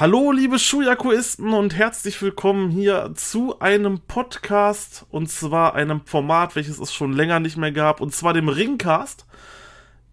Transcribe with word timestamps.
Hallo, 0.00 0.30
liebe 0.30 0.60
Schuyakuisten 0.60 1.52
und 1.52 1.74
herzlich 1.74 2.22
willkommen 2.22 2.70
hier 2.70 3.10
zu 3.16 3.58
einem 3.58 3.98
Podcast 3.98 5.04
und 5.10 5.28
zwar 5.28 5.74
einem 5.74 6.02
Format, 6.04 6.54
welches 6.54 6.78
es 6.78 6.94
schon 6.94 7.12
länger 7.12 7.40
nicht 7.40 7.56
mehr 7.56 7.72
gab 7.72 8.00
und 8.00 8.14
zwar 8.14 8.32
dem 8.32 8.48
Ringcast, 8.48 9.26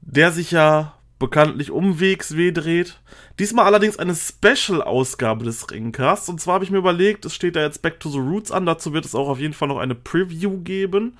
der 0.01 0.31
sich 0.31 0.49
ja 0.49 0.95
bekanntlich 1.19 1.69
um 1.69 1.99
WXW 1.99 2.51
dreht. 2.51 2.99
Diesmal 3.37 3.65
allerdings 3.65 3.99
eine 3.99 4.15
Special-Ausgabe 4.15 5.45
des 5.45 5.69
Ringcasts 5.69 6.29
und 6.29 6.41
zwar 6.41 6.55
habe 6.55 6.63
ich 6.63 6.71
mir 6.71 6.79
überlegt, 6.79 7.23
es 7.25 7.35
steht 7.35 7.55
da 7.55 7.61
jetzt 7.61 7.83
Back 7.83 7.99
to 7.99 8.09
the 8.09 8.17
Roots 8.17 8.51
an, 8.51 8.65
dazu 8.65 8.91
wird 8.91 9.05
es 9.05 9.13
auch 9.13 9.29
auf 9.29 9.39
jeden 9.39 9.53
Fall 9.53 9.67
noch 9.67 9.77
eine 9.77 9.93
Preview 9.93 10.61
geben. 10.63 11.15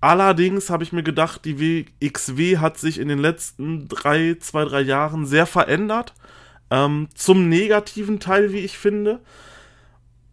Allerdings 0.00 0.70
habe 0.70 0.82
ich 0.82 0.92
mir 0.92 1.04
gedacht, 1.04 1.44
die 1.44 1.86
WXW 2.00 2.58
hat 2.58 2.78
sich 2.78 2.98
in 2.98 3.06
den 3.06 3.20
letzten 3.20 3.86
drei, 3.86 4.38
zwei, 4.40 4.64
drei 4.64 4.80
Jahren 4.80 5.24
sehr 5.24 5.46
verändert 5.46 6.14
ähm, 6.72 7.08
zum 7.14 7.50
negativen 7.50 8.18
Teil, 8.18 8.52
wie 8.52 8.60
ich 8.60 8.78
finde. 8.78 9.20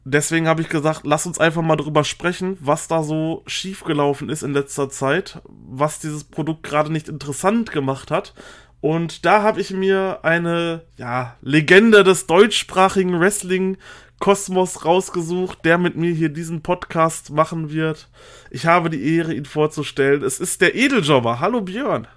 Deswegen 0.05 0.48
habe 0.48 0.62
ich 0.62 0.70
gesagt, 0.70 1.02
lass 1.03 1.25
uns 1.25 1.38
einfach 1.38 1.62
mal 1.62 1.75
drüber 1.75 2.05
sprechen, 2.05 2.57
was 2.62 2.88
da 2.88 3.03
so 3.03 3.43
schiefgelaufen 3.45 4.29
ist 4.29 4.41
in 4.41 4.53
letzter 4.53 4.89
Zeit, 4.89 5.41
was 5.45 5.99
dieses 5.99 6.23
Produkt 6.23 6.63
gerade 6.63 6.91
nicht 6.91 7.09
interessant 7.09 7.71
gemacht 7.71 8.09
hat. 8.09 8.34
Und 8.79 9.25
da 9.25 9.43
habe 9.43 9.59
ich 9.59 9.71
mir 9.71 10.20
eine 10.23 10.84
ja, 10.95 11.35
Legende 11.41 12.05
des 12.05 12.25
deutschsprachigen 12.25 13.20
Wrestling 13.20 13.77
Kosmos 14.20 14.85
rausgesucht, 14.85 15.65
der 15.65 15.77
mit 15.77 15.98
mir 15.98 16.13
hier 16.13 16.29
diesen 16.29 16.62
Podcast 16.62 17.31
machen 17.31 17.71
wird. 17.71 18.09
Ich 18.49 18.65
habe 18.65 18.90
die 18.90 19.17
Ehre, 19.17 19.34
ihn 19.34 19.45
vorzustellen. 19.45 20.23
Es 20.23 20.40
ist 20.40 20.62
der 20.62 20.76
Edeljobber. 20.76 21.41
Hallo 21.41 21.59
Björn. 21.59 22.07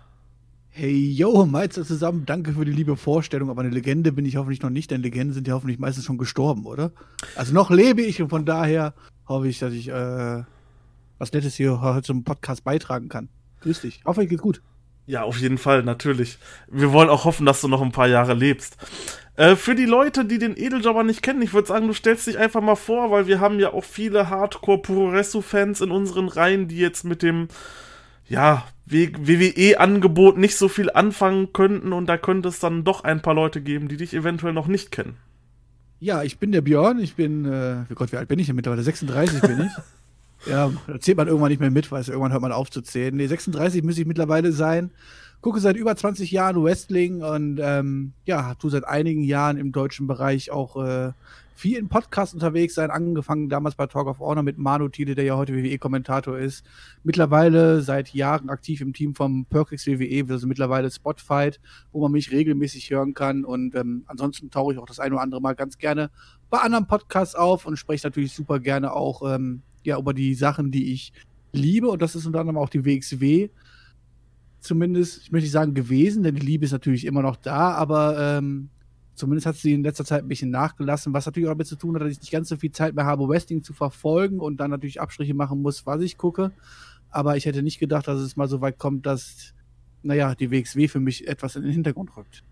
Hey, 0.75 1.11
yo, 1.11 1.45
Meister 1.45 1.85
zusammen, 1.85 2.25
danke 2.25 2.55
für 2.55 2.65
die 2.65 2.73
liebe 2.73 2.97
Vorstellung, 2.97 3.51
aber 3.51 3.61
eine 3.61 3.69
Legende 3.69 4.11
bin 4.11 4.25
ich 4.25 4.37
hoffentlich 4.37 4.63
noch 4.63 4.71
nicht, 4.71 4.91
denn 4.91 5.03
Legenden 5.03 5.35
sind 5.35 5.47
ja 5.47 5.53
hoffentlich 5.53 5.79
meistens 5.79 6.07
schon 6.07 6.17
gestorben, 6.17 6.65
oder? 6.65 6.93
Also 7.37 7.53
noch 7.53 7.71
lebe 7.71 8.01
ich 8.01 8.23
und 8.23 8.31
von 8.31 8.47
daher 8.47 8.95
hoffe 9.29 9.49
ich, 9.49 9.59
dass 9.59 9.75
ich 9.75 9.89
äh, 9.89 10.43
was 11.19 11.33
Nettes 11.35 11.57
hier 11.57 11.83
heute 11.83 12.07
zum 12.07 12.25
Podcast 12.25 12.65
beitragen 12.65 13.11
kann. 13.11 13.29
Grüß 13.61 13.83
dich. 13.83 14.01
Hoffe, 14.07 14.27
geht's 14.27 14.41
gut. 14.41 14.63
Ja, 15.05 15.25
auf 15.25 15.37
jeden 15.37 15.59
Fall, 15.59 15.83
natürlich. 15.83 16.39
Wir 16.71 16.91
wollen 16.91 17.11
auch 17.11 17.27
hoffen, 17.27 17.45
dass 17.45 17.61
du 17.61 17.69
noch 17.69 17.83
ein 17.83 17.93
paar 17.93 18.09
Jahre 18.09 18.33
lebst. 18.33 18.79
Äh, 19.37 19.57
für 19.57 19.75
die 19.75 19.85
Leute, 19.85 20.25
die 20.25 20.39
den 20.39 20.57
Edeljobber 20.57 21.05
nicht 21.05 21.21
kennen, 21.21 21.43
ich 21.43 21.53
würde 21.53 21.69
sagen, 21.69 21.87
du 21.87 21.93
stellst 21.93 22.27
dich 22.27 22.39
einfach 22.39 22.63
mal 22.63 22.77
vor, 22.77 23.11
weil 23.11 23.27
wir 23.27 23.41
haben 23.41 23.61
ja 23.61 23.75
auch 23.75 23.85
viele 23.85 24.31
Hardcore-Puroresu-Fans 24.31 25.83
in 25.83 25.91
unseren 25.91 26.29
Reihen, 26.29 26.67
die 26.67 26.79
jetzt 26.79 27.05
mit 27.05 27.23
dem 27.23 27.49
ja, 28.29 28.65
WWE-Angebot 28.87 30.39
nicht 30.39 30.57
so 30.57 30.69
viel 30.69 30.91
anfangen 30.91 31.53
könnten 31.53 31.93
und 31.93 32.07
da 32.07 32.17
könnte 32.17 32.49
es 32.49 32.59
dann 32.59 32.85
doch 32.85 33.05
ein 33.05 33.23
paar 33.23 33.35
Leute 33.35 33.61
geben, 33.61 33.89
die 33.89 33.97
dich 33.97 34.15
eventuell 34.15 34.53
noch 34.53 34.67
nicht 34.67 34.91
kennen. 34.91 35.17
Ja, 36.01 36.23
ich 36.23 36.39
bin 36.39 36.53
der 36.53 36.63
Björn, 36.63 36.99
ich 36.99 37.15
bin, 37.15 37.45
äh, 37.45 37.85
oh 37.91 37.95
Gott, 37.95 38.13
wie 38.13 38.17
alt 38.17 38.29
bin 38.29 38.39
ich 38.39 38.47
denn 38.47 38.57
mittlerweile? 38.57 38.83
36 38.83 39.41
bin 39.41 39.61
ich. 39.61 40.47
ja, 40.51 40.73
da 40.87 41.01
zählt 41.01 41.17
man 41.17 41.29
irgendwann 41.29 41.51
nicht 41.51 41.61
mehr 41.61 41.71
mit, 41.71 41.93
weil 41.93 42.03
irgendwann 42.03 42.33
hört 42.33 42.43
man 42.43 42.53
auf 42.53 42.71
zu 42.71 42.83
zählen. 42.83 43.15
Nee, 43.15 43.29
36 43.29 43.85
müsste 43.85 44.03
ich 44.03 44.09
mittlerweile 44.09 44.51
sein. 44.53 44.91
Gucke 45.41 45.61
seit 45.61 45.77
über 45.77 45.95
20 45.95 46.31
Jahren 46.31 46.63
Wrestling 46.63 47.23
und 47.23 47.61
ähm, 47.61 48.13
ja, 48.25 48.55
tu 48.55 48.69
seit 48.69 48.85
einigen 48.85 49.23
Jahren 49.23 49.59
im 49.59 49.73
deutschen 49.73 50.07
Bereich 50.07 50.51
auch 50.51 50.77
äh, 50.85 51.13
viel 51.55 51.79
in 51.79 51.89
Podcasts 51.89 52.35
unterwegs 52.35 52.75
sein, 52.75 52.91
angefangen 52.91 53.49
damals 53.49 53.75
bei 53.75 53.87
Talk 53.87 54.07
of 54.07 54.21
Honor 54.21 54.43
mit 54.43 54.59
Manu 54.59 54.89
Thiele, 54.89 55.15
der 55.15 55.25
ja 55.25 55.37
heute 55.37 55.55
WWE-Kommentator 55.55 56.39
ist. 56.39 56.65
Mittlerweile 57.05 57.83
seit 57.83 58.15
Jahren 58.15 58.51
aktiv 58.51 58.81
im 58.81 58.93
Team 58.93 59.15
vom 59.15 59.45
Perkix 59.47 59.87
WWE, 59.87 60.25
also 60.29 60.47
mittlerweile 60.47 60.91
Spotfight, 60.91 61.61
wo 61.93 62.01
man 62.01 62.13
mich 62.13 62.31
regelmäßig 62.31 62.91
hören 62.91 63.15
kann. 63.15 63.45
Und 63.45 63.75
ähm, 63.75 64.05
ansonsten 64.07 64.51
tauche 64.51 64.73
ich 64.73 64.79
auch 64.79 64.87
das 64.87 65.01
ein 65.01 65.13
oder 65.13 65.23
andere 65.23 65.41
Mal 65.41 65.55
ganz 65.55 65.79
gerne 65.79 66.11
bei 66.51 66.59
anderen 66.59 66.87
Podcasts 66.87 67.35
auf 67.35 67.67
und 67.67 67.77
spreche 67.77 68.07
natürlich 68.07 68.33
super 68.33 68.61
gerne 68.61 68.93
auch 68.93 69.35
ähm, 69.35 69.63
ja, 69.85 69.99
über 69.99 70.15
die 70.15 70.35
Sachen, 70.35 70.71
die 70.71 70.93
ich 70.93 71.13
liebe. 71.53 71.89
Und 71.89 72.03
das 72.03 72.15
ist 72.15 72.27
unter 72.27 72.41
anderem 72.41 72.59
auch 72.59 72.69
die 72.69 72.85
WXW 72.85 73.51
zumindest, 74.63 75.23
ich 75.23 75.33
möchte 75.33 75.45
nicht 75.45 75.53
sagen 75.53 75.75
gewesen, 75.75 76.23
denn 76.23 76.37
die 76.37 76.47
Liebe 76.47 76.65
ist 76.65 76.73
natürlich 76.73 77.05
immer 77.05 77.23
noch 77.23 77.37
da, 77.37 77.73
aber 77.73 78.39
ähm, 78.39 78.71
Zumindest 79.15 79.47
hat 79.47 79.57
sie 79.57 79.75
in 79.75 79.83
letzter 79.83 80.05
Zeit 80.05 80.23
ein 80.23 80.29
bisschen 80.29 80.51
nachgelassen, 80.51 81.13
was 81.13 81.27
natürlich 81.27 81.49
auch 81.49 81.53
damit 81.53 81.67
zu 81.67 81.77
tun 81.77 81.95
hat, 81.95 82.03
dass 82.03 82.13
ich 82.13 82.21
nicht 82.21 82.33
ganz 82.33 82.49
so 82.49 82.57
viel 82.57 82.73
Zeit 82.73 82.95
mehr 82.95 83.05
habe, 83.05 83.29
Wrestling 83.29 83.63
zu 83.63 83.75
verfolgen 83.75 84.41
und 84.41 84.57
dann 84.59 84.71
natürlich 84.71 85.01
Abstriche 85.01 85.35
machen 85.35 85.61
muss, 85.61 85.85
was 85.87 86.01
ich 86.01 86.17
gucke. 86.17 86.53
Aber 87.11 87.37
ich 87.37 87.45
hätte 87.45 87.63
nicht 87.63 87.79
gedacht, 87.79 88.09
dass 88.09 88.21
es 88.21 88.37
mal 88.37 88.49
so 88.49 88.63
weit 88.63 88.79
kommt, 88.79 89.05
dass, 89.05 89.53
naja, 90.03 90.35
die 90.35 90.51
WXW 90.51 90.89
für 90.89 91.01
mich 91.01 91.29
etwas 91.29 91.57
in 91.57 91.63
den 91.63 91.73
Hintergrund 91.73 92.17
rückt. 92.17 92.43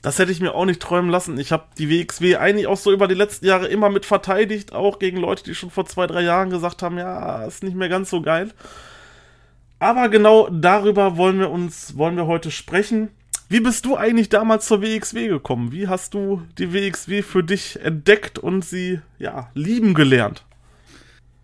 Das 0.00 0.18
hätte 0.18 0.32
ich 0.32 0.40
mir 0.40 0.54
auch 0.54 0.64
nicht 0.64 0.80
träumen 0.80 1.10
lassen. 1.10 1.38
Ich 1.38 1.52
habe 1.52 1.66
die 1.78 1.88
WXW 1.88 2.36
eigentlich 2.36 2.66
auch 2.66 2.76
so 2.76 2.90
über 2.90 3.06
die 3.06 3.14
letzten 3.14 3.46
Jahre 3.46 3.68
immer 3.68 3.88
mit 3.88 4.04
verteidigt, 4.04 4.72
auch 4.72 4.98
gegen 4.98 5.16
Leute, 5.18 5.44
die 5.44 5.54
schon 5.54 5.70
vor 5.70 5.86
zwei, 5.86 6.08
drei 6.08 6.22
Jahren 6.22 6.50
gesagt 6.50 6.82
haben, 6.82 6.98
ja, 6.98 7.44
ist 7.44 7.62
nicht 7.62 7.76
mehr 7.76 7.88
ganz 7.88 8.10
so 8.10 8.20
geil. 8.20 8.50
Aber 9.78 10.08
genau 10.08 10.48
darüber 10.48 11.16
wollen 11.16 11.38
wir 11.38 11.50
uns, 11.50 11.96
wollen 11.96 12.16
wir 12.16 12.26
heute 12.26 12.50
sprechen. 12.50 13.10
Wie 13.52 13.60
bist 13.60 13.84
du 13.84 13.98
eigentlich 13.98 14.30
damals 14.30 14.64
zur 14.64 14.80
WXW 14.80 15.28
gekommen? 15.28 15.72
Wie 15.72 15.86
hast 15.86 16.14
du 16.14 16.40
die 16.56 16.72
WXW 16.72 17.20
für 17.20 17.44
dich 17.44 17.78
entdeckt 17.78 18.38
und 18.38 18.64
sie 18.64 19.00
ja 19.18 19.50
lieben 19.52 19.92
gelernt? 19.92 20.46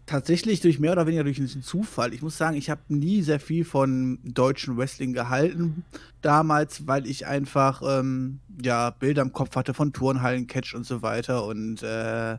Tatsächlich 0.06 0.60
durch 0.60 0.78
mehr 0.78 0.92
oder 0.92 1.06
weniger 1.06 1.24
durch 1.24 1.38
einen 1.38 1.62
Zufall. 1.62 2.14
Ich 2.14 2.22
muss 2.22 2.38
sagen, 2.38 2.56
ich 2.56 2.70
habe 2.70 2.80
nie 2.88 3.20
sehr 3.20 3.40
viel 3.40 3.66
von 3.66 4.20
deutschen 4.24 4.78
Wrestling 4.78 5.12
gehalten 5.12 5.84
damals, 6.22 6.86
weil 6.86 7.06
ich 7.06 7.26
einfach 7.26 7.82
ähm, 7.84 8.40
ja 8.64 8.88
Bilder 8.88 9.20
im 9.20 9.34
Kopf 9.34 9.54
hatte 9.54 9.74
von 9.74 9.92
Turnhallen, 9.92 10.46
Catch 10.46 10.74
und 10.74 10.86
so 10.86 11.02
weiter 11.02 11.44
und 11.44 11.82
äh, 11.82 12.38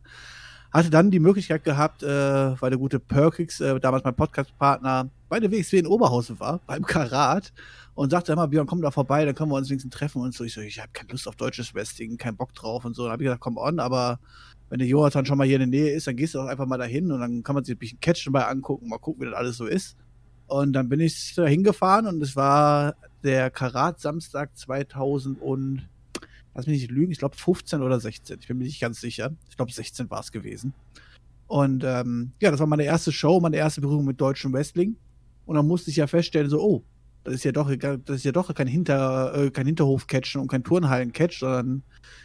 hatte 0.71 0.89
dann 0.89 1.11
die 1.11 1.19
Möglichkeit 1.19 1.63
gehabt, 1.63 2.01
äh, 2.01 2.59
weil 2.59 2.71
der 2.71 2.79
gute 2.79 2.99
Perkix, 2.99 3.59
äh, 3.59 3.79
damals 3.79 4.03
mein 4.03 4.15
Podcast-Partner, 4.15 5.09
bei 5.29 5.39
der 5.39 5.51
WXW 5.51 5.77
in 5.77 5.85
Oberhausen 5.85 6.39
war, 6.39 6.59
beim 6.65 6.83
Karat 6.83 7.53
und 7.99 8.11
sagte 8.11 8.31
immer, 8.31 8.47
Björn, 8.47 8.65
komm 8.65 8.81
da 8.81 8.91
vorbei, 8.91 9.25
dann 9.25 9.35
können 9.35 9.51
wir 9.51 9.57
uns 9.57 9.69
wenigstens 9.69 9.93
treffen 9.93 10.21
und 10.21 10.33
so. 10.33 10.45
Ich 10.45 10.53
so, 10.53 10.61
ich 10.61 10.79
habe 10.79 10.87
keine 10.93 11.09
Lust 11.11 11.27
auf 11.27 11.35
deutsches 11.35 11.75
Wrestling, 11.75 12.15
keinen 12.15 12.37
Bock 12.37 12.53
drauf 12.53 12.85
und 12.85 12.95
so. 12.95 13.03
Dann 13.03 13.11
habe 13.11 13.23
ich 13.23 13.25
gesagt, 13.25 13.41
komm 13.41 13.57
on, 13.57 13.81
aber 13.81 14.21
wenn 14.69 14.79
der 14.79 14.87
Jonathan 14.87 15.25
schon 15.25 15.37
mal 15.37 15.45
hier 15.45 15.59
in 15.59 15.69
der 15.69 15.81
Nähe 15.81 15.93
ist, 15.93 16.07
dann 16.07 16.15
gehst 16.15 16.33
du 16.33 16.39
auch 16.39 16.45
einfach 16.45 16.65
mal 16.65 16.77
dahin 16.77 17.11
und 17.11 17.19
dann 17.19 17.43
kann 17.43 17.55
man 17.55 17.65
sich 17.65 17.75
ein 17.75 17.77
bisschen 17.77 17.99
Catch 17.99 18.25
dabei 18.25 18.47
angucken, 18.47 18.87
mal 18.87 18.99
gucken, 18.99 19.21
wie 19.21 19.25
das 19.29 19.35
alles 19.35 19.57
so 19.57 19.65
ist. 19.65 19.97
Und 20.47 20.71
dann 20.71 20.87
bin 20.87 21.01
ich 21.01 21.33
da 21.35 21.45
hingefahren 21.45 22.07
und 22.07 22.23
es 22.23 22.37
war 22.37 22.95
der 23.21 23.51
Karat 23.51 23.99
Samstag 23.99 24.55
2000 24.57 25.41
und 25.41 25.89
lass 26.53 26.67
mich 26.67 26.79
nicht 26.83 26.91
lügen, 26.91 27.11
ich 27.11 27.19
glaube 27.19 27.35
15 27.35 27.81
oder 27.81 27.99
16, 27.99 28.37
ich 28.39 28.47
bin 28.47 28.59
mir 28.59 28.63
nicht 28.63 28.79
ganz 28.79 29.01
sicher. 29.01 29.33
Ich 29.49 29.57
glaube 29.57 29.73
16 29.73 30.09
war 30.09 30.21
es 30.21 30.31
gewesen. 30.31 30.73
Und 31.47 31.83
ähm, 31.83 32.31
ja, 32.39 32.49
das 32.49 32.61
war 32.61 32.67
meine 32.67 32.85
erste 32.85 33.11
Show, 33.11 33.41
meine 33.41 33.57
erste 33.57 33.81
Berührung 33.81 34.05
mit 34.05 34.21
deutschem 34.21 34.53
Wrestling. 34.53 34.95
Und 35.45 35.57
dann 35.57 35.67
musste 35.67 35.89
ich 35.89 35.97
ja 35.97 36.07
feststellen, 36.07 36.49
so, 36.49 36.61
oh, 36.61 36.85
das 37.23 37.35
ist 37.35 37.43
ja 37.43 37.51
doch, 37.51 37.69
das 37.75 38.15
ist 38.15 38.25
ja 38.25 38.31
doch 38.31 38.53
kein 38.53 38.67
Hinter, 38.67 39.33
äh, 39.35 39.51
kein 39.51 39.65
Hinterhof-Catchen 39.65 40.41
und 40.41 40.47
kein 40.47 40.63
Turnhallen-Catch, 40.63 41.39
sondern 41.39 41.83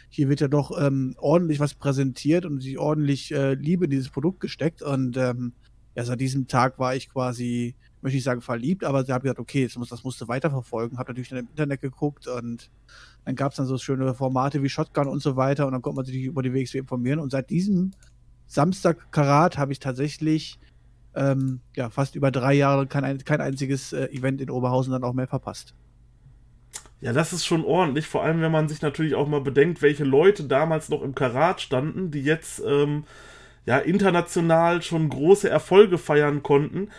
hier 0.09 0.29
wird 0.29 0.39
ja 0.39 0.47
doch 0.47 0.71
ähm, 0.81 1.15
ordentlich 1.17 1.59
was 1.59 1.73
präsentiert 1.73 2.45
und 2.45 2.61
sich 2.61 2.77
ordentlich 2.77 3.33
äh, 3.33 3.53
Liebe 3.53 3.85
in 3.85 3.91
dieses 3.91 4.09
Produkt 4.09 4.39
gesteckt. 4.39 4.81
Und 4.81 5.17
ähm, 5.17 5.53
ja, 5.95 6.05
seit 6.05 6.21
diesem 6.21 6.47
Tag 6.47 6.79
war 6.79 6.95
ich 6.95 7.09
quasi, 7.09 7.75
möchte 8.01 8.17
ich 8.17 8.23
sagen, 8.23 8.41
verliebt, 8.41 8.83
aber 8.83 9.03
sie 9.03 9.11
haben 9.11 9.23
gesagt, 9.23 9.39
okay, 9.39 9.65
das, 9.65 9.77
muss, 9.77 9.89
das 9.89 10.03
musste 10.03 10.27
weiterverfolgen. 10.27 10.97
Hab 10.97 11.07
natürlich 11.07 11.29
dann 11.29 11.39
im 11.39 11.47
Internet 11.47 11.81
geguckt 11.81 12.27
und 12.27 12.71
dann 13.25 13.35
gab 13.35 13.51
es 13.51 13.57
dann 13.57 13.65
so 13.65 13.77
schöne 13.77 14.13
Formate 14.13 14.63
wie 14.63 14.69
Shotgun 14.69 15.07
und 15.07 15.21
so 15.21 15.35
weiter 15.35 15.65
und 15.65 15.73
dann 15.73 15.81
konnte 15.81 15.97
man 15.97 16.05
sich 16.05 16.23
über 16.23 16.41
die 16.41 16.53
WXW 16.53 16.79
informieren. 16.79 17.19
Und 17.19 17.31
seit 17.31 17.49
diesem 17.49 17.91
Samstag 18.47 19.11
Karat 19.11 19.57
habe 19.57 19.71
ich 19.71 19.79
tatsächlich 19.79 20.59
ähm, 21.15 21.61
ja, 21.75 21.89
fast 21.89 22.15
über 22.15 22.31
drei 22.31 22.53
Jahre 22.53 22.87
kein, 22.87 23.17
kein 23.23 23.41
einziges 23.41 23.93
äh, 23.93 24.05
Event 24.07 24.41
in 24.41 24.49
Oberhausen 24.49 24.91
dann 24.91 25.03
auch 25.03 25.13
mehr 25.13 25.27
verpasst. 25.27 25.73
Ja, 27.01 27.13
das 27.13 27.33
ist 27.33 27.45
schon 27.45 27.63
ordentlich, 27.63 28.07
vor 28.07 28.23
allem 28.23 28.41
wenn 28.41 28.51
man 28.51 28.67
sich 28.67 28.81
natürlich 28.81 29.15
auch 29.15 29.27
mal 29.27 29.41
bedenkt, 29.41 29.81
welche 29.81 30.03
Leute 30.03 30.45
damals 30.45 30.89
noch 30.89 31.01
im 31.01 31.13
Karat 31.13 31.61
standen, 31.61 32.09
die 32.09 32.23
jetzt 32.23 32.61
ähm, 32.65 33.03
ja 33.65 33.77
international 33.77 34.81
schon 34.81 35.09
große 35.09 35.49
Erfolge 35.49 35.97
feiern 35.97 36.41
konnten. 36.41 36.89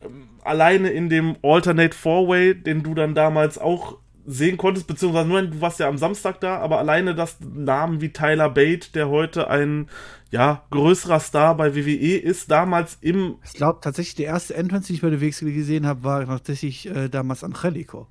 Ähm, 0.00 0.28
alleine 0.42 0.90
in 0.90 1.08
dem 1.08 1.36
Alternate 1.42 1.96
Four-Way, 1.96 2.62
den 2.62 2.82
du 2.82 2.94
dann 2.94 3.14
damals 3.14 3.58
auch 3.58 3.98
sehen 4.30 4.56
konntest, 4.56 4.86
beziehungsweise 4.86 5.28
nur, 5.28 5.42
du 5.42 5.60
warst 5.60 5.80
ja 5.80 5.88
am 5.88 5.98
Samstag 5.98 6.40
da, 6.40 6.58
aber 6.58 6.78
alleine 6.78 7.14
das 7.14 7.38
Namen 7.40 8.00
wie 8.00 8.12
Tyler 8.12 8.48
Bate, 8.48 8.92
der 8.92 9.08
heute 9.08 9.48
ein 9.48 9.88
ja, 10.30 10.62
größerer 10.70 11.18
Star 11.18 11.56
bei 11.56 11.74
WWE 11.74 12.16
ist, 12.16 12.50
damals 12.50 12.98
im. 13.00 13.36
Ich 13.44 13.54
glaube 13.54 13.80
tatsächlich, 13.82 14.14
der 14.14 14.26
erste 14.26 14.54
Entrance, 14.54 14.86
den 14.86 14.96
ich 14.96 15.02
bei 15.02 15.10
der 15.10 15.20
WXW 15.20 15.52
gesehen 15.52 15.86
habe, 15.86 16.04
war 16.04 16.24
tatsächlich 16.26 16.86
äh, 16.86 17.08
damals 17.08 17.42
Angelico. 17.42 18.06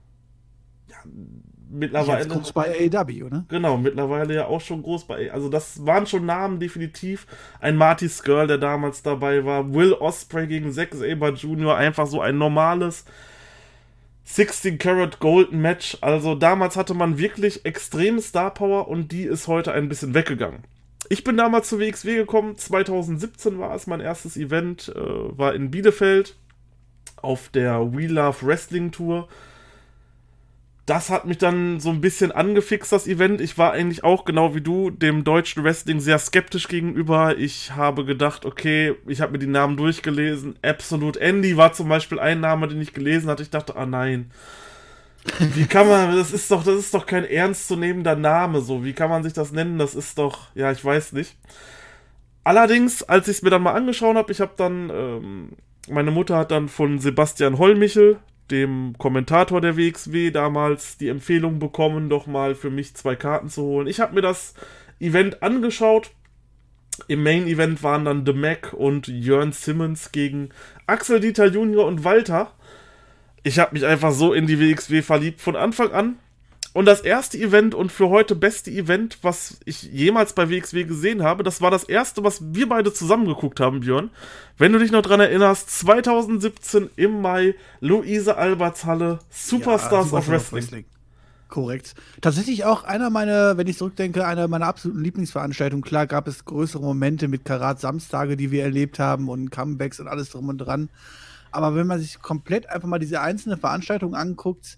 Ja, 0.87 0.97
mittlerweile. 1.69 2.19
Jetzt 2.19 2.29
groß 2.29 2.51
bei 2.51 2.89
AEW, 2.91 3.29
ne? 3.29 3.45
Genau, 3.47 3.77
mittlerweile 3.77 4.33
ja 4.33 4.47
auch 4.47 4.59
schon 4.59 4.83
groß 4.83 5.05
bei. 5.05 5.31
Also, 5.31 5.47
das 5.47 5.85
waren 5.85 6.07
schon 6.07 6.25
Namen, 6.25 6.59
definitiv. 6.59 7.25
Ein 7.61 7.77
Marty 7.77 8.09
Skrull, 8.09 8.47
der 8.47 8.57
damals 8.57 9.01
dabei 9.01 9.45
war. 9.45 9.73
Will 9.73 9.93
Osprey 9.93 10.47
gegen 10.47 10.73
Zack 10.73 10.93
Saber 10.93 11.29
Jr., 11.29 11.77
einfach 11.77 12.07
so 12.07 12.19
ein 12.19 12.37
normales 12.37 13.05
16 14.31 14.77
Karat 14.77 15.19
Golden 15.19 15.59
Match. 15.59 15.97
Also 16.01 16.35
damals 16.35 16.77
hatte 16.77 16.93
man 16.93 17.17
wirklich 17.17 17.65
extreme 17.65 18.21
Star 18.21 18.53
Power 18.53 18.87
und 18.87 19.11
die 19.11 19.23
ist 19.23 19.47
heute 19.47 19.71
ein 19.71 19.89
bisschen 19.89 20.13
weggegangen. 20.13 20.63
Ich 21.09 21.23
bin 21.23 21.35
damals 21.35 21.69
zu 21.69 21.79
WXW 21.79 22.15
gekommen, 22.15 22.55
2017 22.55 23.57
war 23.57 23.73
es 23.73 23.87
mein 23.87 24.01
erstes 24.01 24.37
Event, 24.37 24.93
äh, 24.95 24.99
war 24.99 25.55
in 25.55 25.71
Bielefeld 25.71 26.35
auf 27.17 27.49
der 27.49 27.91
We 27.93 28.05
Love 28.05 28.45
Wrestling 28.45 28.91
Tour 28.91 29.27
das 30.89 31.11
hat 31.11 31.25
mich 31.25 31.37
dann 31.37 31.79
so 31.79 31.91
ein 31.91 32.01
bisschen 32.01 32.31
angefixt, 32.31 32.91
das 32.91 33.05
Event. 33.05 33.41
Ich 33.41 33.59
war 33.59 33.73
eigentlich 33.73 34.03
auch 34.03 34.25
genau 34.25 34.55
wie 34.55 34.61
du 34.61 34.89
dem 34.89 35.23
deutschen 35.23 35.63
Wrestling 35.63 35.99
sehr 35.99 36.17
skeptisch 36.17 36.67
gegenüber. 36.67 37.37
Ich 37.37 37.75
habe 37.75 38.05
gedacht, 38.05 38.43
okay, 38.43 38.95
ich 39.05 39.21
habe 39.21 39.33
mir 39.33 39.37
die 39.37 39.45
Namen 39.45 39.77
durchgelesen. 39.77 40.55
Absolute 40.63 41.21
Andy 41.21 41.57
war 41.57 41.73
zum 41.73 41.89
Beispiel 41.89 42.19
ein 42.19 42.39
Name, 42.39 42.67
den 42.67 42.81
ich 42.81 42.93
gelesen 42.93 43.29
hatte. 43.29 43.43
Ich 43.43 43.51
dachte, 43.51 43.75
ah 43.75 43.85
nein. 43.85 44.31
Wie 45.53 45.67
kann 45.67 45.87
man, 45.87 46.15
das 46.15 46.31
ist 46.31 46.49
doch, 46.49 46.63
das 46.63 46.75
ist 46.75 46.93
doch 46.93 47.05
kein 47.05 47.25
ernstzunehmender 47.25 48.15
Name, 48.15 48.61
so. 48.61 48.83
Wie 48.83 48.93
kann 48.93 49.11
man 49.11 49.21
sich 49.21 49.33
das 49.33 49.51
nennen? 49.51 49.77
Das 49.77 49.93
ist 49.93 50.17
doch, 50.17 50.47
ja, 50.55 50.71
ich 50.71 50.83
weiß 50.83 51.13
nicht. 51.13 51.35
Allerdings, 52.43 53.03
als 53.03 53.27
ich 53.27 53.37
es 53.37 53.41
mir 53.43 53.51
dann 53.51 53.61
mal 53.61 53.73
angeschaut 53.73 54.15
habe, 54.15 54.31
ich 54.31 54.41
habe 54.41 54.53
dann, 54.57 54.89
ähm, 54.89 55.49
meine 55.87 56.09
Mutter 56.09 56.37
hat 56.37 56.49
dann 56.49 56.67
von 56.67 56.97
Sebastian 56.97 57.59
Hollmichel, 57.59 58.17
dem 58.51 58.95
Kommentator 58.97 59.61
der 59.61 59.77
WXW 59.77 60.31
damals 60.31 60.97
die 60.97 61.09
Empfehlung 61.09 61.59
bekommen, 61.59 62.09
doch 62.09 62.27
mal 62.27 62.55
für 62.55 62.69
mich 62.69 62.95
zwei 62.95 63.15
Karten 63.15 63.49
zu 63.49 63.63
holen. 63.63 63.87
Ich 63.87 63.99
habe 63.99 64.15
mir 64.15 64.21
das 64.21 64.53
Event 64.99 65.43
angeschaut. 65.43 66.11
Im 67.07 67.23
Main 67.23 67.47
Event 67.47 67.81
waren 67.81 68.05
dann 68.05 68.25
The 68.25 68.33
Mac 68.33 68.73
und 68.73 69.07
Jörn 69.07 69.53
Simmons 69.53 70.11
gegen 70.11 70.49
Axel 70.85 71.19
Dieter 71.19 71.47
Junior 71.47 71.85
und 71.85 72.03
Walter. 72.03 72.51
Ich 73.43 73.57
habe 73.57 73.73
mich 73.73 73.85
einfach 73.85 74.11
so 74.11 74.33
in 74.33 74.47
die 74.47 74.59
WXW 74.59 75.01
verliebt 75.01 75.39
von 75.39 75.55
Anfang 75.55 75.91
an. 75.91 76.19
Und 76.79 76.85
das 76.85 77.01
erste 77.01 77.37
Event 77.37 77.75
und 77.75 77.91
für 77.91 78.07
heute 78.07 78.35
beste 78.35 78.71
Event, 78.71 79.17
was 79.21 79.57
ich 79.65 79.83
jemals 79.83 80.31
bei 80.31 80.49
WXW 80.49 80.85
gesehen 80.85 81.23
habe, 81.23 81.43
das 81.43 81.59
war 81.61 81.71
das 81.71 81.83
erste, 81.83 82.23
was 82.23 82.53
wir 82.53 82.69
beide 82.69 82.93
zusammengeguckt 82.93 83.59
haben, 83.59 83.81
Björn. 83.81 84.11
Wenn 84.57 84.71
du 84.71 84.79
dich 84.79 84.89
noch 84.89 85.01
dran 85.01 85.19
erinnerst, 85.19 85.69
2017 85.71 86.89
im 86.95 87.21
Mai, 87.21 87.55
Luise 87.81 88.37
Alberts 88.37 88.85
Halle, 88.85 89.19
Superstars 89.29 90.11
ja, 90.11 90.19
of 90.19 90.29
Wrestling. 90.29 90.61
Wrestling. 90.61 90.85
Korrekt. 91.49 91.95
Tatsächlich 92.21 92.63
auch 92.63 92.85
einer 92.85 93.09
meiner, 93.09 93.57
wenn 93.57 93.67
ich 93.67 93.77
zurückdenke, 93.77 94.25
einer 94.25 94.47
meiner 94.47 94.67
absoluten 94.67 95.03
Lieblingsveranstaltungen. 95.03 95.83
Klar 95.83 96.07
gab 96.07 96.29
es 96.29 96.45
größere 96.45 96.81
Momente 96.81 97.27
mit 97.27 97.43
Karat 97.43 97.81
Samstage, 97.81 98.37
die 98.37 98.51
wir 98.51 98.63
erlebt 98.63 98.99
haben 98.99 99.27
und 99.27 99.51
Comebacks 99.51 99.99
und 99.99 100.07
alles 100.07 100.29
drum 100.29 100.47
und 100.47 100.59
dran. 100.59 100.87
Aber 101.51 101.75
wenn 101.75 101.87
man 101.87 101.99
sich 101.99 102.21
komplett 102.21 102.69
einfach 102.69 102.87
mal 102.87 102.99
diese 102.99 103.19
einzelne 103.19 103.57
Veranstaltung 103.57 104.15
anguckt, 104.15 104.77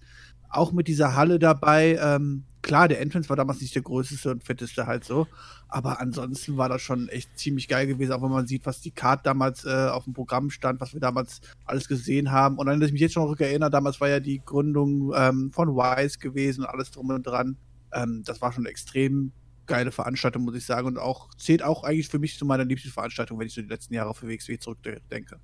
auch 0.52 0.72
mit 0.72 0.88
dieser 0.88 1.16
Halle 1.16 1.40
dabei. 1.40 1.98
Ähm, 2.02 2.44
klar, 2.62 2.88
der 2.88 3.02
Entrance 3.02 3.30
war 3.30 3.36
damals 3.36 3.62
nicht 3.62 3.76
der 3.76 3.82
größte 3.82 4.32
und 4.32 4.44
fetteste 4.44 4.88
halt 4.88 5.04
so. 5.04 5.28
Aber 5.68 6.00
ansonsten 6.00 6.58
war 6.58 6.70
das 6.70 6.82
schon 6.82 7.08
echt 7.10 7.38
ziemlich 7.38 7.68
geil 7.68 7.88
gewesen, 7.88 8.12
auch 8.12 8.22
wenn 8.22 8.30
man 8.30 8.48
sieht, 8.48 8.66
was 8.66 8.82
die 8.82 8.92
Card 8.92 9.26
damals 9.26 9.66
äh, 9.66 9.88
auf 9.90 10.04
dem 10.04 10.14
Programm 10.14 10.50
stand, 10.50 10.82
was 10.82 10.94
wir 10.94 11.00
damals 11.00 11.42
alles 11.66 11.88
gesehen 11.88 12.32
haben. 12.32 12.58
Und 12.58 12.68
dann, 12.68 12.80
dass 12.80 12.88
ich 12.88 12.94
mich 12.94 13.02
jetzt 13.02 13.14
schon 13.14 13.28
rückerinnere, 13.28 13.70
damals 13.70 14.02
war 14.02 14.10
ja 14.10 14.20
die 14.20 14.42
Gründung 14.44 15.14
ähm, 15.16 15.52
von 15.52 15.70
Wise 15.70 16.20
gewesen 16.20 16.62
und 16.62 16.70
alles 16.70 16.92
drum 16.92 17.10
und 17.10 17.24
dran. 17.26 17.58
Ähm, 17.94 18.24
das 18.26 18.42
war 18.42 18.52
schon 18.52 18.66
extrem 18.66 19.32
geile 19.66 19.92
Veranstaltung, 19.92 20.44
muss 20.44 20.56
ich 20.56 20.66
sagen. 20.66 20.88
Und 20.88 20.98
auch 20.98 21.34
zählt 21.36 21.64
auch 21.64 21.84
eigentlich 21.84 22.10
für 22.10 22.20
mich 22.20 22.38
zu 22.38 22.46
meiner 22.46 22.66
liebsten 22.66 22.90
Veranstaltung, 22.90 23.40
wenn 23.40 23.48
ich 23.48 23.54
so 23.54 23.62
die 23.62 23.70
letzten 23.70 23.94
Jahre 23.94 24.14
für 24.14 24.28
WXW 24.28 24.58
zurückdenke. 24.58 25.40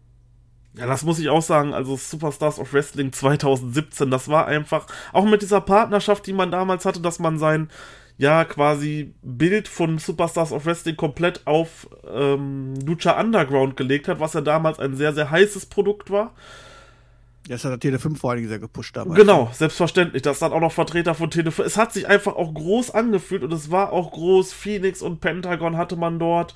Ja, 0.77 0.85
das 0.85 1.03
muss 1.03 1.19
ich 1.19 1.29
auch 1.29 1.41
sagen. 1.41 1.74
Also 1.74 1.97
Superstars 1.97 2.59
of 2.59 2.74
Wrestling 2.74 3.12
2017, 3.12 4.12
das 4.12 4.27
war 4.27 4.47
einfach, 4.47 4.85
auch 5.13 5.25
mit 5.25 5.41
dieser 5.41 5.62
Partnerschaft, 5.62 6.27
die 6.27 6.33
man 6.33 6.51
damals 6.51 6.85
hatte, 6.85 7.01
dass 7.01 7.19
man 7.19 7.39
sein, 7.39 7.69
ja, 8.18 8.45
quasi 8.45 9.13
Bild 9.21 9.68
von 9.68 9.97
Superstars 10.00 10.51
of 10.51 10.65
Wrestling 10.65 10.95
komplett 10.95 11.45
auf 11.45 11.88
ähm, 12.12 12.74
Lucha 12.85 13.19
Underground 13.19 13.77
gelegt 13.77 14.07
hat, 14.07 14.19
was 14.19 14.33
ja 14.33 14.41
damals 14.41 14.79
ein 14.79 14.95
sehr, 14.95 15.13
sehr 15.13 15.29
heißes 15.29 15.68
Produkt 15.68 16.09
war. 16.09 16.33
Das 17.47 17.63
hat 17.63 17.81
der 17.81 17.91
Tele5 17.91 18.18
vor 18.18 18.31
allen 18.31 18.38
Dingen 18.38 18.50
sehr 18.50 18.59
gepusht 18.59 18.97
damals. 18.97 19.18
Genau, 19.18 19.50
selbstverständlich. 19.53 20.21
Das 20.21 20.41
hat 20.41 20.51
auch 20.51 20.59
noch 20.59 20.71
Vertreter 20.71 21.15
von 21.15 21.29
Tele5. 21.29 21.63
Es 21.63 21.77
hat 21.77 21.94
sich 21.94 22.07
einfach 22.07 22.35
auch 22.35 22.53
groß 22.53 22.91
angefühlt 22.91 23.44
und 23.44 23.53
es 23.53 23.71
war 23.71 23.94
auch 23.94 24.12
groß. 24.12 24.51
Phoenix 24.51 25.01
und 25.01 25.21
Pentagon 25.21 25.77
hatte 25.77 25.95
man 25.95 26.19
dort. 26.19 26.56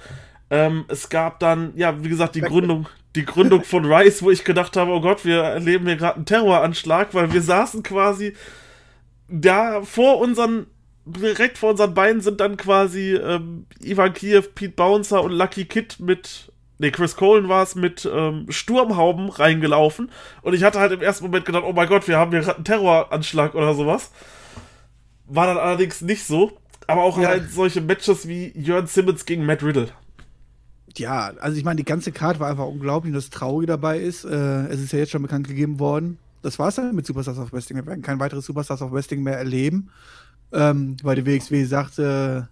Ähm, 0.50 0.84
es 0.90 1.10
gab 1.10 1.40
dann, 1.40 1.72
ja, 1.78 2.04
wie 2.04 2.10
gesagt, 2.10 2.36
die 2.36 2.42
Gründung, 2.42 2.88
die 3.16 3.26
Gründung 3.26 3.64
von 3.64 3.92
Rice, 3.92 4.24
wo 4.24 4.32
ich 4.32 4.44
gedacht 4.44 4.78
habe, 4.78 4.92
oh 4.92 5.02
Gott, 5.02 5.26
wir 5.26 5.42
erleben 5.42 5.86
hier 5.86 5.98
gerade 5.98 6.16
einen 6.16 6.26
Terroranschlag, 6.26 7.14
weil 7.14 7.34
wir 7.34 7.42
saßen 7.42 7.84
quasi 7.84 8.34
da 9.28 9.82
vor 9.82 10.20
unseren, 10.20 10.68
direkt 11.06 11.58
vor 11.58 11.72
unseren 11.72 11.94
Beinen 11.94 12.22
sind 12.22 12.40
dann 12.40 12.58
quasi 12.58 13.14
ähm, 13.14 13.66
Ivan 13.82 14.14
Kiev, 14.14 14.56
Pete 14.56 14.74
Bouncer 14.74 15.24
und 15.24 15.32
Lucky 15.32 15.66
Kid 15.66 16.00
mit, 16.00 16.52
nee, 16.78 16.92
Chris 16.92 17.16
Colen 17.16 17.50
war 17.50 17.64
es, 17.64 17.76
mit 17.76 18.10
ähm, 18.12 18.46
Sturmhauben 18.50 19.30
reingelaufen. 19.30 20.12
Und 20.42 20.54
ich 20.54 20.64
hatte 20.64 20.80
halt 20.80 20.94
im 20.94 21.02
ersten 21.02 21.26
Moment 21.26 21.46
gedacht, 21.46 21.64
oh 21.66 21.74
mein 21.74 21.88
Gott, 21.90 22.08
wir 22.08 22.18
haben 22.18 22.32
hier 22.32 22.42
gerade 22.42 22.58
einen 22.58 22.66
Terroranschlag 22.66 23.56
oder 23.56 23.74
sowas. 23.74 24.12
War 25.26 25.48
dann 25.48 25.58
allerdings 25.58 26.02
nicht 26.02 26.26
so. 26.26 26.58
Aber 26.88 27.04
auch 27.04 27.18
ja. 27.18 27.30
halt 27.30 27.52
solche 27.52 27.80
Matches 27.80 28.28
wie 28.28 28.52
Jörn 28.58 28.88
Simmons 28.88 29.26
gegen 29.26 29.46
Matt 29.46 29.64
Riddle 29.64 29.90
ja, 30.98 31.34
also 31.40 31.58
ich 31.58 31.64
meine, 31.64 31.78
die 31.78 31.86
ganze 31.86 32.12
Karte 32.12 32.40
war 32.40 32.50
einfach 32.50 32.66
unglaublich. 32.66 33.12
Und 33.12 33.16
das 33.16 33.30
Traurige 33.30 33.68
dabei 33.68 34.00
ist, 34.00 34.26
äh, 34.26 34.68
es 34.68 34.80
ist 34.82 34.94
ja 34.94 35.00
jetzt 35.00 35.12
schon 35.12 35.22
bekannt 35.22 35.48
gegeben 35.48 35.80
worden, 35.80 36.18
das 36.42 36.58
war 36.58 36.70
es 36.70 36.76
dann 36.76 36.96
mit 36.96 37.06
Superstars 37.06 37.38
of 37.38 37.54
Wrestling. 37.54 37.78
Wir 37.78 37.86
werden 37.86 38.02
kein 38.02 38.20
weiteres 38.20 38.46
Superstars 38.46 38.82
of 38.82 38.92
Wrestling 38.92 39.22
mehr 39.22 39.38
erleben, 39.38 39.90
ähm, 40.52 40.98
weil 41.04 41.16
die 41.16 41.26
WXW 41.26 41.66
sagte, 41.66 42.50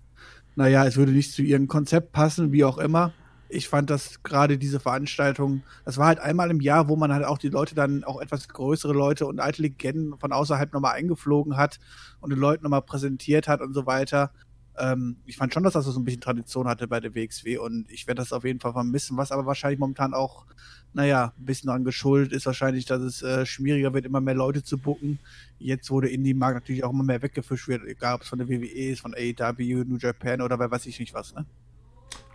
naja, 0.55 0.85
es 0.85 0.95
würde 0.95 1.11
nicht 1.11 1.33
zu 1.33 1.41
ihrem 1.41 1.67
Konzept 1.67 2.11
passen, 2.11 2.51
wie 2.51 2.63
auch 2.63 2.77
immer. 2.77 3.13
Ich 3.51 3.67
fand 3.67 3.89
dass 3.89 4.21
gerade 4.21 4.59
diese 4.59 4.79
Veranstaltung, 4.79 5.63
das 5.85 5.97
war 5.97 6.05
halt 6.05 6.19
einmal 6.19 6.51
im 6.51 6.61
Jahr, 6.61 6.87
wo 6.87 6.95
man 6.95 7.11
halt 7.11 7.25
auch 7.25 7.39
die 7.39 7.49
Leute 7.49 7.73
dann, 7.73 8.03
auch 8.03 8.21
etwas 8.21 8.47
größere 8.47 8.93
Leute 8.93 9.25
und 9.25 9.39
alte 9.39 9.63
Legenden 9.63 10.19
von 10.19 10.31
außerhalb 10.31 10.71
nochmal 10.71 10.93
eingeflogen 10.93 11.57
hat 11.57 11.79
und 12.19 12.29
den 12.29 12.37
Leuten 12.37 12.63
nochmal 12.63 12.83
präsentiert 12.83 13.47
hat 13.47 13.61
und 13.61 13.73
so 13.73 13.87
weiter 13.87 14.31
ähm, 14.79 15.17
ich 15.25 15.37
fand 15.37 15.53
schon, 15.53 15.63
dass 15.63 15.73
das 15.73 15.85
so 15.85 15.99
ein 15.99 16.05
bisschen 16.05 16.21
Tradition 16.21 16.67
hatte 16.67 16.87
bei 16.87 16.99
der 16.99 17.13
WXW 17.13 17.57
und 17.57 17.91
ich 17.91 18.07
werde 18.07 18.21
das 18.21 18.33
auf 18.33 18.43
jeden 18.43 18.59
Fall 18.59 18.73
vermissen, 18.73 19.17
was 19.17 19.31
aber 19.31 19.45
wahrscheinlich 19.45 19.79
momentan 19.79 20.13
auch, 20.13 20.45
naja, 20.93 21.33
ein 21.37 21.45
bisschen 21.45 21.67
daran 21.67 21.83
geschuldet 21.83 22.31
ist 22.31 22.45
wahrscheinlich, 22.45 22.85
dass 22.85 23.01
es 23.01 23.21
äh, 23.21 23.45
schwieriger 23.45 23.93
wird, 23.93 24.05
immer 24.05 24.21
mehr 24.21 24.33
Leute 24.33 24.63
zu 24.63 24.77
bucken. 24.77 25.19
Jetzt 25.59 25.91
wurde 25.91 26.09
Indie-Markt 26.09 26.55
natürlich 26.55 26.83
auch 26.83 26.91
immer 26.91 27.03
mehr 27.03 27.21
weggefischt 27.21 27.67
wird, 27.67 27.83
egal 27.85 28.15
ob 28.15 28.21
es 28.21 28.29
von 28.29 28.39
der 28.39 28.47
WWE 28.47 28.65
ist, 28.65 29.01
von 29.01 29.13
AEW, 29.13 29.83
New 29.85 29.97
Japan 29.97 30.41
oder 30.41 30.57
wer 30.59 30.71
weiß 30.71 30.85
ich 30.85 30.99
nicht 30.99 31.13
was, 31.13 31.33
ne? 31.35 31.45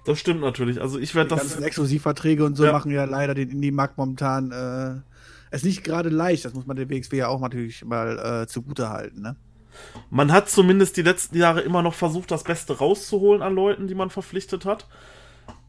Das 0.05 0.19
stimmt 0.19 0.43
natürlich. 0.43 0.81
Also 0.81 0.99
ich 0.99 1.15
werde 1.15 1.31
das. 1.31 1.57
Exklusivverträge 1.57 2.45
und 2.45 2.57
so 2.57 2.65
ja. 2.67 2.73
machen 2.73 2.93
ja 2.93 3.05
leider 3.05 3.35
den 3.35 3.49
Indie-Markt 3.49 3.97
momentan 3.97 4.53
äh, 4.53 5.01
es 5.51 5.63
nicht 5.63 5.83
gerade 5.83 6.11
leicht. 6.11 6.45
Das 6.45 6.53
muss 6.53 6.67
man 6.67 6.77
der 6.77 6.91
WXW 6.91 7.17
ja 7.17 7.29
auch 7.29 7.41
natürlich 7.41 7.85
mal 7.85 8.43
äh, 8.43 8.47
zugute 8.47 8.91
halten, 8.91 9.23
ne? 9.23 9.37
Man 10.11 10.33
hat 10.33 10.49
zumindest 10.49 10.97
die 10.97 11.03
letzten 11.03 11.37
Jahre 11.37 11.61
immer 11.61 11.83
noch 11.83 11.95
versucht, 11.95 12.31
das 12.31 12.45
Beste 12.45 12.79
rauszuholen 12.79 13.43
an 13.43 13.55
Leuten, 13.55 13.89
die 13.89 13.95
man 13.95 14.11
verpflichtet 14.11 14.65
hat. 14.65 14.87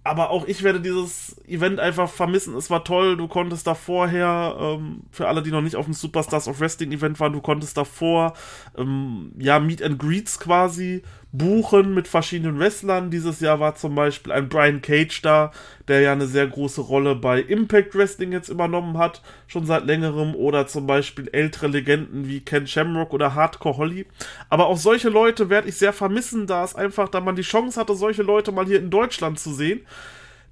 Aber 0.05 0.29
auch 0.29 0.45
ich 0.45 0.61
werde 0.61 0.81
dieses 0.81 1.35
Event 1.47 1.79
einfach 1.79 2.07
vermissen. 2.07 2.55
Es 2.55 2.69
war 2.69 2.83
toll, 2.83 3.17
du 3.17 3.27
konntest 3.27 3.65
da 3.65 3.73
vorher, 3.73 4.55
ähm, 4.59 5.01
für 5.09 5.27
alle, 5.27 5.41
die 5.41 5.49
noch 5.49 5.61
nicht 5.63 5.75
auf 5.75 5.85
dem 5.85 5.95
Superstars 5.95 6.47
of 6.47 6.59
Wrestling 6.59 6.91
Event 6.91 7.19
waren, 7.19 7.33
du 7.33 7.41
konntest 7.41 7.75
davor, 7.75 8.33
ähm, 8.77 9.31
ja, 9.39 9.59
Meet 9.59 9.81
and 9.81 9.97
Greets 9.97 10.39
quasi 10.39 11.01
buchen 11.37 11.93
mit 11.93 12.07
verschiedenen 12.07 12.59
Wrestlern. 12.59 13.09
Dieses 13.09 13.39
Jahr 13.39 13.59
war 13.59 13.75
zum 13.75 13.95
Beispiel 13.95 14.31
ein 14.31 14.49
Brian 14.49 14.81
Cage 14.81 15.21
da, 15.21 15.51
der 15.87 16.01
ja 16.01 16.11
eine 16.11 16.27
sehr 16.27 16.47
große 16.47 16.81
Rolle 16.81 17.15
bei 17.15 17.39
Impact 17.41 17.95
Wrestling 17.95 18.31
jetzt 18.31 18.49
übernommen 18.49 18.97
hat, 18.97 19.21
schon 19.47 19.65
seit 19.65 19.85
längerem. 19.85 20.35
Oder 20.35 20.67
zum 20.67 20.87
Beispiel 20.87 21.29
ältere 21.31 21.67
Legenden 21.67 22.27
wie 22.27 22.41
Ken 22.41 22.67
Shamrock 22.67 23.13
oder 23.13 23.35
Hardcore 23.35 23.77
Holly. 23.77 24.05
Aber 24.49 24.67
auch 24.67 24.77
solche 24.77 25.09
Leute 25.09 25.49
werde 25.49 25.69
ich 25.69 25.77
sehr 25.77 25.93
vermissen, 25.93 26.47
da 26.47 26.63
es 26.63 26.75
einfach, 26.75 27.09
da 27.09 27.21
man 27.21 27.35
die 27.35 27.41
Chance 27.41 27.79
hatte, 27.79 27.95
solche 27.95 28.23
Leute 28.23 28.51
mal 28.51 28.65
hier 28.65 28.79
in 28.79 28.89
Deutschland 28.89 29.39
zu 29.39 29.53
sehen 29.53 29.81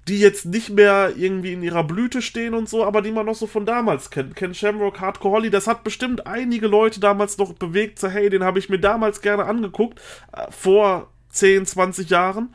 die 0.08 0.20
jetzt 0.20 0.44
nicht 0.44 0.70
mehr 0.70 1.14
irgendwie 1.16 1.54
in 1.54 1.62
ihrer 1.62 1.84
Blüte 1.84 2.20
stehen 2.20 2.54
und 2.54 2.68
so, 2.68 2.84
aber 2.84 3.00
die 3.00 3.12
man 3.12 3.24
noch 3.24 3.34
so 3.34 3.46
von 3.46 3.64
damals 3.64 4.10
kennt. 4.10 4.36
Ken 4.36 4.54
Shamrock, 4.54 5.00
Hardcore 5.00 5.34
Holly, 5.34 5.50
das 5.50 5.66
hat 5.66 5.82
bestimmt 5.82 6.26
einige 6.26 6.66
Leute 6.66 7.00
damals 7.00 7.38
noch 7.38 7.54
bewegt, 7.54 7.98
so 7.98 8.08
hey, 8.08 8.28
den 8.28 8.44
habe 8.44 8.58
ich 8.58 8.68
mir 8.68 8.78
damals 8.78 9.22
gerne 9.22 9.46
angeguckt, 9.46 10.00
äh, 10.32 10.50
vor 10.50 11.10
10, 11.30 11.64
20 11.64 12.10
Jahren. 12.10 12.54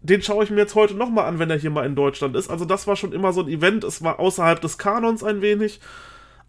Den 0.00 0.22
schaue 0.22 0.44
ich 0.44 0.50
mir 0.50 0.56
jetzt 0.56 0.74
heute 0.74 0.94
nochmal 0.94 1.26
an, 1.26 1.38
wenn 1.38 1.50
er 1.50 1.58
hier 1.58 1.70
mal 1.70 1.86
in 1.86 1.94
Deutschland 1.94 2.34
ist. 2.36 2.50
Also 2.50 2.64
das 2.64 2.86
war 2.86 2.96
schon 2.96 3.12
immer 3.12 3.32
so 3.32 3.42
ein 3.42 3.48
Event, 3.48 3.84
es 3.84 4.02
war 4.02 4.18
außerhalb 4.18 4.60
des 4.60 4.78
Kanons 4.78 5.22
ein 5.22 5.42
wenig, 5.42 5.78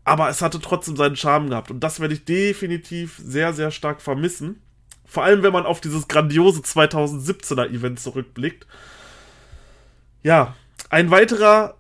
aber 0.05 0.29
es 0.29 0.41
hatte 0.41 0.59
trotzdem 0.61 0.95
seinen 0.95 1.17
Charme 1.17 1.49
gehabt 1.49 1.69
und 1.69 1.81
das 1.81 1.99
werde 1.99 2.13
ich 2.13 2.23
definitiv 2.23 3.19
sehr, 3.23 3.53
sehr 3.53 3.71
stark 3.71 4.01
vermissen. 4.01 4.61
Vor 5.05 5.23
allem, 5.23 5.43
wenn 5.43 5.53
man 5.53 5.65
auf 5.65 5.81
dieses 5.81 6.07
grandiose 6.07 6.61
2017er 6.61 7.69
Event 7.69 7.99
zurückblickt 7.99 8.65
ja, 10.23 10.55
ein 10.89 11.11
weiterer 11.11 11.75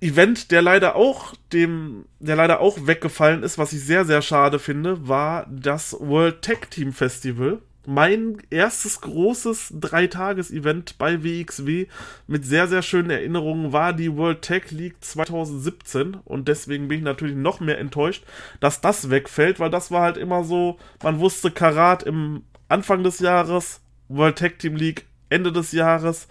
Event, 0.00 0.50
der 0.50 0.60
leider 0.62 0.94
auch 0.94 1.34
dem, 1.52 2.04
der 2.20 2.36
leider 2.36 2.60
auch 2.60 2.86
weggefallen 2.86 3.42
ist, 3.42 3.56
was 3.56 3.72
ich 3.72 3.82
sehr, 3.82 4.04
sehr 4.04 4.20
schade 4.20 4.58
finde, 4.58 5.08
war 5.08 5.46
das 5.50 5.96
World 5.98 6.42
Tag 6.42 6.70
Team 6.70 6.92
Festival. 6.92 7.60
Mein 7.88 8.38
erstes 8.50 9.00
großes 9.00 9.74
Dreitages-Event 9.80 10.98
bei 10.98 11.22
WXW 11.22 11.86
mit 12.26 12.44
sehr, 12.44 12.66
sehr 12.66 12.82
schönen 12.82 13.10
Erinnerungen 13.10 13.72
war 13.72 13.92
die 13.92 14.14
World 14.14 14.42
Tag 14.42 14.70
League 14.72 14.96
2017 15.00 16.14
und 16.24 16.48
deswegen 16.48 16.88
bin 16.88 16.98
ich 16.98 17.04
natürlich 17.04 17.36
noch 17.36 17.60
mehr 17.60 17.78
enttäuscht, 17.78 18.24
dass 18.60 18.80
das 18.80 19.08
wegfällt, 19.08 19.60
weil 19.60 19.70
das 19.70 19.92
war 19.92 20.02
halt 20.02 20.16
immer 20.16 20.42
so, 20.42 20.78
man 21.02 21.20
wusste 21.20 21.52
Karat 21.52 22.02
im 22.02 22.42
Anfang 22.68 23.04
des 23.04 23.20
Jahres, 23.20 23.80
World 24.08 24.36
Tag 24.36 24.58
Team 24.58 24.74
League 24.74 25.06
Ende 25.30 25.52
des 25.52 25.72
Jahres 25.72 26.28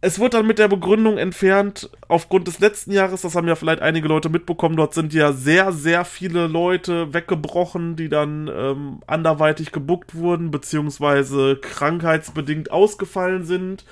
es 0.00 0.18
wurde 0.18 0.36
dann 0.36 0.46
mit 0.46 0.58
der 0.58 0.68
Begründung 0.68 1.16
entfernt, 1.16 1.90
aufgrund 2.06 2.46
des 2.46 2.60
letzten 2.60 2.92
Jahres, 2.92 3.22
das 3.22 3.34
haben 3.34 3.48
ja 3.48 3.54
vielleicht 3.54 3.80
einige 3.80 4.08
Leute 4.08 4.28
mitbekommen, 4.28 4.76
dort 4.76 4.94
sind 4.94 5.14
ja 5.14 5.32
sehr, 5.32 5.72
sehr 5.72 6.04
viele 6.04 6.46
Leute 6.46 7.14
weggebrochen, 7.14 7.96
die 7.96 8.08
dann 8.08 8.50
ähm, 8.54 9.00
anderweitig 9.06 9.72
gebuckt 9.72 10.14
wurden, 10.14 10.50
beziehungsweise 10.50 11.56
krankheitsbedingt 11.56 12.70
ausgefallen 12.70 13.44
sind. 13.44 13.84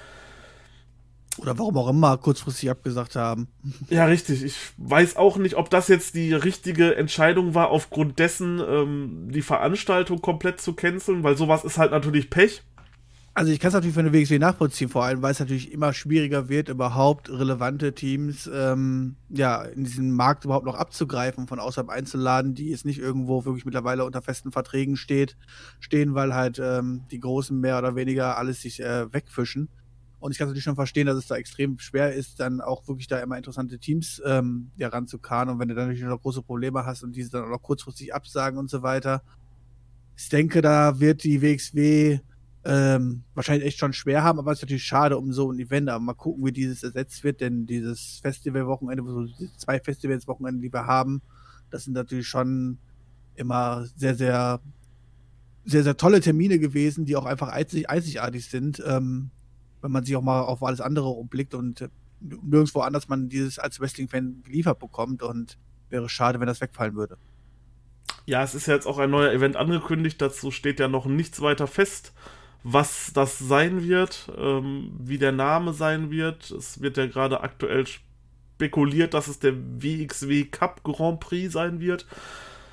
Oder 1.39 1.59
warum 1.59 1.77
auch 1.79 1.89
immer 1.89 2.17
kurzfristig 2.19 2.71
abgesagt 2.71 3.17
haben. 3.17 3.49
Ja, 3.89 4.05
richtig. 4.05 4.45
Ich 4.45 4.57
weiß 4.77 5.17
auch 5.17 5.37
nicht, 5.37 5.57
ob 5.57 5.71
das 5.71 5.89
jetzt 5.89 6.15
die 6.15 6.33
richtige 6.33 6.97
Entscheidung 6.97 7.55
war, 7.55 7.71
aufgrund 7.71 8.19
dessen 8.19 8.61
ähm, 8.61 9.31
die 9.33 9.43
Veranstaltung 9.43 10.21
komplett 10.21 10.61
zu 10.61 10.75
canceln, 10.75 11.23
weil 11.25 11.37
sowas 11.37 11.65
ist 11.65 11.79
halt 11.79 11.91
natürlich 11.91 12.31
Pech. 12.31 12.63
Also 13.37 13.51
ich 13.51 13.59
kann 13.59 13.69
es 13.69 13.75
natürlich 13.75 13.95
für 13.95 14.01
eine 14.01 14.13
WXW 14.13 14.39
nachvollziehen, 14.39 14.89
vor 14.89 15.03
allem 15.03 15.21
weil 15.21 15.33
es 15.33 15.41
natürlich 15.41 15.73
immer 15.73 15.93
schwieriger 15.93 16.49
wird, 16.49 16.69
überhaupt 16.69 17.29
relevante 17.29 17.93
Teams 17.93 18.49
ähm, 18.53 19.17
ja 19.29 19.63
in 19.63 19.83
diesen 19.83 20.13
Markt 20.13 20.45
überhaupt 20.45 20.67
noch 20.67 20.77
abzugreifen, 20.77 21.49
von 21.49 21.59
außerhalb 21.59 21.91
einzuladen, 21.91 22.55
die 22.55 22.71
jetzt 22.71 22.85
nicht 22.85 23.01
irgendwo 23.01 23.45
wirklich 23.45 23.65
mittlerweile 23.65 24.05
unter 24.05 24.23
festen 24.23 24.53
Verträgen 24.53 24.97
steht, 24.97 25.37
stehen, 25.81 26.15
weil 26.15 26.33
halt 26.33 26.61
ähm, 26.63 27.03
die 27.11 27.19
Großen 27.19 27.59
mehr 27.59 27.77
oder 27.77 27.97
weniger 27.97 28.39
alles 28.39 28.63
sich 28.63 28.81
äh, 28.81 29.13
wegfischen. 29.13 29.69
Und 30.21 30.31
ich 30.31 30.39
kann 30.39 30.47
natürlich 30.47 30.63
schon 30.63 30.77
verstehen, 30.77 31.09
dass 31.09 31.17
es 31.17 31.27
da 31.27 31.35
extrem 31.35 31.81
schwer 31.81 32.15
ist, 32.15 32.39
dann 32.39 32.61
auch 32.61 32.87
wirklich 32.87 33.09
da 33.09 33.19
immer 33.19 33.37
interessante 33.37 33.81
Teams 33.81 34.23
ähm, 34.25 34.71
ja, 34.77 34.89
ranzukarren. 34.89 35.49
Und 35.49 35.59
wenn 35.59 35.67
du 35.67 35.75
dann 35.75 35.89
natürlich 35.89 36.09
noch 36.09 36.23
große 36.23 36.43
Probleme 36.43 36.87
hast 36.87 37.03
und 37.03 37.17
diese 37.17 37.31
dann 37.31 37.45
auch 37.45 37.49
noch 37.49 37.63
kurzfristig 37.63 38.15
absagen 38.15 38.61
und 38.61 38.71
so 38.71 38.83
weiter. 38.83 39.23
Ich 40.17 40.29
denke, 40.29 40.63
da 40.63 41.01
wird 41.01 41.25
die 41.25 41.43
WXW 41.43 42.21
ähm, 42.67 43.25
wahrscheinlich 43.35 43.67
echt 43.67 43.79
schon 43.79 43.93
schwer 43.93 44.23
haben, 44.23 44.39
aber 44.39 44.53
es 44.53 44.59
ist 44.59 44.63
natürlich 44.63 44.85
schade 44.85 45.19
um 45.19 45.33
so 45.33 45.51
ein 45.51 45.59
Event. 45.59 45.89
Aber 45.91 46.01
mal 46.01 46.15
gucken, 46.15 46.45
wie 46.47 46.53
dieses 46.53 46.83
ersetzt 46.83 47.23
wird, 47.23 47.41
denn 47.41 47.67
dieses 47.67 48.21
Festivalwochenende, 48.23 49.05
so 49.05 49.27
zwei 49.59 49.81
Festivalswochenende, 49.81 50.63
die 50.63 50.73
wir 50.73 50.87
haben, 50.87 51.21
das 51.71 51.85
sind 51.85 51.93
natürlich 51.93 52.27
schon 52.27 52.79
immer 53.35 53.85
sehr, 53.97 54.15
sehr, 54.15 54.61
sehr, 55.65 55.83
sehr 55.83 55.97
tolle 55.97 56.21
Termine 56.21 56.59
gewesen, 56.59 57.05
die 57.05 57.17
auch 57.17 57.27
einfach 57.27 57.49
einzig, 57.49 57.91
einzigartig 57.91 58.47
sind, 58.49 58.83
ähm, 58.87 59.31
wenn 59.83 59.93
man 59.93 60.05
sich 60.05 60.17
auch 60.17 60.23
mal 60.23 60.41
auf 60.41 60.63
alles 60.63 60.81
andere 60.81 61.09
umblickt 61.09 61.55
und 61.55 61.83
äh, 61.83 61.89
nirgendwo 62.21 62.81
anders 62.81 63.09
man 63.09 63.29
dieses 63.29 63.59
als 63.59 63.81
Wrestling-Fan 63.81 64.43
geliefert 64.45 64.79
bekommt 64.79 65.23
und 65.23 65.59
wäre 65.91 66.09
schade, 66.09 66.41
wenn 66.41 66.47
das 66.47 66.63
wegfallen 66.63 66.95
würde. 66.95 67.19
Ja, 68.25 68.43
es 68.43 68.55
ist 68.55 68.67
ja 68.67 68.75
jetzt 68.75 68.87
auch 68.87 68.99
ein 68.99 69.11
neuer 69.11 69.33
Event 69.33 69.57
angekündigt, 69.57 70.23
dazu 70.23 70.51
steht 70.51 70.81
ja 70.81 70.89
noch 70.89 71.05
nichts 71.05 71.43
weiter 71.43 71.67
fest 71.67 72.15
was 72.65 73.13
das 73.13 73.39
sein 73.39 73.87
wird, 73.87 74.33
ähm, 74.37 74.91
wie 74.99 75.19
der 75.19 75.33
Name 75.33 75.75
sein 75.75 76.11
wird. 76.11 76.51
Es 76.51 76.81
wird 76.81 76.97
ja 76.97 77.07
gerade 77.07 77.43
aktuell 77.43 77.87
spekuliert, 77.87 79.13
dass 79.13 79.29
es 79.29 79.39
der 79.39 79.55
WXW 79.55 80.47
Cup 80.47 80.83
Grand 80.83 81.21
Prix 81.21 81.53
sein 81.53 81.81
wird. 81.81 82.07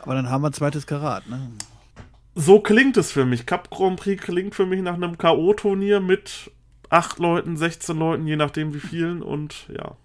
Aber 0.02 0.16
dann 0.16 0.30
haben 0.30 0.42
wir 0.42 0.50
ein 0.50 0.54
zweites 0.54 0.88
Karat, 0.88 1.30
ne? 1.30 1.52
So 2.34 2.62
klingt 2.62 2.96
es 2.96 3.12
für 3.12 3.26
mich. 3.26 3.46
Cup 3.46 3.70
Grand 3.70 4.00
Prix 4.00 4.24
klingt 4.24 4.56
für 4.56 4.66
mich 4.66 4.82
nach 4.82 4.94
einem 4.94 5.18
K.O.-Turnier 5.18 6.00
mit 6.00 6.50
8 6.90 7.20
Leuten, 7.20 7.58
16 7.58 7.98
Leuten, 7.98 8.26
je 8.26 8.38
nachdem 8.38 8.74
wie 8.74 8.80
vielen. 8.80 9.22
Und 9.22 9.68
ja, 9.76 9.98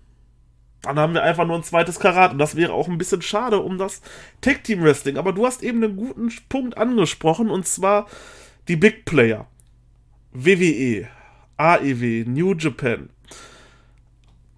dann 0.83 0.99
haben 0.99 1.15
wir 1.15 1.23
einfach 1.23 1.47
nur 1.47 1.55
ein 1.55 1.63
zweites 1.63 2.01
Karat. 2.01 2.33
Und 2.33 2.39
das 2.39 2.57
wäre 2.57 2.73
auch 2.73 2.89
ein 2.89 2.99
bisschen 2.99 3.23
schade 3.23 3.61
um 3.61 3.79
das 3.79 4.03
Tag 4.41 4.65
Team 4.65 4.83
Wrestling. 4.83 5.17
Aber 5.17 5.33
du 5.33 5.47
hast 5.47 5.63
eben 5.63 5.85
einen 5.85 5.97
guten 5.97 6.33
Punkt 6.49 6.77
angesprochen, 6.77 7.49
und 7.49 7.69
zwar 7.69 8.09
die 8.67 8.77
Big 8.77 9.05
Player. 9.05 9.47
WWE, 10.45 11.09
AEW, 11.57 12.25
New 12.27 12.55
Japan. 12.55 13.11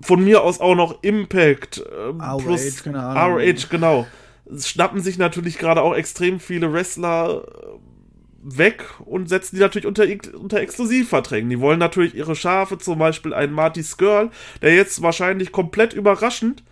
Von 0.00 0.24
mir 0.24 0.42
aus 0.42 0.60
auch 0.60 0.74
noch 0.74 1.02
Impact 1.02 1.78
äh, 1.78 2.12
plus 2.38 2.86
ROH, 2.86 3.68
genau. 3.68 4.06
Es 4.50 4.68
schnappen 4.68 5.00
sich 5.00 5.18
natürlich 5.18 5.58
gerade 5.58 5.82
auch 5.82 5.94
extrem 5.94 6.40
viele 6.40 6.72
Wrestler 6.72 7.44
äh, 7.44 8.56
weg 8.56 8.84
und 9.04 9.28
setzen 9.28 9.56
die 9.56 9.60
natürlich 9.60 9.86
unter, 9.86 10.04
unter 10.38 10.60
Exklusivverträgen. 10.60 11.50
Die 11.50 11.60
wollen 11.60 11.78
natürlich 11.78 12.14
ihre 12.14 12.36
Schafe, 12.36 12.78
zum 12.78 12.98
Beispiel 12.98 13.34
einen 13.34 13.52
Marty 13.52 13.82
Skirl, 13.82 14.30
der 14.62 14.74
jetzt 14.74 15.02
wahrscheinlich 15.02 15.52
komplett 15.52 15.92
überraschend 15.92 16.62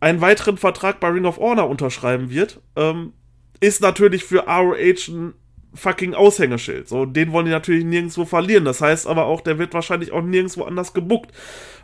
einen 0.00 0.20
weiteren 0.20 0.58
Vertrag 0.58 0.98
bei 0.98 1.08
Ring 1.08 1.26
of 1.26 1.38
Honor 1.38 1.68
unterschreiben 1.68 2.28
wird, 2.28 2.60
ähm, 2.74 3.12
ist 3.60 3.80
natürlich 3.80 4.24
für 4.24 4.48
ROH 4.48 5.08
ein 5.08 5.34
fucking 5.74 6.14
Aushängeschild. 6.14 6.88
So, 6.88 7.06
den 7.06 7.32
wollen 7.32 7.46
die 7.46 7.52
natürlich 7.52 7.84
nirgendwo 7.84 8.24
verlieren. 8.24 8.64
Das 8.64 8.80
heißt 8.80 9.06
aber 9.06 9.26
auch, 9.26 9.40
der 9.40 9.58
wird 9.58 9.74
wahrscheinlich 9.74 10.12
auch 10.12 10.22
nirgendwo 10.22 10.64
anders 10.64 10.92
gebuckt. 10.92 11.32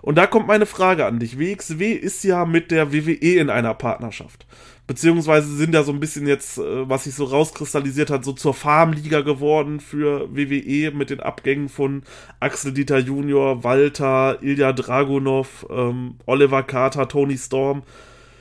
Und 0.03 0.17
da 0.17 0.27
kommt 0.27 0.47
meine 0.47 0.67
Frage 0.67 1.07
an 1.07 1.19
dich. 1.19 1.39
WXW 1.39 1.93
ist 1.93 2.23
ja 2.25 2.45
mit 2.45 2.71
der 2.71 2.93
WWE 2.93 3.39
in 3.39 3.51
einer 3.51 3.75
Partnerschaft. 3.75 4.47
Beziehungsweise 4.87 5.55
sind 5.55 5.75
ja 5.75 5.83
so 5.83 5.93
ein 5.93 6.01
bisschen 6.01 6.27
jetzt, 6.27 6.57
äh, 6.57 6.89
was 6.89 7.05
sich 7.05 7.15
so 7.15 7.25
rauskristallisiert 7.25 8.09
hat, 8.09 8.25
so 8.25 8.33
zur 8.33 8.55
Farmliga 8.55 9.21
geworden 9.21 9.81
für 9.81 10.35
WWE 10.35 10.93
mit 10.93 11.11
den 11.11 11.21
Abgängen 11.21 11.69
von 11.69 12.03
Axel 12.41 12.73
Dieter 12.73 12.99
Junior, 12.99 13.65
Walter, 13.65 14.39
Ilya 14.41 14.73
Dragunov, 14.73 15.67
ähm, 15.69 16.17
Oliver 16.25 16.63
Carter, 16.63 17.07
Tony 17.07 17.37
Storm, 17.37 17.83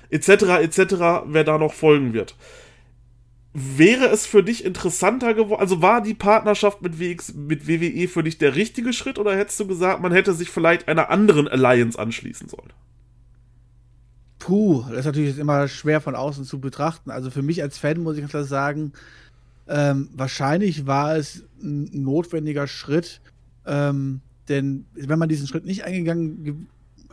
etc., 0.10 0.30
etc., 0.62 1.26
wer 1.26 1.44
da 1.44 1.58
noch 1.58 1.74
folgen 1.74 2.14
wird. 2.14 2.36
Wäre 3.60 4.06
es 4.10 4.28
für 4.28 4.44
dich 4.44 4.64
interessanter 4.64 5.34
geworden? 5.34 5.60
Also 5.60 5.82
war 5.82 6.04
die 6.04 6.14
Partnerschaft 6.14 6.84
mit, 6.84 7.00
WX, 7.00 7.34
mit 7.34 7.68
WWE 7.68 8.08
für 8.08 8.22
dich 8.22 8.38
der 8.38 8.54
richtige 8.54 8.94
Schritt 8.94 9.18
oder 9.18 9.36
hättest 9.36 9.60
du 9.60 9.66
gesagt, 9.66 10.00
man 10.00 10.12
hätte 10.12 10.36
sich 10.36 10.52
vielleicht 10.52 10.88
einer 10.88 11.10
anderen 11.10 11.48
Alliance 11.48 11.98
anschließen 11.98 12.50
sollen? 12.50 12.72
Puh, 14.38 14.84
das 14.90 15.00
ist 15.00 15.06
natürlich 15.06 15.40
immer 15.40 15.68
schwer 15.68 16.02
von 16.02 16.14
außen 16.14 16.46
zu 16.46 16.60
betrachten. 16.60 17.10
Also 17.10 17.32
für 17.32 17.42
mich 17.42 17.64
als 17.64 17.80
Fan 17.80 18.04
muss 18.04 18.16
ich 18.16 18.32
ganz 18.32 18.48
sagen, 18.48 18.94
ähm, 19.68 20.10
wahrscheinlich 20.14 20.86
war 20.86 21.16
es 21.16 21.44
ein 21.60 21.90
notwendiger 22.04 22.68
Schritt, 22.68 23.22
ähm, 23.66 24.22
denn 24.50 24.86
wenn 24.94 25.18
man 25.18 25.30
diesen 25.30 25.48
Schritt 25.48 25.66
nicht 25.66 25.84
eingegangen 25.84 26.68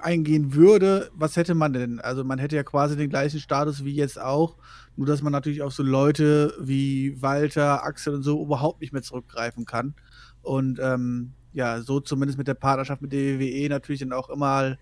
eingehen 0.05 0.55
würde, 0.55 1.11
was 1.15 1.37
hätte 1.37 1.55
man 1.55 1.73
denn? 1.73 2.01
Also 2.01 2.25
man 2.25 2.39
hätte 2.39 2.57
ja 2.57 2.63
quasi 2.63 2.97
den 2.97 3.11
gleichen 3.11 3.41
Status 3.41 3.85
wie 3.85 3.95
jetzt 3.95 4.21
auch, 4.21 4.57
nur 4.97 5.07
dass 5.07 5.23
man 5.23 5.33
natürlich 5.33 5.63
auf 5.63 5.73
so 5.73 5.83
Leute 5.83 6.55
wie 6.61 7.21
Walter, 7.23 7.85
Axel 7.85 8.15
und 8.15 8.23
so 8.23 8.43
überhaupt 8.43 8.81
nicht 8.81 8.93
mehr 8.93 9.03
zurückgreifen 9.03 9.65
kann. 9.65 9.95
Und 10.43 10.79
ähm, 10.81 11.33
ja, 11.53 11.81
so 11.81 12.01
zumindest 12.01 12.39
mit 12.39 12.49
der 12.49 12.55
Partnerschaft 12.55 13.01
mit 13.01 13.13
der 13.13 13.41
WWE 13.41 13.69
natürlich 13.69 14.01
dann 14.01 14.13
auch 14.13 14.29
immer 14.29 14.77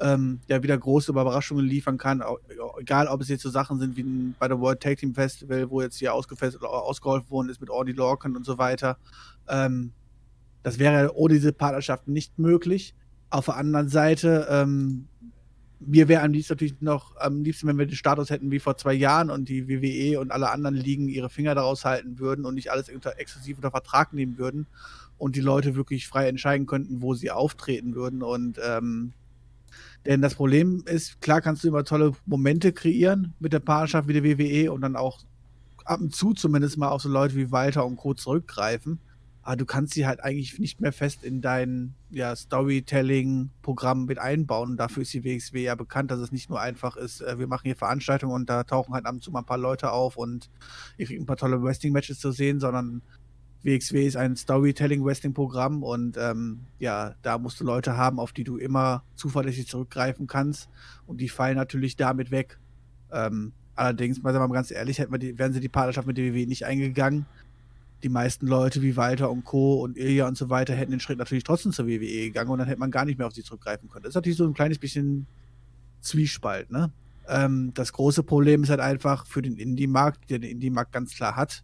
ähm, 0.00 0.40
ja 0.48 0.62
wieder 0.62 0.76
große 0.76 1.10
Überraschungen 1.10 1.64
liefern 1.64 1.98
kann. 1.98 2.22
Egal, 2.78 3.08
ob 3.08 3.20
es 3.20 3.28
jetzt 3.28 3.42
so 3.42 3.50
Sachen 3.50 3.78
sind 3.78 3.96
wie 3.96 4.34
bei 4.38 4.48
der 4.48 4.60
World 4.60 4.80
Tag 4.80 4.98
Team 4.98 5.14
Festival, 5.14 5.70
wo 5.70 5.80
jetzt 5.80 5.96
hier 5.96 6.14
ausgefesselt 6.14 6.62
oder 6.62 6.72
ausgeholfen 6.72 7.30
worden 7.30 7.48
ist 7.48 7.60
mit 7.60 7.70
Audi 7.70 7.92
Lorcan 7.92 8.36
und 8.36 8.44
so 8.44 8.58
weiter. 8.58 8.98
Ähm, 9.48 9.92
das 10.62 10.78
wäre 10.78 11.16
ohne 11.16 11.34
diese 11.34 11.52
Partnerschaft 11.52 12.08
nicht 12.08 12.38
möglich. 12.38 12.94
Auf 13.30 13.46
der 13.46 13.56
anderen 13.56 13.88
Seite, 13.88 14.46
ähm, 14.50 15.08
mir 15.80 16.08
wäre 16.08 16.22
am 16.22 16.32
liebsten 16.32 16.54
natürlich 16.54 16.80
noch 16.80 17.16
am 17.16 17.42
liebsten, 17.42 17.68
wenn 17.68 17.78
wir 17.78 17.86
den 17.86 17.94
Status 17.94 18.30
hätten 18.30 18.50
wie 18.50 18.58
vor 18.58 18.76
zwei 18.76 18.94
Jahren 18.94 19.30
und 19.30 19.48
die 19.48 19.68
WWE 19.68 20.18
und 20.18 20.32
alle 20.32 20.50
anderen 20.50 20.74
Ligen 20.74 21.08
ihre 21.08 21.30
Finger 21.30 21.54
daraus 21.54 21.84
halten 21.84 22.18
würden 22.18 22.44
und 22.44 22.54
nicht 22.54 22.70
alles 22.70 22.88
unter, 22.88 23.18
exklusiv 23.18 23.58
unter 23.58 23.70
Vertrag 23.70 24.12
nehmen 24.12 24.38
würden 24.38 24.66
und 25.18 25.36
die 25.36 25.40
Leute 25.40 25.76
wirklich 25.76 26.08
frei 26.08 26.28
entscheiden 26.28 26.66
könnten, 26.66 27.00
wo 27.00 27.14
sie 27.14 27.30
auftreten 27.30 27.94
würden. 27.94 28.22
Und 28.22 28.58
ähm, 28.64 29.12
denn 30.06 30.22
das 30.22 30.34
Problem 30.34 30.82
ist, 30.86 31.20
klar 31.20 31.40
kannst 31.40 31.62
du 31.62 31.68
immer 31.68 31.84
tolle 31.84 32.12
Momente 32.26 32.72
kreieren 32.72 33.34
mit 33.38 33.52
der 33.52 33.60
Partnerschaft 33.60 34.08
wie 34.08 34.20
der 34.20 34.24
WWE 34.24 34.72
und 34.72 34.80
dann 34.80 34.96
auch 34.96 35.20
ab 35.84 36.00
und 36.00 36.14
zu 36.14 36.32
zumindest 36.34 36.76
mal 36.76 36.88
auf 36.88 37.02
so 37.02 37.08
Leute 37.08 37.36
wie 37.36 37.50
Walter 37.50 37.84
und 37.84 37.96
Co. 37.96 38.14
zurückgreifen 38.14 39.00
aber 39.48 39.56
du 39.56 39.64
kannst 39.64 39.94
sie 39.94 40.06
halt 40.06 40.22
eigentlich 40.22 40.58
nicht 40.58 40.82
mehr 40.82 40.92
fest 40.92 41.24
in 41.24 41.40
dein 41.40 41.94
ja, 42.10 42.36
Storytelling-Programm 42.36 44.04
mit 44.04 44.18
einbauen. 44.18 44.72
Und 44.72 44.76
dafür 44.76 45.04
ist 45.04 45.14
die 45.14 45.24
WXW 45.24 45.62
ja 45.62 45.74
bekannt, 45.74 46.10
dass 46.10 46.20
es 46.20 46.32
nicht 46.32 46.50
nur 46.50 46.60
einfach 46.60 46.98
ist, 46.98 47.22
äh, 47.22 47.38
wir 47.38 47.46
machen 47.46 47.62
hier 47.64 47.74
Veranstaltungen 47.74 48.34
und 48.34 48.50
da 48.50 48.64
tauchen 48.64 48.92
halt 48.92 49.06
ab 49.06 49.14
und 49.14 49.22
zu 49.22 49.30
mal 49.30 49.38
ein 49.38 49.46
paar 49.46 49.56
Leute 49.56 49.90
auf 49.90 50.18
und 50.18 50.50
ihr 50.98 51.06
kriegt 51.06 51.18
ein 51.18 51.24
paar 51.24 51.38
tolle 51.38 51.62
Wrestling-Matches 51.62 52.20
zu 52.20 52.30
sehen, 52.30 52.60
sondern 52.60 53.00
WXW 53.62 54.06
ist 54.06 54.18
ein 54.18 54.36
Storytelling-Wrestling-Programm 54.36 55.82
und 55.82 56.18
ähm, 56.18 56.66
ja, 56.78 57.14
da 57.22 57.38
musst 57.38 57.58
du 57.58 57.64
Leute 57.64 57.96
haben, 57.96 58.20
auf 58.20 58.32
die 58.34 58.44
du 58.44 58.58
immer 58.58 59.02
zuverlässig 59.14 59.66
zurückgreifen 59.66 60.26
kannst 60.26 60.68
und 61.06 61.22
die 61.22 61.30
fallen 61.30 61.56
natürlich 61.56 61.96
damit 61.96 62.30
weg. 62.30 62.58
Ähm, 63.10 63.54
allerdings, 63.74 64.22
mal 64.22 64.34
sagen 64.34 64.44
wir 64.44 64.48
mal 64.48 64.54
ganz 64.56 64.70
ehrlich, 64.70 64.98
hätten 64.98 65.12
wir 65.12 65.18
die, 65.18 65.38
wären 65.38 65.54
sie 65.54 65.60
die 65.60 65.70
Partnerschaft 65.70 66.06
mit 66.06 66.18
der 66.18 66.34
WWE 66.34 66.46
nicht 66.46 66.66
eingegangen. 66.66 67.24
Die 68.02 68.08
meisten 68.08 68.46
Leute 68.46 68.82
wie 68.82 68.96
Walter 68.96 69.30
und 69.30 69.44
Co. 69.44 69.82
und 69.82 69.96
Ilya 69.96 70.28
und 70.28 70.36
so 70.36 70.50
weiter 70.50 70.74
hätten 70.74 70.92
den 70.92 71.00
Schritt 71.00 71.18
natürlich 71.18 71.44
trotzdem 71.44 71.72
zur 71.72 71.86
WWE 71.86 72.26
gegangen 72.26 72.50
und 72.50 72.58
dann 72.58 72.68
hätte 72.68 72.80
man 72.80 72.90
gar 72.90 73.04
nicht 73.04 73.18
mehr 73.18 73.26
auf 73.26 73.34
sie 73.34 73.42
zurückgreifen 73.42 73.88
können. 73.88 74.04
Das 74.04 74.10
ist 74.10 74.14
natürlich 74.14 74.38
so 74.38 74.46
ein 74.46 74.54
kleines 74.54 74.78
bisschen 74.78 75.26
Zwiespalt, 76.00 76.70
ne? 76.70 76.92
Ähm, 77.28 77.72
das 77.74 77.92
große 77.92 78.22
Problem 78.22 78.62
ist 78.62 78.70
halt 78.70 78.80
einfach 78.80 79.26
für 79.26 79.42
den 79.42 79.56
Indie-Markt, 79.56 80.30
der 80.30 80.38
den 80.38 80.50
Indie-Markt 80.50 80.92
ganz 80.92 81.14
klar 81.14 81.36
hat. 81.36 81.62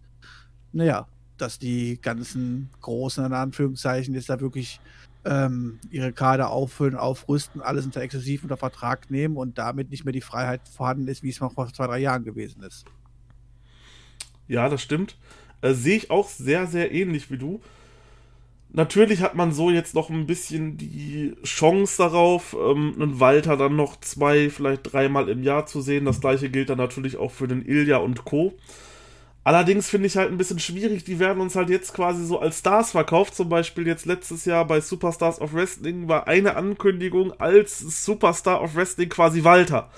Naja, 0.73 1.07
dass 1.39 1.59
die 1.59 1.99
ganzen 2.01 2.69
großen, 2.81 3.25
in 3.25 3.33
Anführungszeichen, 3.33 4.15
jetzt 4.15 4.29
da 4.29 4.41
wirklich 4.41 4.81
ähm, 5.25 5.79
ihre 5.91 6.13
Kader 6.13 6.51
auffüllen, 6.51 6.97
aufrüsten, 6.97 7.63
alles 7.63 7.87
unter 7.87 8.03
Exklusiv 8.03 8.43
unter 8.43 8.57
Vertrag 8.57 9.11
nehmen 9.11 9.37
und 9.37 9.57
damit 9.57 9.91
nicht 9.91 10.05
mehr 10.05 10.13
die 10.13 10.21
Freiheit 10.21 10.61
vorhanden 10.69 11.09
ist, 11.09 11.23
wie 11.23 11.31
es 11.31 11.41
noch 11.41 11.53
vor 11.53 11.73
zwei, 11.73 11.87
drei 11.87 11.99
Jahren 11.99 12.25
gewesen 12.25 12.63
ist. 12.63 12.85
Ja, 14.47 14.69
das 14.69 14.83
stimmt. 14.83 15.17
Äh, 15.65 15.73
Sehe 15.73 15.97
ich 15.97 16.11
auch 16.11 16.29
sehr, 16.29 16.67
sehr 16.67 16.93
ähnlich 16.93 17.31
wie 17.31 17.39
du. 17.39 17.61
Natürlich 18.77 19.23
hat 19.23 19.35
man 19.35 19.53
so 19.53 19.71
jetzt 19.71 19.95
noch 19.95 20.11
ein 20.11 20.27
bisschen 20.27 20.77
die 20.77 21.35
Chance 21.45 21.97
darauf, 21.97 22.55
ähm, 22.55 22.93
einen 22.97 23.21
Walter 23.21 23.57
dann 23.57 23.77
noch 23.77 24.01
zwei, 24.01 24.51
vielleicht 24.51 24.93
dreimal 24.93 25.29
im 25.29 25.43
Jahr 25.43 25.65
zu 25.67 25.81
sehen. 25.81 26.05
Das 26.05 26.21
gleiche 26.21 26.51
gilt 26.51 26.71
dann 26.71 26.79
natürlich 26.79 27.17
auch 27.17 27.31
für 27.31 27.49
den 27.49 27.65
Ilja 27.65 27.99
und 27.99 28.25
Co. 28.25 28.53
Allerdings 29.45 29.89
finde 29.89 30.07
ich 30.09 30.17
halt 30.17 30.31
ein 30.33 30.39
bisschen 30.39 30.59
schwierig, 30.59 31.05
die 31.05 31.19
werden 31.19 31.41
uns 31.41 31.55
halt 31.55 31.71
jetzt 31.71 31.95
quasi 31.95 32.27
so 32.27 32.41
als 32.41 32.59
Stars 32.59 32.91
verkauft. 32.91 33.35
Zum 33.37 33.49
Beispiel 33.49 33.87
jetzt 33.87 34.07
letztes 34.07 34.45
Jahr 34.45 34.67
bei 34.67 34.81
Superstars 34.81 35.41
of 35.41 35.55
Wrestling 35.55 36.09
war 36.09 36.27
eine 36.27 36.57
Ankündigung 36.57 37.33
als 37.41 37.79
Superstar 37.79 38.61
of 38.61 38.75
Wrestling 38.75 39.09
quasi 39.09 39.45
Walter. 39.45 39.91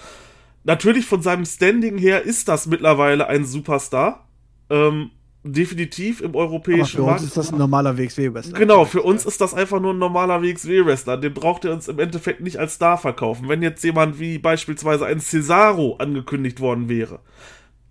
Natürlich 0.64 1.06
von 1.06 1.22
seinem 1.22 1.46
Standing 1.46 1.96
her 1.96 2.22
ist 2.22 2.48
das 2.48 2.66
mittlerweile 2.66 3.28
ein 3.28 3.44
Superstar. 3.44 4.28
Ähm, 4.68 5.12
definitiv 5.52 6.20
im 6.20 6.34
europäischen 6.34 7.00
Aber 7.00 7.08
für 7.08 7.12
uns 7.14 7.22
ist 7.22 7.36
das 7.36 7.52
ein 7.52 7.58
normaler 7.58 7.96
WXW-Wrestler. 7.96 8.58
Genau, 8.58 8.84
für 8.84 9.02
uns 9.02 9.24
ist 9.24 9.40
das 9.40 9.54
einfach 9.54 9.80
nur 9.80 9.94
ein 9.94 9.98
normaler 9.98 10.42
WXW-Wrestler. 10.42 11.16
Den 11.16 11.34
braucht 11.34 11.64
er 11.64 11.72
uns 11.72 11.88
im 11.88 11.98
Endeffekt 11.98 12.40
nicht 12.40 12.58
als 12.58 12.74
Star 12.74 12.98
verkaufen. 12.98 13.48
Wenn 13.48 13.62
jetzt 13.62 13.82
jemand 13.84 14.18
wie 14.18 14.38
beispielsweise 14.38 15.06
ein 15.06 15.20
Cesaro 15.20 15.96
angekündigt 15.96 16.60
worden 16.60 16.88
wäre, 16.88 17.20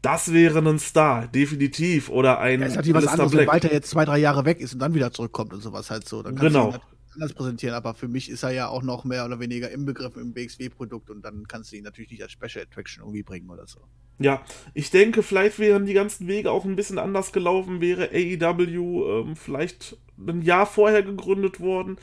das 0.02 0.32
wäre 0.32 0.60
ein 0.60 0.80
Star, 0.80 1.28
definitiv. 1.28 2.10
Oder 2.10 2.40
ein. 2.40 2.62
Ja, 2.62 2.68
ist 2.68 2.76
natürlich 2.76 3.04
was 3.04 3.08
anderes, 3.08 3.34
wenn 3.34 3.48
Walter 3.48 3.74
jetzt 3.74 3.90
zwei, 3.90 4.06
drei 4.06 4.20
Jahre 4.20 4.46
weg 4.46 4.60
ist 4.60 4.74
und 4.74 4.80
dann 4.80 4.94
wieder 4.94 5.12
zurückkommt 5.12 5.54
und 5.54 5.62
sowas 5.62 5.90
halt 5.90 6.08
so. 6.08 6.22
Dann 6.22 6.36
genau. 6.36 6.72
Du 6.72 6.78
ihn 6.78 6.82
anders 7.16 7.34
präsentieren, 7.34 7.76
aber 7.76 7.94
für 7.94 8.08
mich 8.08 8.30
ist 8.30 8.44
er 8.44 8.52
ja 8.52 8.68
auch 8.68 8.84
noch 8.84 9.04
mehr 9.04 9.26
oder 9.26 9.40
weniger 9.40 9.72
im 9.72 9.86
Begriff 9.86 10.16
im 10.18 10.34
BXW-Produkt 10.34 11.10
und 11.10 11.24
dann 11.24 11.48
kannst 11.48 11.72
du 11.72 11.78
ihn 11.78 11.84
natürlich 11.84 12.12
nicht 12.12 12.24
als 12.24 12.32
Special 12.32 12.64
Attraction 12.64 13.04
irgendwie 13.04 13.24
bringen 13.24 13.50
oder 13.50 13.68
so. 13.68 13.80
Ja, 14.20 14.44
ich 14.74 14.92
denke, 14.92 15.24
vielleicht 15.24 15.60
wären 15.60 15.86
die 15.86 15.94
ganzen 15.94 16.28
Wege 16.28 16.52
auch 16.52 16.66
ein 16.66 16.76
bisschen 16.76 17.00
anders 17.00 17.34
gelaufen, 17.34 17.82
wäre 17.82 18.10
AEW 18.12 19.22
ähm, 19.22 19.36
vielleicht 19.36 19.98
ein 20.18 20.42
Jahr 20.42 20.66
vorher 20.66 21.04
gegründet 21.04 21.60
worden 21.60 21.98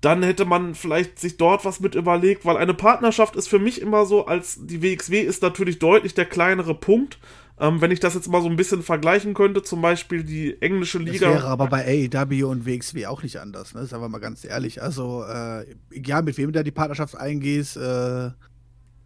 dann 0.00 0.22
hätte 0.22 0.44
man 0.44 0.74
vielleicht 0.74 1.18
sich 1.18 1.36
dort 1.36 1.64
was 1.64 1.80
mit 1.80 1.94
überlegt, 1.94 2.44
weil 2.44 2.56
eine 2.56 2.74
Partnerschaft 2.74 3.34
ist 3.34 3.48
für 3.48 3.58
mich 3.58 3.80
immer 3.80 4.06
so, 4.06 4.26
als 4.26 4.58
die 4.64 4.82
WXW 4.82 5.20
ist 5.20 5.42
natürlich 5.42 5.78
deutlich 5.80 6.14
der 6.14 6.26
kleinere 6.26 6.74
Punkt. 6.74 7.18
Ähm, 7.60 7.80
wenn 7.80 7.90
ich 7.90 7.98
das 7.98 8.14
jetzt 8.14 8.28
mal 8.28 8.40
so 8.40 8.48
ein 8.48 8.56
bisschen 8.56 8.82
vergleichen 8.82 9.34
könnte, 9.34 9.62
zum 9.62 9.82
Beispiel 9.82 10.22
die 10.22 10.60
englische 10.62 10.98
Liga. 10.98 11.26
Das 11.26 11.42
wäre 11.42 11.48
aber 11.48 11.66
bei 11.66 12.08
AEW 12.12 12.46
und 12.48 12.66
WXW 12.66 13.06
auch 13.06 13.22
nicht 13.22 13.38
anders, 13.38 13.74
ne? 13.74 13.84
Sagen 13.86 14.02
wir 14.02 14.08
mal 14.08 14.18
ganz 14.18 14.44
ehrlich. 14.44 14.80
Also, 14.80 15.24
äh, 15.24 15.64
egal 15.90 16.22
mit 16.22 16.38
wem 16.38 16.46
du 16.46 16.52
da 16.52 16.62
die 16.62 16.70
Partnerschaft 16.70 17.16
eingehst, 17.16 17.76
äh, 17.76 18.30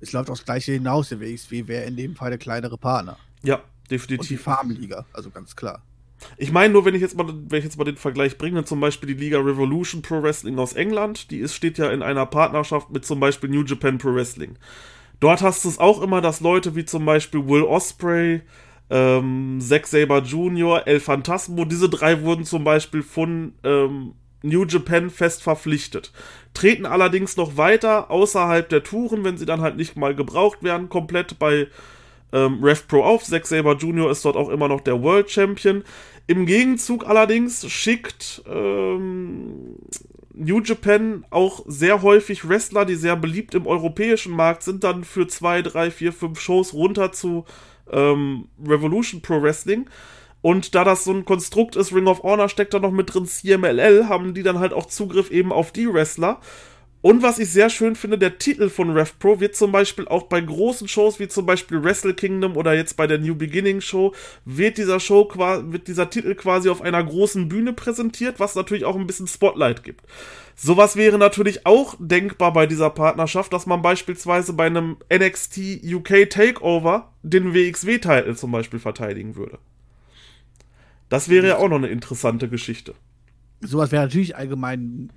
es 0.01 0.13
läuft 0.13 0.29
aufs 0.29 0.45
Gleiche 0.45 0.73
hinaus. 0.73 1.09
Der 1.09 1.21
WXW 1.21 1.67
wäre 1.67 1.85
in 1.85 1.97
dem 1.97 2.15
Fall 2.15 2.31
der 2.31 2.39
kleinere 2.39 2.77
Partner. 2.77 3.17
Ja, 3.43 3.63
definitiv. 3.91 4.21
Und 4.21 4.31
die 4.31 4.37
Farmliga, 4.37 5.07
also 5.13 5.31
ganz 5.31 5.57
klar. 5.57 5.83
Ich 6.37 6.53
meine 6.53 6.73
nur, 6.73 6.85
wenn 6.85 6.95
ich 6.95 7.01
jetzt 7.01 7.17
mal, 7.17 7.27
wenn 7.27 7.59
ich 7.59 7.65
jetzt 7.65 7.79
mal 7.79 7.85
den 7.85 7.97
Vergleich 7.97 8.39
bringe, 8.39 8.65
zum 8.65 8.81
Beispiel 8.81 9.15
die 9.15 9.21
Liga 9.21 9.39
Revolution 9.39 10.03
Pro 10.03 10.23
Wrestling 10.23 10.59
aus 10.59 10.73
England, 10.75 11.31
die 11.31 11.39
ist, 11.39 11.55
steht 11.55 11.79
ja 11.79 11.91
in 11.91 12.03
einer 12.03 12.27
Partnerschaft 12.27 12.91
mit 12.91 13.05
zum 13.05 13.19
Beispiel 13.21 13.51
New 13.51 13.65
Japan 13.65 13.99
Pro 13.99 14.15
Wrestling. 14.15 14.57
Dort 15.23 15.41
hast 15.41 15.65
du 15.65 15.69
es 15.69 15.79
auch 15.79 16.03
immer, 16.03 16.21
dass 16.21 16.41
Leute 16.41 16.75
wie 16.75 16.85
zum 16.85 17.05
Beispiel 17.05 17.47
Will 17.47 17.63
Osprey, 17.63 18.41
ähm, 18.91 19.61
Zack 19.61 19.87
Saber 19.87 20.19
Jr., 20.19 20.85
El 20.85 20.99
Phantasmo, 20.99 21.65
diese 21.65 21.89
drei 21.89 22.23
wurden 22.23 22.45
zum 22.45 22.65
Beispiel 22.65 23.05
von 23.05 23.53
ähm, 23.63 24.15
New 24.43 24.65
Japan 24.65 25.11
fest 25.11 25.45
verpflichtet. 25.45 26.11
Treten 26.55 26.87
allerdings 26.87 27.37
noch 27.37 27.57
weiter 27.57 28.11
außerhalb 28.11 28.69
der 28.69 28.83
Touren, 28.83 29.23
wenn 29.23 29.37
sie 29.37 29.47
dann 29.47 29.61
halt 29.61 29.77
nicht 29.77 29.95
mal 29.95 30.13
gebraucht 30.17 30.65
werden, 30.65 30.89
komplett 30.89 31.39
bei 31.39 31.69
ähm, 32.33 32.59
Rev 32.61 32.83
Pro 32.89 33.05
auf. 33.05 33.23
Zack 33.23 33.47
Saber 33.47 33.77
Jr. 33.77 34.11
ist 34.11 34.25
dort 34.25 34.35
auch 34.35 34.49
immer 34.49 34.67
noch 34.67 34.81
der 34.81 35.01
World 35.05 35.31
Champion. 35.31 35.85
Im 36.27 36.47
Gegenzug 36.47 37.07
allerdings 37.07 37.71
schickt 37.71 38.43
ähm, 38.53 39.77
New 40.35 40.61
Japan 40.61 41.25
auch 41.31 41.63
sehr 41.67 42.03
häufig 42.03 42.49
Wrestler, 42.49 42.85
die 42.85 42.95
sehr 42.95 43.17
beliebt 43.17 43.55
im 43.55 43.67
europäischen 43.67 44.35
Markt 44.35 44.63
sind, 44.63 44.83
dann 44.85 45.05
für 45.05 45.27
zwei, 45.27 45.63
drei, 45.63 45.91
vier, 45.91 46.13
fünf 46.13 46.41
Shows 46.41 46.73
runter 46.73 47.13
zu 47.13 47.45
ähm, 47.91 48.49
Revolution 48.65 49.21
Pro 49.21 49.43
Wrestling. 49.43 49.89
Und 50.41 50.75
da 50.75 50.85
das 50.85 51.05
so 51.05 51.13
ein 51.13 51.25
Konstrukt 51.25 51.77
ist, 51.77 51.95
Ring 51.95 52.09
of 52.09 52.23
Honor 52.25 52.49
steckt 52.49 52.75
da 52.75 52.81
noch 52.81 52.91
mit 52.91 53.15
drin, 53.15 53.27
CMLL, 53.27 54.09
haben 54.09 54.35
die 54.35 54.43
dann 54.43 54.59
halt 54.59 54.73
auch 54.73 54.87
Zugriff 54.87 55.31
eben 55.31 55.53
auf 55.53 55.71
die 55.71 55.93
Wrestler. 55.93 56.41
Und 57.03 57.21
was 57.21 57.41
ich 57.41 57.51
sehr 57.51 57.69
schön 57.69 57.97
finde, 57.97 58.17
der 58.17 58.39
Titel 58.39 58.71
von 58.71 58.91
Rev 58.91 59.13
Pro 59.19 59.41
wird 59.41 59.57
zum 59.57 59.73
Beispiel 59.73 60.07
auch 60.07 60.23
bei 60.25 60.41
großen 60.41 60.87
Shows 60.87 61.19
wie 61.19 61.27
zum 61.27 61.45
Beispiel 61.45 61.83
Wrestle 61.83 62.15
Kingdom 62.15 62.57
oder 62.57 62.75
jetzt 62.75 62.97
bei 62.97 63.09
der 63.09 63.19
New 63.19 63.35
Beginning 63.35 63.81
Show, 63.81 64.15
wird 64.45 64.79
dieser 64.79 65.01
Show 65.01 65.29
wird 65.35 65.89
dieser 65.89 66.11
Titel 66.11 66.37
quasi 66.37 66.69
auf 66.69 66.81
einer 66.81 67.03
großen 67.03 67.49
Bühne 67.49 67.73
präsentiert, 67.73 68.39
was 68.39 68.55
natürlich 68.55 68.85
auch 68.85 68.95
ein 68.95 69.09
bisschen 69.09 69.27
Spotlight 69.27 69.83
gibt. 69.83 70.05
Sowas 70.55 70.95
wäre 70.95 71.19
natürlich 71.19 71.67
auch 71.67 71.97
denkbar 71.99 72.53
bei 72.53 72.69
dieser 72.69 72.91
Partnerschaft, 72.91 73.53
dass 73.53 73.67
man 73.67 73.83
beispielsweise 73.83 74.53
bei 74.53 74.67
einem 74.67 74.97
NXT 75.13 75.83
UK 75.85 76.31
Takeover 76.31 77.13
den 77.25 77.53
WXW-Titel 77.53 78.37
zum 78.37 78.53
Beispiel 78.53 78.79
verteidigen 78.79 79.35
würde. 79.35 79.59
Das 81.09 81.29
wäre 81.29 81.49
ja 81.49 81.57
auch 81.59 81.69
noch 81.69 81.79
eine 81.79 81.89
interessante 81.89 82.49
Geschichte. 82.49 82.95
Sowas 83.61 83.91
wäre 83.91 84.05
natürlich 84.05 84.37
allgemein 84.37 85.11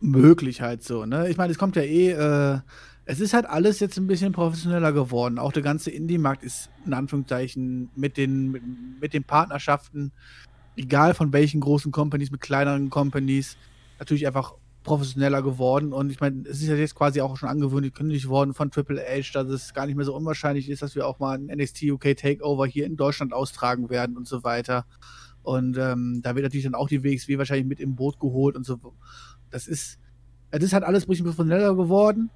möglich 0.00 0.60
halt 0.60 0.82
so, 0.82 1.06
ne? 1.06 1.28
Ich 1.28 1.36
meine, 1.36 1.52
es 1.52 1.58
kommt 1.58 1.76
ja 1.76 1.82
eh, 1.82 2.10
äh, 2.10 2.60
es 3.04 3.20
ist 3.20 3.32
halt 3.32 3.46
alles 3.46 3.80
jetzt 3.80 3.96
ein 3.96 4.06
bisschen 4.06 4.32
professioneller 4.32 4.92
geworden. 4.92 5.38
Auch 5.38 5.52
der 5.52 5.62
ganze 5.62 5.90
Indie-Markt 5.90 6.42
ist 6.42 6.68
in 6.84 6.92
Anführungszeichen 6.92 7.90
mit 7.96 8.18
den, 8.18 8.50
mit, 8.50 8.62
mit, 9.00 9.14
den 9.14 9.24
Partnerschaften, 9.24 10.12
egal 10.76 11.14
von 11.14 11.32
welchen 11.32 11.60
großen 11.60 11.90
Companies, 11.90 12.30
mit 12.30 12.42
kleineren 12.42 12.90
Companies, 12.90 13.56
natürlich 13.98 14.26
einfach 14.26 14.54
professioneller 14.82 15.42
geworden. 15.42 15.94
Und 15.94 16.10
ich 16.10 16.20
meine, 16.20 16.42
es 16.48 16.60
ist 16.60 16.68
ja 16.68 16.74
jetzt 16.74 16.94
quasi 16.94 17.22
auch 17.22 17.38
schon 17.38 17.48
angewöhnlich 17.48 17.94
gekündigt 17.94 18.28
worden 18.28 18.52
von 18.52 18.70
Triple 18.70 19.00
H, 19.00 19.32
dass 19.32 19.48
es 19.48 19.72
gar 19.72 19.86
nicht 19.86 19.96
mehr 19.96 20.04
so 20.04 20.14
unwahrscheinlich 20.14 20.68
ist, 20.68 20.82
dass 20.82 20.94
wir 20.94 21.06
auch 21.06 21.18
mal 21.18 21.38
ein 21.38 21.46
NXT 21.46 21.84
UK 21.84 22.14
Takeover 22.14 22.66
hier 22.66 22.84
in 22.84 22.96
Deutschland 22.96 23.32
austragen 23.32 23.88
werden 23.88 24.18
und 24.18 24.28
so 24.28 24.44
weiter. 24.44 24.84
Und 25.42 25.78
ähm, 25.78 26.20
da 26.22 26.34
wird 26.34 26.44
natürlich 26.44 26.64
dann 26.64 26.74
auch 26.74 26.88
die 26.88 27.02
WXW 27.02 27.38
wahrscheinlich 27.38 27.66
mit 27.66 27.80
im 27.80 27.96
Boot 27.96 28.20
geholt 28.20 28.54
und 28.54 28.66
so 28.66 28.78
das 29.50 29.66
ist, 29.66 29.98
das 30.50 30.62
ist 30.62 30.72
halt 30.72 30.84
alles 30.84 31.04
ein 31.04 31.08
bisschen 31.08 31.24
professioneller 31.24 31.74
geworden, 31.74 32.30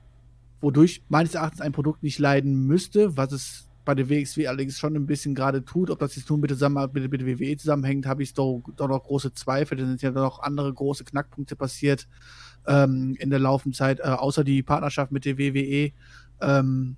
wodurch 0.61 1.03
meines 1.09 1.35
Erachtens 1.35 1.61
ein 1.61 1.73
Produkt 1.73 2.03
nicht 2.03 2.19
leiden 2.19 2.67
müsste, 2.67 3.17
was 3.17 3.33
es 3.33 3.69
bei 3.85 3.95
der 3.95 4.09
WXW 4.09 4.47
allerdings 4.47 4.79
schon 4.79 4.95
ein 4.95 5.07
bisschen 5.07 5.35
gerade 5.35 5.65
tut. 5.65 5.91
Ob 5.91 5.99
das 5.99 6.15
jetzt 6.17 6.31
nun 6.31 6.41
mit 6.41 6.51
Zusammenarbeit 6.51 6.95
mit, 6.95 7.11
mit 7.11 7.27
WWE 7.27 7.57
zusammenhängt, 7.57 8.07
habe 8.07 8.23
ich 8.23 8.33
doch, 8.35 8.63
doch 8.77 8.89
noch 8.89 9.03
große 9.03 9.35
Zweifel. 9.35 9.77
Da 9.77 9.87
sind 9.87 10.03
ja 10.03 10.11
noch 10.11 10.41
andere 10.41 10.73
große 10.73 11.05
Knackpunkte 11.05 11.57
passiert 11.57 12.07
ähm, 12.67 13.17
in 13.19 13.31
der 13.31 13.41
Laufenzeit, 13.41 14.01
äh, 14.01 14.05
außer 14.05 14.45
die 14.45 14.63
Partnerschaft 14.63 15.11
mit 15.11 15.25
der 15.25 15.39
WWE. 15.39 15.93
Ähm, 16.41 16.97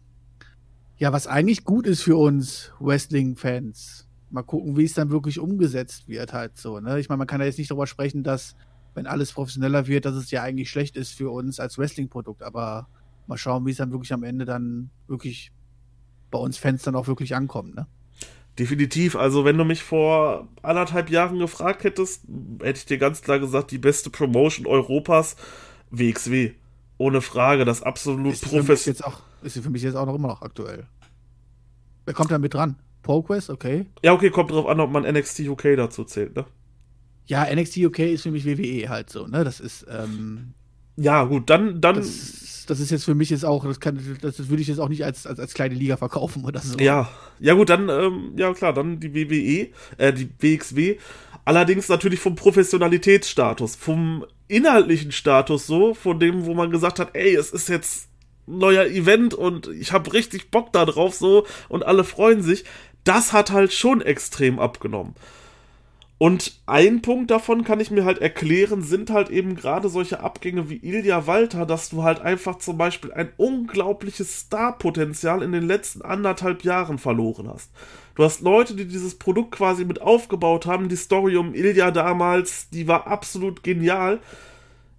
ja, 0.98 1.12
was 1.12 1.26
eigentlich 1.26 1.64
gut 1.64 1.86
ist 1.86 2.02
für 2.02 2.16
uns 2.16 2.72
Wrestling-Fans. 2.80 4.06
Mal 4.30 4.42
gucken, 4.42 4.76
wie 4.76 4.84
es 4.84 4.94
dann 4.94 5.10
wirklich 5.10 5.38
umgesetzt 5.38 6.08
wird, 6.08 6.32
halt 6.32 6.56
so. 6.56 6.80
Ne? 6.80 6.98
Ich 7.00 7.08
meine, 7.08 7.18
man 7.18 7.26
kann 7.26 7.40
ja 7.40 7.46
jetzt 7.46 7.58
nicht 7.58 7.70
darüber 7.70 7.86
sprechen, 7.86 8.22
dass 8.22 8.56
wenn 8.94 9.06
alles 9.06 9.32
professioneller 9.32 9.86
wird, 9.86 10.04
dass 10.04 10.14
es 10.14 10.30
ja 10.30 10.42
eigentlich 10.42 10.70
schlecht 10.70 10.96
ist 10.96 11.12
für 11.12 11.30
uns 11.30 11.60
als 11.60 11.78
Wrestling-Produkt. 11.78 12.42
Aber 12.42 12.88
mal 13.26 13.36
schauen, 13.36 13.66
wie 13.66 13.70
es 13.70 13.76
dann 13.76 13.90
wirklich 13.90 14.12
am 14.12 14.22
Ende 14.22 14.44
dann 14.44 14.90
wirklich 15.08 15.52
bei 16.30 16.38
uns 16.38 16.58
Fans 16.58 16.82
dann 16.82 16.96
auch 16.96 17.06
wirklich 17.06 17.34
ankommt, 17.34 17.74
ne? 17.74 17.86
Definitiv. 18.58 19.16
Also, 19.16 19.44
wenn 19.44 19.58
du 19.58 19.64
mich 19.64 19.82
vor 19.82 20.48
anderthalb 20.62 21.10
Jahren 21.10 21.40
gefragt 21.40 21.82
hättest, 21.82 22.22
hätte 22.60 22.78
ich 22.78 22.86
dir 22.86 22.98
ganz 22.98 23.20
klar 23.20 23.40
gesagt, 23.40 23.72
die 23.72 23.78
beste 23.78 24.10
Promotion 24.10 24.66
Europas, 24.66 25.34
WXW. 25.90 26.52
Ohne 26.96 27.20
Frage, 27.20 27.64
das 27.64 27.82
absolut 27.82 28.40
professionell. 28.40 29.12
Ist 29.42 29.58
für 29.58 29.70
mich 29.70 29.82
jetzt 29.82 29.96
auch 29.96 30.06
noch 30.06 30.14
immer 30.14 30.28
noch 30.28 30.42
aktuell. 30.42 30.86
Wer 32.04 32.14
kommt 32.14 32.30
da 32.30 32.38
mit 32.38 32.54
dran? 32.54 32.76
ProQuest, 33.02 33.50
okay. 33.50 33.86
Ja, 34.02 34.12
okay, 34.12 34.30
kommt 34.30 34.52
drauf 34.52 34.66
an, 34.66 34.78
ob 34.78 34.90
man 34.90 35.02
NXT 35.02 35.40
UK 35.40 35.76
dazu 35.76 36.04
zählt, 36.04 36.36
ne? 36.36 36.44
Ja, 37.26 37.46
NXT 37.52 37.78
UK 37.78 37.98
ist 38.00 38.22
für 38.22 38.30
mich 38.30 38.44
WWE 38.46 38.88
halt 38.88 39.10
so, 39.10 39.26
ne? 39.26 39.44
Das 39.44 39.60
ist, 39.60 39.86
ähm, 39.88 40.52
Ja, 40.96 41.24
gut, 41.24 41.48
dann, 41.50 41.80
dann. 41.80 41.96
das, 41.96 42.64
das 42.66 42.80
ist 42.80 42.90
jetzt 42.90 43.04
für 43.04 43.14
mich 43.14 43.30
jetzt 43.30 43.44
auch, 43.44 43.64
das 43.64 43.80
kann, 43.80 43.98
das 44.20 44.48
würde 44.48 44.62
ich 44.62 44.68
jetzt 44.68 44.78
auch 44.78 44.88
nicht 44.88 45.04
als, 45.04 45.26
als, 45.26 45.38
als 45.38 45.54
kleine 45.54 45.74
Liga 45.74 45.96
verkaufen 45.96 46.44
oder 46.44 46.60
so. 46.60 46.78
Ja, 46.78 47.08
ja 47.40 47.54
gut, 47.54 47.70
dann, 47.70 47.88
ähm, 47.88 48.32
ja 48.36 48.52
klar, 48.52 48.72
dann 48.72 49.00
die 49.00 49.14
WWE, 49.14 49.68
äh, 49.98 50.12
die 50.12 50.28
WXW. 50.38 50.96
Allerdings 51.44 51.88
natürlich 51.88 52.20
vom 52.20 52.36
Professionalitätsstatus, 52.36 53.76
vom 53.76 54.24
inhaltlichen 54.48 55.12
Status 55.12 55.66
so, 55.66 55.94
von 55.94 56.18
dem, 56.18 56.46
wo 56.46 56.54
man 56.54 56.70
gesagt 56.70 56.98
hat, 56.98 57.10
ey, 57.14 57.34
es 57.34 57.50
ist 57.50 57.68
jetzt 57.68 58.08
ein 58.46 58.58
neuer 58.58 58.86
Event 58.86 59.34
und 59.34 59.68
ich 59.68 59.92
habe 59.92 60.12
richtig 60.12 60.50
Bock 60.50 60.72
da 60.72 60.84
drauf 60.84 61.14
so 61.14 61.46
und 61.68 61.84
alle 61.84 62.04
freuen 62.04 62.42
sich. 62.42 62.64
Das 63.04 63.32
hat 63.34 63.50
halt 63.50 63.72
schon 63.72 64.00
extrem 64.00 64.58
abgenommen. 64.58 65.14
Und 66.16 66.60
ein 66.66 67.02
Punkt 67.02 67.30
davon 67.30 67.64
kann 67.64 67.80
ich 67.80 67.90
mir 67.90 68.04
halt 68.04 68.18
erklären, 68.18 68.82
sind 68.82 69.10
halt 69.10 69.30
eben 69.30 69.56
gerade 69.56 69.88
solche 69.88 70.20
Abgänge 70.20 70.70
wie 70.70 70.76
Ilja 70.76 71.26
Walter, 71.26 71.66
dass 71.66 71.88
du 71.88 72.04
halt 72.04 72.20
einfach 72.20 72.58
zum 72.58 72.78
Beispiel 72.78 73.12
ein 73.12 73.30
unglaubliches 73.36 74.42
Starpotenzial 74.46 75.42
in 75.42 75.50
den 75.50 75.66
letzten 75.66 76.02
anderthalb 76.02 76.62
Jahren 76.62 76.98
verloren 76.98 77.48
hast. 77.48 77.70
Du 78.14 78.22
hast 78.22 78.42
Leute, 78.42 78.76
die 78.76 78.86
dieses 78.86 79.16
Produkt 79.16 79.50
quasi 79.50 79.84
mit 79.84 80.00
aufgebaut 80.00 80.66
haben. 80.66 80.88
Die 80.88 80.96
Story 80.96 81.36
um 81.36 81.52
Ilja 81.52 81.90
damals, 81.90 82.68
die 82.70 82.86
war 82.86 83.08
absolut 83.08 83.64
genial. 83.64 84.20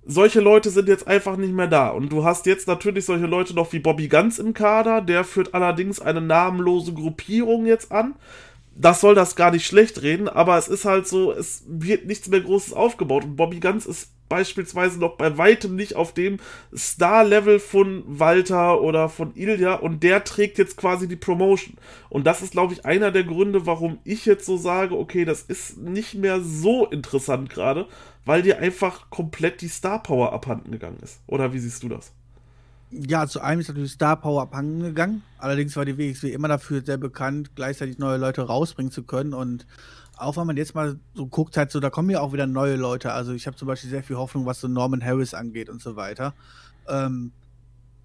Solche 0.06 0.41
Leute 0.41 0.69
sind 0.69 0.89
jetzt 0.89 1.08
einfach 1.08 1.38
nicht 1.38 1.54
mehr 1.54 1.67
da. 1.67 1.89
Und 1.89 2.12
du 2.12 2.25
hast 2.25 2.45
jetzt 2.45 2.67
natürlich 2.67 3.06
solche 3.06 3.25
Leute 3.25 3.56
noch 3.56 3.71
wie 3.71 3.80
Bobby 3.80 4.10
Ganz 4.10 4.38
im 4.38 4.54
Kader. 4.54 5.01
Der 5.01 5.23
führt 5.23 5.54
allerdings 5.54 6.01
eine 6.01 6.19
namenlose 6.19 6.93
Gruppierung 6.93 7.65
jetzt 7.65 7.91
an 7.93 8.15
das 8.75 9.01
soll 9.01 9.15
das 9.15 9.35
gar 9.35 9.51
nicht 9.51 9.65
schlecht 9.65 10.01
reden, 10.01 10.27
aber 10.27 10.57
es 10.57 10.67
ist 10.67 10.85
halt 10.85 11.07
so, 11.07 11.31
es 11.31 11.63
wird 11.67 12.05
nichts 12.05 12.27
mehr 12.27 12.41
Großes 12.41 12.73
aufgebaut 12.73 13.23
und 13.23 13.38
Bobby 13.38 13.59
Ganz 13.59 13.85
ist 13.85 14.11
beispielsweise 14.27 14.99
noch 14.99 15.17
bei 15.17 15.38
weitem 15.38 15.75
nicht 15.75 15.95
auf 15.95 16.13
dem 16.13 16.39
Star-Level 16.75 17.59
von 17.59 18.03
Walter 18.05 18.81
oder 18.81 19.07
von 19.07 19.35
Ilja 19.35 19.75
und 19.75 20.03
der 20.03 20.23
trägt 20.23 20.57
jetzt 20.57 20.77
quasi 20.77 21.07
die 21.07 21.15
Promotion. 21.15 21.75
Und 22.09 22.25
das 22.25 22.41
ist, 22.41 22.51
glaube 22.51 22.73
ich, 22.73 22.85
einer 22.85 23.11
der 23.11 23.23
Gründe, 23.23 23.65
warum 23.65 23.99
ich 24.03 24.25
jetzt 24.25 24.45
so 24.45 24.57
sage, 24.57 24.97
okay, 24.97 25.25
das 25.25 25.43
ist 25.43 25.77
nicht 25.77 26.15
mehr 26.15 26.41
so 26.41 26.85
interessant 26.88 27.49
gerade, 27.49 27.88
weil 28.25 28.41
dir 28.41 28.59
einfach 28.59 29.09
komplett 29.09 29.61
die 29.61 29.67
Star-Power 29.67 30.33
abhanden 30.33 30.71
gegangen 30.71 30.99
ist. 31.01 31.21
Oder 31.27 31.53
wie 31.53 31.59
siehst 31.59 31.83
du 31.83 31.89
das? 31.89 32.11
Ja, 32.91 33.27
zu 33.27 33.41
einem 33.41 33.61
ist 33.61 33.67
natürlich 33.67 33.91
Star 33.91 34.15
Power 34.15 34.43
abhanden 34.43 34.81
gegangen. 34.81 35.23
Allerdings 35.37 35.75
war 35.75 35.85
die 35.85 35.97
WXW 35.97 36.31
immer 36.31 36.47
dafür 36.47 36.81
sehr 36.83 36.97
bekannt, 36.97 37.51
gleichzeitig 37.55 37.97
neue 37.97 38.17
Leute 38.17 38.43
rausbringen 38.43 38.91
zu 38.91 39.03
können. 39.03 39.33
Und 39.33 39.65
auch 40.17 40.37
wenn 40.37 40.47
man 40.47 40.57
jetzt 40.57 40.75
mal 40.75 40.99
so 41.13 41.25
guckt, 41.25 41.57
halt 41.57 41.71
so, 41.71 41.79
da 41.79 41.89
kommen 41.89 42.09
ja 42.09 42.21
auch 42.21 42.31
wieder 42.31 42.47
neue 42.47 42.75
Leute. 42.75 43.11
Also 43.11 43.33
ich 43.33 43.47
habe 43.47 43.57
zum 43.57 43.67
Beispiel 43.67 43.89
sehr 43.89 44.03
viel 44.03 44.15
Hoffnung, 44.15 44.45
was 44.45 44.61
so 44.61 44.67
Norman 44.67 45.03
Harris 45.03 45.33
angeht 45.33 45.69
und 45.69 45.81
so 45.81 45.95
weiter. 45.95 46.33
Ähm, 46.87 47.31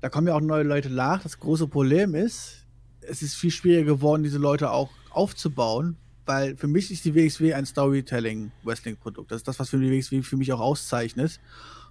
da 0.00 0.08
kommen 0.08 0.26
ja 0.26 0.34
auch 0.34 0.40
neue 0.40 0.64
Leute 0.64 0.90
nach. 0.90 1.22
Das 1.22 1.38
große 1.38 1.68
Problem 1.68 2.14
ist, 2.14 2.66
es 3.02 3.22
ist 3.22 3.34
viel 3.34 3.50
schwieriger 3.50 3.84
geworden, 3.94 4.22
diese 4.22 4.38
Leute 4.38 4.70
auch 4.70 4.90
aufzubauen, 5.10 5.96
weil 6.26 6.56
für 6.56 6.68
mich 6.68 6.90
ist 6.90 7.04
die 7.04 7.14
WXW 7.14 7.54
ein 7.54 7.66
Storytelling-Wrestling-Produkt. 7.66 9.30
Das 9.30 9.38
ist 9.38 9.48
das, 9.48 9.58
was 9.58 9.70
für 9.70 9.78
die 9.78 9.90
WXW 9.90 10.22
für 10.22 10.36
mich 10.36 10.52
auch 10.52 10.60
auszeichnet. 10.60 11.40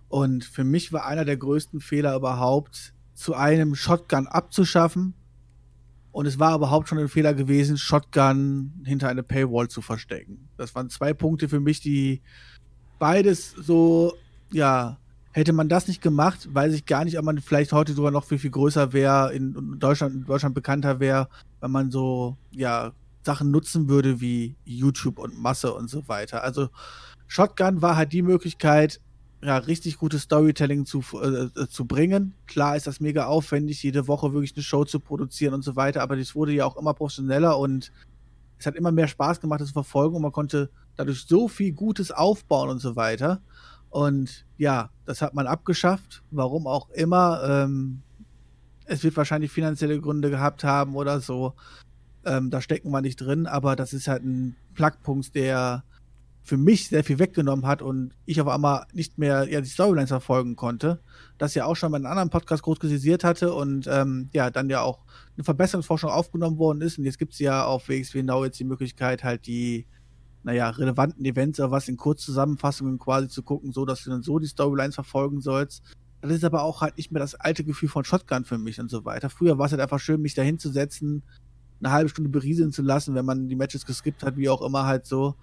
Und 0.10 0.44
für 0.44 0.64
mich 0.64 0.92
war 0.92 1.06
einer 1.06 1.24
der 1.24 1.38
größten 1.38 1.80
Fehler 1.80 2.16
überhaupt, 2.16 2.94
zu 3.14 3.36
einem 3.36 3.76
Shotgun 3.76 4.28
abzuschaffen. 4.28 5.14
Und 6.12 6.26
es 6.26 6.40
war 6.40 6.56
überhaupt 6.56 6.90
schon 6.90 6.98
ein 6.98 7.08
Fehler 7.08 7.34
gewesen, 7.34 7.78
Shotgun 7.78 8.82
hinter 8.84 9.10
eine 9.10 9.24
Paywall 9.24 9.68
zu 9.68 9.82
verstecken. 9.82 10.50
Das 10.58 10.74
waren 10.74 10.90
zwei 10.90 11.14
Punkte 11.14 11.48
für 11.48 11.60
mich, 11.60 11.80
die 11.80 12.22
beides 12.98 13.52
so, 13.52 14.14
ja, 14.52 14.98
hätte 15.32 15.54
man 15.54 15.70
das 15.70 15.88
nicht 15.88 16.02
gemacht, 16.02 16.50
weiß 16.52 16.74
ich 16.74 16.86
gar 16.86 17.06
nicht, 17.06 17.18
ob 17.20 17.26
man 17.26 17.40
vielleicht 17.40 17.72
heute 17.72 17.94
sogar 17.94 18.12
noch 18.12 18.26
viel, 18.26 18.40
viel 18.40 18.50
größer 18.50 18.94
wäre, 18.94 19.32
in 19.34 19.80
Deutschland, 19.80 20.16
in 20.16 20.26
Deutschland 20.26 20.56
bekannter 20.56 21.00
wäre, 21.00 21.30
wenn 21.62 21.72
man 21.72 21.92
so, 21.92 22.38
ja, 22.52 22.94
Sachen 23.22 23.52
nutzen 23.52 23.90
würde 23.90 24.22
wie 24.22 24.56
YouTube 24.66 25.20
und 25.20 25.38
Masse 25.38 25.74
und 25.74 25.90
so 25.90 26.08
weiter. 26.08 26.44
Also 26.44 26.70
Shotgun 27.28 27.82
war 27.82 27.96
halt 27.96 28.12
die 28.12 28.24
Möglichkeit, 28.24 29.00
ja, 29.42 29.58
richtig 29.58 29.98
gutes 29.98 30.24
Storytelling 30.24 30.86
zu, 30.86 31.02
äh, 31.14 31.62
äh, 31.62 31.68
zu 31.70 31.86
bringen. 31.86 32.34
Klar 32.46 32.76
ist 32.76 32.88
das 32.88 33.00
mega 33.00 33.26
aufwendig, 33.26 33.82
jede 33.84 34.08
Woche 34.08 34.34
wirklich 34.34 34.56
eine 34.56 34.64
Show 34.64 34.84
zu 34.84 35.00
produzieren 35.00 35.54
und 35.54 35.64
so 35.64 35.76
weiter, 35.76 36.02
aber 36.02 36.18
das 36.18 36.36
wurde 36.36 36.52
ja 36.52 36.66
auch 36.66 36.76
immer 36.76 36.94
professioneller 36.94 37.58
und 37.58 37.92
es 38.58 38.66
hat 38.66 38.76
immer 38.76 38.92
mehr 38.92 39.08
Spaß 39.08 39.40
gemacht, 39.40 39.62
das 39.62 39.70
zu 39.70 39.74
verfolgen 39.74 40.18
und 40.18 40.22
man 40.22 40.34
konnte 40.34 40.70
dadurch 40.98 41.26
so 41.26 41.48
viel 41.48 41.72
Gutes 41.72 42.12
aufbauen 42.12 42.70
und 42.70 42.80
so 42.80 42.98
weiter. 42.98 43.42
Und 43.90 44.46
ja, 44.58 44.90
das 45.06 45.22
hat 45.22 45.34
man 45.34 45.48
abgeschafft, 45.48 46.24
warum 46.30 46.68
auch 46.68 46.90
immer. 46.90 47.42
Ähm, 47.44 48.02
es 48.86 49.04
wird 49.04 49.16
wahrscheinlich 49.16 49.52
finanzielle 49.52 50.00
Gründe 50.02 50.30
gehabt 50.30 50.64
haben 50.66 50.96
oder 50.96 51.22
so. 51.22 51.54
Ähm, 52.26 52.50
da 52.50 52.60
stecken 52.60 52.92
wir 52.92 53.02
nicht 53.02 53.16
drin, 53.16 53.48
aber 53.48 53.78
das 53.78 53.94
ist 53.94 54.10
halt 54.10 54.24
ein 54.24 54.58
Pluspunkt, 54.74 55.34
der 55.36 55.84
für 56.50 56.58
mich 56.58 56.90
sehr 56.90 57.04
viel 57.04 57.20
weggenommen 57.20 57.68
hat 57.68 57.84
und 57.84 58.12
ich 58.26 58.42
auf 58.42 58.48
einmal 58.48 58.88
nicht 58.92 59.20
mehr 59.20 59.48
ja, 59.48 59.62
die 59.62 59.70
Storylines 59.70 60.10
verfolgen 60.10 60.56
konnte, 60.56 61.00
das 61.38 61.54
ja 61.54 61.66
auch 61.66 61.76
schon 61.76 61.92
bei 61.92 61.98
einem 61.98 62.08
anderen 62.08 62.32
Podcast 62.32 62.64
groß 62.64 62.80
kritisiert 62.80 63.24
hatte 63.24 63.54
und 63.54 63.86
ähm, 63.88 64.30
ja, 64.34 64.50
dann 64.50 64.68
ja 64.68 64.82
auch 64.82 65.06
eine 65.38 65.44
Verbesserungsforschung 65.44 66.10
aufgenommen 66.10 66.58
worden 66.58 66.82
ist 66.82 66.98
und 66.98 67.06
jetzt 67.06 67.20
gibt 67.20 67.34
es 67.34 67.40
ja 67.40 67.66
auf 67.66 67.88
WXW 67.88 68.24
Now 68.24 68.44
jetzt 68.46 68.60
die 68.60 68.64
Möglichkeit 68.64 69.24
halt 69.24 69.46
die, 69.46 69.86
naja, 70.42 70.72
relevanten 70.72 71.24
Events 71.24 71.60
oder 71.60 71.70
was 71.70 71.88
in 71.88 71.98
Kurzzusammenfassungen 71.98 72.98
quasi 72.98 73.28
zu 73.28 73.44
gucken, 73.44 73.72
so 73.72 73.86
dass 73.86 74.04
du 74.04 74.10
dann 74.10 74.24
so 74.24 74.40
die 74.40 74.48
Storylines 74.48 74.96
verfolgen 74.96 75.42
sollst. 75.42 75.84
Das 76.22 76.32
ist 76.32 76.44
aber 76.44 76.64
auch 76.64 76.82
halt 76.82 76.98
nicht 76.98 77.12
mehr 77.12 77.22
das 77.22 77.36
alte 77.36 77.64
Gefühl 77.64 77.90
von 77.90 78.06
Shotgun 78.06 78.44
für 78.44 78.58
mich 78.58 78.80
und 78.80 78.90
so 78.90 79.06
weiter. 79.06 79.30
Früher 79.30 79.60
war 79.60 79.68
es 79.68 79.72
halt 79.72 79.82
einfach 79.82 80.00
schön, 80.00 80.20
mich 80.20 80.34
da 80.34 80.42
hinzusetzen, 80.42 81.22
eine 81.80 81.92
halbe 81.92 82.10
Stunde 82.10 82.32
berieseln 82.32 82.72
zu 82.72 82.82
lassen, 82.82 83.14
wenn 83.14 83.24
man 83.24 83.48
die 83.48 83.56
Matches 83.56 83.86
geskippt 83.86 84.24
hat, 84.24 84.36
wie 84.36 84.50
auch 84.50 84.64
immer 84.64 84.88
halt 84.88 85.06
so 85.06 85.36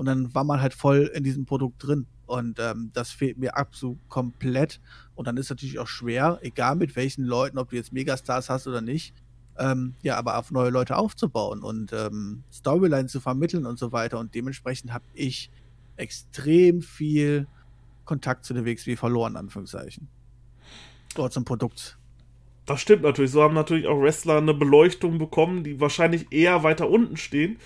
und 0.00 0.06
dann 0.06 0.34
war 0.34 0.44
man 0.44 0.62
halt 0.62 0.72
voll 0.72 1.10
in 1.14 1.24
diesem 1.24 1.44
Produkt 1.44 1.86
drin. 1.86 2.06
Und 2.24 2.58
ähm, 2.58 2.90
das 2.94 3.10
fehlt 3.10 3.36
mir 3.36 3.58
absolut 3.58 3.98
komplett. 4.08 4.80
Und 5.14 5.28
dann 5.28 5.36
ist 5.36 5.50
natürlich 5.50 5.78
auch 5.78 5.88
schwer, 5.88 6.38
egal 6.40 6.76
mit 6.76 6.96
welchen 6.96 7.22
Leuten, 7.24 7.58
ob 7.58 7.68
du 7.68 7.76
jetzt 7.76 7.92
Megastars 7.92 8.48
hast 8.48 8.66
oder 8.66 8.80
nicht, 8.80 9.12
ähm, 9.58 9.94
ja, 10.00 10.16
aber 10.16 10.38
auf 10.38 10.52
neue 10.52 10.70
Leute 10.70 10.96
aufzubauen 10.96 11.62
und 11.62 11.92
ähm, 11.92 12.44
Storyline 12.50 13.08
zu 13.08 13.20
vermitteln 13.20 13.66
und 13.66 13.78
so 13.78 13.92
weiter. 13.92 14.18
Und 14.18 14.34
dementsprechend 14.34 14.90
habe 14.94 15.04
ich 15.12 15.50
extrem 15.98 16.80
viel 16.80 17.46
Kontakt 18.06 18.46
zu 18.46 18.54
der 18.54 18.64
WXW 18.64 18.96
verloren, 18.96 19.36
Anführungszeichen. 19.36 20.08
Dort 21.14 21.34
zum 21.34 21.44
Produkt. 21.44 21.98
Das 22.64 22.80
stimmt 22.80 23.02
natürlich. 23.02 23.32
So 23.32 23.42
haben 23.42 23.52
natürlich 23.52 23.86
auch 23.86 24.00
Wrestler 24.00 24.38
eine 24.38 24.54
Beleuchtung 24.54 25.18
bekommen, 25.18 25.62
die 25.62 25.78
wahrscheinlich 25.78 26.32
eher 26.32 26.62
weiter 26.62 26.88
unten 26.88 27.18
stehen 27.18 27.58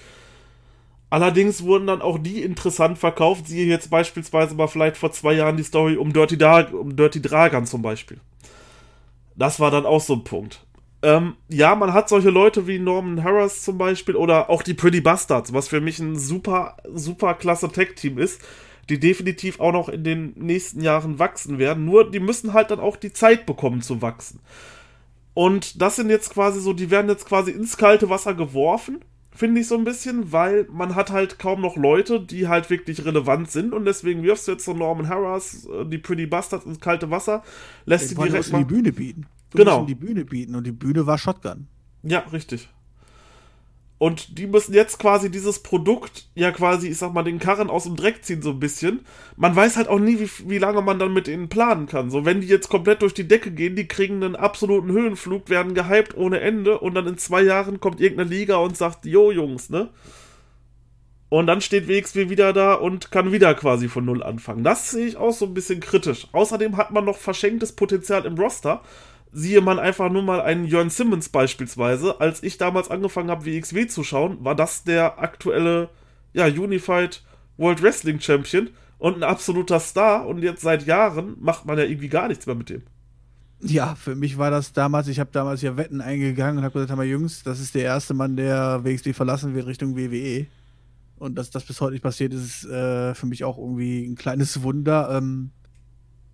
Allerdings 1.14 1.62
wurden 1.62 1.86
dann 1.86 2.02
auch 2.02 2.18
die 2.18 2.42
interessant 2.42 2.98
verkauft, 2.98 3.46
siehe 3.46 3.66
jetzt 3.66 3.88
beispielsweise 3.88 4.56
mal 4.56 4.66
vielleicht 4.66 4.96
vor 4.96 5.12
zwei 5.12 5.34
Jahren 5.34 5.56
die 5.56 5.62
Story 5.62 5.94
um 5.94 6.12
Dirty, 6.12 6.36
Dar 6.36 6.74
um 6.74 6.96
Dirty 6.96 7.22
Dragan 7.22 7.66
zum 7.66 7.82
Beispiel. 7.82 8.18
Das 9.36 9.60
war 9.60 9.70
dann 9.70 9.86
auch 9.86 10.00
so 10.00 10.14
ein 10.14 10.24
Punkt. 10.24 10.66
Ähm, 11.02 11.36
ja, 11.48 11.76
man 11.76 11.92
hat 11.92 12.08
solche 12.08 12.30
Leute 12.30 12.66
wie 12.66 12.80
Norman 12.80 13.22
Harris 13.22 13.62
zum 13.62 13.78
Beispiel 13.78 14.16
oder 14.16 14.50
auch 14.50 14.64
die 14.64 14.74
Pretty 14.74 15.00
Bastards, 15.00 15.52
was 15.52 15.68
für 15.68 15.80
mich 15.80 16.00
ein 16.00 16.18
super, 16.18 16.78
super 16.92 17.34
klasse 17.34 17.68
Tech-Team 17.68 18.18
ist, 18.18 18.42
die 18.88 18.98
definitiv 18.98 19.60
auch 19.60 19.72
noch 19.72 19.88
in 19.88 20.02
den 20.02 20.32
nächsten 20.34 20.80
Jahren 20.80 21.20
wachsen 21.20 21.60
werden. 21.60 21.84
Nur 21.84 22.10
die 22.10 22.18
müssen 22.18 22.54
halt 22.54 22.72
dann 22.72 22.80
auch 22.80 22.96
die 22.96 23.12
Zeit 23.12 23.46
bekommen 23.46 23.82
zu 23.82 24.02
wachsen. 24.02 24.40
Und 25.32 25.80
das 25.80 25.94
sind 25.94 26.10
jetzt 26.10 26.30
quasi 26.30 26.58
so, 26.58 26.72
die 26.72 26.90
werden 26.90 27.08
jetzt 27.08 27.26
quasi 27.26 27.52
ins 27.52 27.76
kalte 27.76 28.10
Wasser 28.10 28.34
geworfen 28.34 29.04
finde 29.34 29.60
ich 29.60 29.68
so 29.68 29.76
ein 29.76 29.84
bisschen, 29.84 30.32
weil 30.32 30.66
man 30.70 30.94
hat 30.94 31.10
halt 31.10 31.38
kaum 31.38 31.60
noch 31.60 31.76
Leute, 31.76 32.20
die 32.20 32.48
halt 32.48 32.70
wirklich 32.70 33.04
relevant 33.04 33.50
sind 33.50 33.72
und 33.72 33.84
deswegen 33.84 34.22
wirfst 34.22 34.46
du 34.48 34.52
jetzt 34.52 34.64
so 34.64 34.72
Norman 34.72 35.08
Harris, 35.08 35.66
äh, 35.66 35.84
die 35.84 35.98
Pretty 35.98 36.26
Bastards 36.26 36.64
ins 36.66 36.80
kalte 36.80 37.10
Wasser, 37.10 37.42
lässt 37.84 38.08
sie 38.08 38.14
direkt 38.14 38.52
mal 38.52 38.58
die 38.58 38.64
Bühne 38.64 38.92
bieten. 38.92 39.26
Du 39.50 39.58
genau. 39.58 39.84
die 39.84 39.94
Bühne 39.94 40.24
bieten 40.24 40.54
und 40.54 40.64
die 40.66 40.72
Bühne 40.72 41.06
war 41.06 41.18
Shotgun. 41.18 41.66
Ja, 42.02 42.20
richtig. 42.32 42.68
Und 44.04 44.36
die 44.36 44.46
müssen 44.46 44.74
jetzt 44.74 44.98
quasi 44.98 45.30
dieses 45.30 45.60
Produkt, 45.60 46.26
ja 46.34 46.52
quasi, 46.52 46.88
ich 46.88 46.98
sag 46.98 47.14
mal, 47.14 47.22
den 47.22 47.38
Karren 47.38 47.70
aus 47.70 47.84
dem 47.84 47.96
Dreck 47.96 48.22
ziehen, 48.22 48.42
so 48.42 48.50
ein 48.50 48.60
bisschen. 48.60 49.06
Man 49.38 49.56
weiß 49.56 49.78
halt 49.78 49.88
auch 49.88 49.98
nie, 49.98 50.20
wie, 50.20 50.28
wie 50.46 50.58
lange 50.58 50.82
man 50.82 50.98
dann 50.98 51.14
mit 51.14 51.26
ihnen 51.26 51.48
planen 51.48 51.86
kann. 51.86 52.10
So, 52.10 52.26
wenn 52.26 52.42
die 52.42 52.46
jetzt 52.46 52.68
komplett 52.68 53.00
durch 53.00 53.14
die 53.14 53.26
Decke 53.26 53.50
gehen, 53.50 53.76
die 53.76 53.88
kriegen 53.88 54.22
einen 54.22 54.36
absoluten 54.36 54.92
Höhenflug, 54.92 55.48
werden 55.48 55.72
gehypt 55.72 56.14
ohne 56.18 56.40
Ende 56.40 56.80
und 56.80 56.94
dann 56.94 57.06
in 57.06 57.16
zwei 57.16 57.40
Jahren 57.40 57.80
kommt 57.80 57.98
irgendeine 57.98 58.28
Liga 58.28 58.56
und 58.56 58.76
sagt, 58.76 59.06
jo 59.06 59.30
Jungs, 59.30 59.70
ne? 59.70 59.88
Und 61.30 61.46
dann 61.46 61.62
steht 61.62 61.88
WXW 61.88 62.28
wieder 62.28 62.52
da 62.52 62.74
und 62.74 63.10
kann 63.10 63.32
wieder 63.32 63.54
quasi 63.54 63.88
von 63.88 64.04
Null 64.04 64.22
anfangen. 64.22 64.64
Das 64.64 64.90
sehe 64.90 65.06
ich 65.06 65.16
auch 65.16 65.32
so 65.32 65.46
ein 65.46 65.54
bisschen 65.54 65.80
kritisch. 65.80 66.26
Außerdem 66.32 66.76
hat 66.76 66.90
man 66.90 67.06
noch 67.06 67.16
verschenktes 67.16 67.72
Potenzial 67.72 68.26
im 68.26 68.34
Roster 68.34 68.82
siehe 69.34 69.60
man 69.60 69.80
einfach 69.80 70.10
nur 70.10 70.22
mal 70.22 70.40
einen 70.40 70.64
Jörn 70.64 70.90
Simmons 70.90 71.28
beispielsweise. 71.28 72.20
Als 72.20 72.42
ich 72.42 72.56
damals 72.56 72.88
angefangen 72.90 73.30
habe, 73.30 73.44
WXW 73.44 73.88
zu 73.88 74.04
schauen, 74.04 74.38
war 74.44 74.54
das 74.54 74.84
der 74.84 75.18
aktuelle, 75.18 75.90
ja, 76.32 76.46
Unified 76.46 77.22
World 77.56 77.82
Wrestling 77.82 78.20
Champion 78.20 78.70
und 78.98 79.16
ein 79.16 79.22
absoluter 79.24 79.80
Star. 79.80 80.26
Und 80.26 80.38
jetzt 80.38 80.62
seit 80.62 80.86
Jahren 80.86 81.36
macht 81.40 81.66
man 81.66 81.76
ja 81.76 81.84
irgendwie 81.84 82.08
gar 82.08 82.28
nichts 82.28 82.46
mehr 82.46 82.54
mit 82.54 82.70
dem. 82.70 82.82
Ja, 83.60 83.96
für 83.96 84.14
mich 84.14 84.38
war 84.38 84.50
das 84.50 84.72
damals, 84.72 85.08
ich 85.08 85.18
habe 85.18 85.30
damals 85.32 85.62
ja 85.62 85.76
Wetten 85.76 86.00
eingegangen 86.00 86.58
und 86.58 86.64
habe 86.64 86.74
gesagt, 86.74 86.96
mal 86.96 87.04
Jungs, 87.04 87.42
das 87.42 87.60
ist 87.60 87.74
der 87.74 87.84
erste 87.84 88.14
Mann, 88.14 88.36
der 88.36 88.84
WXW 88.84 89.12
verlassen 89.14 89.54
wird 89.54 89.66
Richtung 89.66 89.96
WWE. 89.96 90.46
Und 91.16 91.36
dass 91.36 91.50
das 91.50 91.64
bis 91.64 91.80
heute 91.80 91.92
nicht 91.92 92.02
passiert 92.02 92.34
ist, 92.34 92.64
ist 92.64 92.70
äh, 92.70 93.14
für 93.14 93.26
mich 93.26 93.42
auch 93.42 93.58
irgendwie 93.58 94.04
ein 94.04 94.16
kleines 94.16 94.62
Wunder. 94.62 95.16
Ähm, 95.16 95.50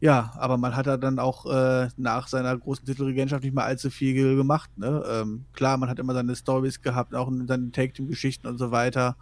ja, 0.00 0.32
aber 0.36 0.56
man 0.56 0.74
hat 0.74 0.86
da 0.86 0.96
dann 0.96 1.18
auch 1.18 1.44
äh, 1.44 1.88
nach 1.98 2.26
seiner 2.26 2.56
großen 2.56 2.86
Titelregentschaft 2.86 3.44
nicht 3.44 3.54
mehr 3.54 3.64
allzu 3.64 3.90
viel 3.90 4.36
gemacht. 4.36 4.70
Ne? 4.78 5.04
Ähm, 5.06 5.44
klar, 5.52 5.76
man 5.76 5.90
hat 5.90 5.98
immer 5.98 6.14
seine 6.14 6.34
Stories 6.34 6.80
gehabt, 6.80 7.14
auch 7.14 7.28
in 7.28 7.46
seinen 7.46 7.70
Take-Team-Geschichten 7.72 8.46
und 8.46 8.56
so 8.56 8.70
weiter. 8.70 9.16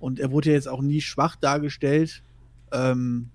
Und 0.00 0.18
er 0.18 0.32
wurde 0.32 0.50
ja 0.50 0.56
jetzt 0.56 0.68
auch 0.68 0.82
nie 0.82 1.00
schwach 1.00 1.36
dargestellt. 1.36 2.22
Ähm, 2.72 3.30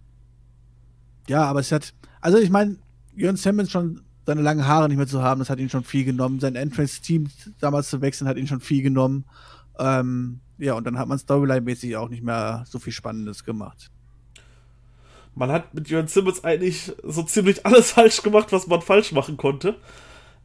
ja, 1.28 1.46
aber 1.46 1.62
es 1.62 1.72
hat, 1.72 1.94
also 2.20 2.38
ich 2.38 2.50
meine, 2.50 2.76
Jörn 3.16 3.38
Simmons 3.38 3.72
schon 3.72 4.02
seine 4.26 4.42
langen 4.42 4.68
Haare 4.68 4.90
nicht 4.90 4.98
mehr 4.98 5.08
zu 5.08 5.22
haben, 5.22 5.40
das 5.40 5.50
hat 5.50 5.60
ihn 5.60 5.70
schon 5.70 5.86
viel 5.86 6.04
genommen. 6.04 6.42
Sein 6.42 6.56
Entrance-Team 6.56 7.30
damals 7.62 7.90
zu 7.90 8.02
wechseln, 8.02 8.28
hat 8.28 8.38
ihn 8.38 8.48
schon 8.48 8.60
viel 8.60 8.82
genommen. 8.82 9.24
Ähm, 9.80 10.42
ja, 10.58 10.74
und 10.74 10.86
dann 10.86 10.98
hat 10.98 11.08
man 11.08 11.18
Storyline-mäßig 11.18 11.96
auch 11.96 12.10
nicht 12.10 12.24
mehr 12.24 12.66
so 12.68 12.78
viel 12.78 12.94
Spannendes 12.94 13.46
gemacht. 13.46 13.90
Man 15.36 15.52
hat 15.52 15.74
mit 15.74 15.90
Jörn 15.90 16.08
Simmons 16.08 16.44
eigentlich 16.44 16.92
so 17.04 17.24
ziemlich 17.24 17.66
alles 17.66 17.92
falsch 17.94 18.22
gemacht, 18.22 18.52
was 18.52 18.68
man 18.68 18.82
falsch 18.82 19.12
machen 19.12 19.38
konnte. 19.38 19.76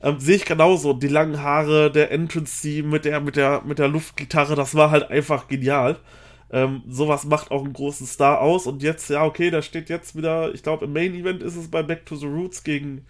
Ähm, 0.01 0.21
Sehe 0.21 0.37
ich 0.37 0.45
genauso. 0.45 0.93
Die 0.93 1.09
langen 1.09 1.43
Haare, 1.43 1.91
der 1.91 2.11
Entrance-Team 2.13 2.89
mit 2.89 3.05
der, 3.05 3.21
mit, 3.21 3.37
der, 3.37 3.63
mit 3.65 3.79
der 3.79 3.89
Luftgitarre, 3.89 4.55
das 4.55 4.75
war 4.75 4.91
halt 4.91 5.11
einfach 5.11 5.49
genial. 5.49 5.97
Ähm, 6.51 6.83
sowas 6.89 7.25
macht 7.25 7.51
auch 7.51 7.65
einen 7.65 7.73
großen 7.73 8.07
Star 8.07 8.41
aus. 8.41 8.67
Und 8.67 8.83
jetzt, 8.83 9.11
ja, 9.11 9.25
okay, 9.25 9.51
da 9.51 9.61
steht 9.63 9.91
jetzt 9.91 10.17
wieder, 10.17 10.55
ich 10.55 10.63
glaube, 10.63 10.87
im 10.87 10.93
Main 10.93 11.15
Event 11.15 11.43
ist 11.43 11.57
es 11.57 11.71
bei 11.71 11.83
Back 11.83 12.07
to 12.07 12.17
the 12.17 12.27
Roots 12.27 12.65
gegen 12.65 13.05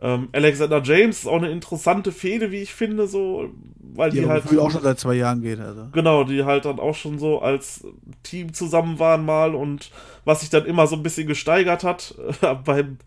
ähm, 0.00 0.28
Alexander 0.32 0.82
James. 0.82 1.20
Ist 1.20 1.26
auch 1.26 1.38
eine 1.38 1.50
interessante 1.50 2.12
Fehde, 2.12 2.50
wie 2.50 2.62
ich 2.62 2.72
finde, 2.72 3.06
so, 3.06 3.50
weil 3.94 4.10
die, 4.10 4.20
die 4.20 4.26
halt. 4.26 4.44
auch 4.58 4.70
schon 4.70 4.82
seit 4.82 4.98
zwei 4.98 5.14
Jahren 5.14 5.42
geht, 5.42 5.60
also. 5.60 5.88
Genau, 5.92 6.24
die 6.24 6.44
halt 6.44 6.64
dann 6.64 6.78
auch 6.78 6.94
schon 6.94 7.18
so 7.18 7.40
als 7.40 7.84
Team 8.22 8.52
zusammen 8.52 8.98
waren 8.98 9.24
mal 9.24 9.54
und 9.54 9.90
was 10.24 10.40
sich 10.40 10.50
dann 10.50 10.64
immer 10.64 10.86
so 10.86 10.96
ein 10.96 11.02
bisschen 11.02 11.26
gesteigert 11.26 11.84
hat. 11.84 12.14
beim, 12.64 12.98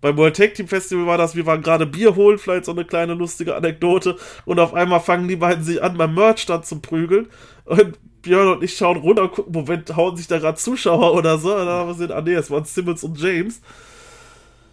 beim 0.00 0.16
World 0.16 0.36
Tag 0.36 0.54
Team 0.54 0.68
Festival 0.68 1.06
war 1.06 1.18
das, 1.18 1.36
wir 1.36 1.46
waren 1.46 1.62
gerade 1.62 1.86
Bier 1.86 2.16
holen, 2.16 2.38
vielleicht 2.38 2.66
so 2.66 2.72
eine 2.72 2.84
kleine 2.84 3.14
lustige 3.14 3.54
Anekdote. 3.54 4.16
Und 4.44 4.58
auf 4.58 4.74
einmal 4.74 5.00
fangen 5.00 5.28
die 5.28 5.36
beiden 5.36 5.64
sich 5.64 5.82
an, 5.82 5.96
beim 5.96 6.14
Merch 6.14 6.44
dann 6.46 6.64
zu 6.64 6.80
prügeln. 6.80 7.28
Und 7.64 7.98
Björn 8.22 8.48
und 8.48 8.62
ich 8.62 8.76
schauen 8.76 8.98
runter 8.98 9.28
gucken, 9.28 9.52
Moment, 9.52 9.96
hauen 9.96 10.16
sich 10.16 10.28
da 10.28 10.38
gerade 10.38 10.58
Zuschauer 10.58 11.14
oder 11.14 11.38
so. 11.38 11.52
Und 11.52 11.66
dann 11.66 11.68
haben 11.68 11.88
wir 11.88 11.94
gesehen, 11.94 12.12
ah 12.12 12.20
nee, 12.20 12.34
es 12.34 12.50
waren 12.50 12.64
Simmons 12.64 13.04
und 13.04 13.18
James. 13.20 13.60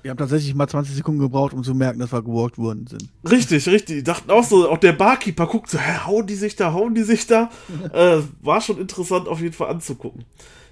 Wir 0.02 0.12
haben 0.12 0.18
tatsächlich 0.18 0.56
mal 0.56 0.68
20 0.68 0.96
Sekunden 0.96 1.20
gebraucht, 1.20 1.54
um 1.54 1.64
zu 1.64 1.76
merken, 1.76 2.00
dass 2.00 2.14
wir 2.14 2.22
gewalkt 2.22 2.58
worden 2.58 2.88
sind. 2.88 3.10
Richtig, 3.30 3.68
richtig. 3.68 3.98
Die 3.98 4.04
dachten 4.04 4.32
auch 4.32 4.44
so, 4.44 4.70
auch 4.70 4.78
der 4.78 4.94
Barkeeper 4.94 5.48
guckt 5.48 5.70
so, 5.70 5.78
hä, 5.78 6.00
hauen 6.06 6.26
die 6.26 6.36
sich 6.36 6.56
da, 6.56 6.74
hauen 6.74 6.96
die 6.96 7.04
sich 7.04 7.28
da. 7.28 7.50
äh, 7.94 8.22
war 8.42 8.62
schon 8.62 8.80
interessant 8.80 9.28
auf 9.28 9.42
jeden 9.42 9.54
Fall 9.54 9.70
anzugucken. 9.70 10.26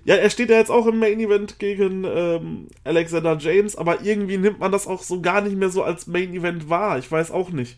Ja, 0.05 0.15
er 0.15 0.29
steht 0.29 0.49
ja 0.49 0.55
jetzt 0.55 0.71
auch 0.71 0.87
im 0.87 0.99
Main 0.99 1.19
Event 1.19 1.59
gegen 1.59 2.05
ähm, 2.05 2.67
Alexander 2.85 3.37
James, 3.37 3.75
aber 3.75 4.01
irgendwie 4.05 4.37
nimmt 4.37 4.59
man 4.59 4.71
das 4.71 4.87
auch 4.87 5.03
so 5.03 5.19
gar 5.19 5.41
nicht 5.41 5.57
mehr 5.57 5.69
so 5.69 5.83
als 5.83 6.07
Main 6.07 6.33
Event 6.33 6.69
wahr. 6.69 6.97
Ich 6.97 7.11
weiß 7.11 7.31
auch 7.31 7.49
nicht. 7.49 7.77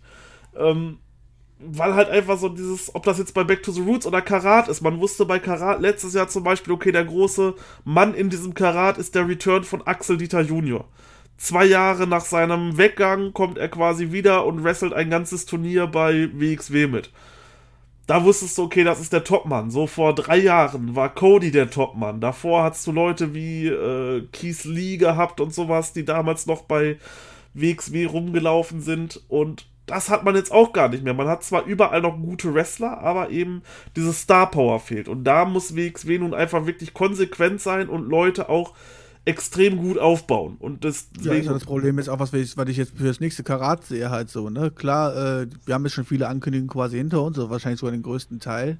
Ähm, 0.56 1.00
weil 1.60 1.96
halt 1.96 2.10
einfach 2.10 2.38
so 2.38 2.48
dieses, 2.48 2.94
ob 2.94 3.04
das 3.04 3.18
jetzt 3.18 3.34
bei 3.34 3.44
Back 3.44 3.64
to 3.64 3.72
the 3.72 3.82
Roots 3.82 4.06
oder 4.06 4.22
Karat 4.22 4.70
ist. 4.70 4.82
Man 4.82 5.00
wusste 5.00 5.26
bei 5.26 5.40
Karat 5.40 5.82
letztes 5.82 6.14
Jahr 6.14 6.28
zum 6.28 6.44
Beispiel, 6.44 6.74
okay, 6.74 6.92
der 6.92 7.04
große 7.04 7.56
Mann 7.84 8.14
in 8.14 8.30
diesem 8.30 8.54
Karat 8.54 8.98
ist 8.98 9.16
der 9.16 9.28
Return 9.28 9.64
von 9.64 9.86
Axel 9.86 10.18
Dieter 10.18 10.42
Junior. 10.42 10.86
Zwei 11.40 11.66
Jahre 11.66 12.06
nach 12.06 12.26
seinem 12.26 12.78
Weggang 12.78 13.34
kommt 13.34 13.58
er 13.58 13.70
quasi 13.70 14.12
wieder 14.12 14.46
und 14.46 14.64
wrestelt 14.64 14.94
ein 14.94 15.10
ganzes 15.10 15.48
Turnier 15.48 15.88
bei 15.88 16.30
WXW 16.34 16.86
mit 16.88 17.12
da 18.10 18.24
wusstest 18.24 18.58
du, 18.58 18.64
okay, 18.64 18.84
das 18.84 19.00
ist 19.00 19.14
der 19.14 19.24
Topmann. 19.24 19.70
So 19.70 19.86
vor 19.86 20.16
drei 20.16 20.38
Jahren 20.38 20.96
war 20.96 21.14
Cody 21.14 21.52
der 21.52 21.70
Topmann. 21.70 22.20
Davor 22.20 22.64
hattest 22.64 22.88
du 22.88 22.92
Leute 22.92 23.36
wie 23.36 23.68
äh, 23.68 24.26
Keith 24.34 24.64
Lee 24.64 24.98
gehabt 24.98 25.40
und 25.40 25.54
sowas, 25.54 25.94
die 25.94 26.06
damals 26.06 26.48
noch 26.48 26.64
bei 26.64 26.98
WXW 27.54 28.06
rumgelaufen 28.06 28.82
sind. 28.82 29.22
Und 29.28 29.68
das 29.86 30.10
hat 30.10 30.24
man 30.24 30.36
jetzt 30.36 30.52
auch 30.52 30.74
gar 30.74 30.90
nicht 30.90 31.04
mehr. 31.04 31.14
Man 31.14 31.28
hat 31.28 31.44
zwar 31.44 31.66
überall 31.66 32.02
noch 32.02 32.20
gute 32.20 32.52
Wrestler, 32.56 32.98
aber 32.98 33.30
eben 33.30 33.62
diese 33.96 34.12
Star 34.12 34.50
Power 34.50 34.80
fehlt. 34.80 35.08
Und 35.08 35.24
da 35.24 35.46
muss 35.46 35.76
WXW 35.76 36.18
nun 36.18 36.34
einfach 36.34 36.66
wirklich 36.66 36.96
konsequent 36.96 37.62
sein 37.62 37.90
und 37.90 38.10
Leute 38.10 38.50
auch 38.50 38.74
extrem 39.30 39.78
gut 39.78 39.98
aufbauen. 39.98 40.58
Und 40.60 40.84
das, 40.84 41.08
ja, 41.22 41.32
also 41.32 41.54
das 41.54 41.66
Problem 41.66 42.00
ist 42.00 42.10
auch, 42.10 42.20
was, 42.20 42.34
ich, 42.34 42.58
was 42.58 42.68
ich 42.68 42.78
jetzt 42.78 42.98
für 42.98 43.06
das 43.06 43.20
nächste 43.20 43.44
Karat 43.44 43.86
sehe, 43.86 44.10
halt 44.10 44.30
so, 44.30 44.50
ne? 44.50 44.72
Klar, 44.72 45.16
äh, 45.16 45.48
wir 45.66 45.76
haben 45.76 45.86
jetzt 45.86 45.94
schon 45.94 46.06
viele 46.06 46.28
Ankündigungen 46.28 46.70
quasi 46.70 46.98
hinter 46.98 47.22
uns, 47.22 47.38
so 47.38 47.50
wahrscheinlich 47.50 47.80
sogar 47.80 47.92
den 47.92 48.02
größten 48.02 48.40
Teil. 48.40 48.80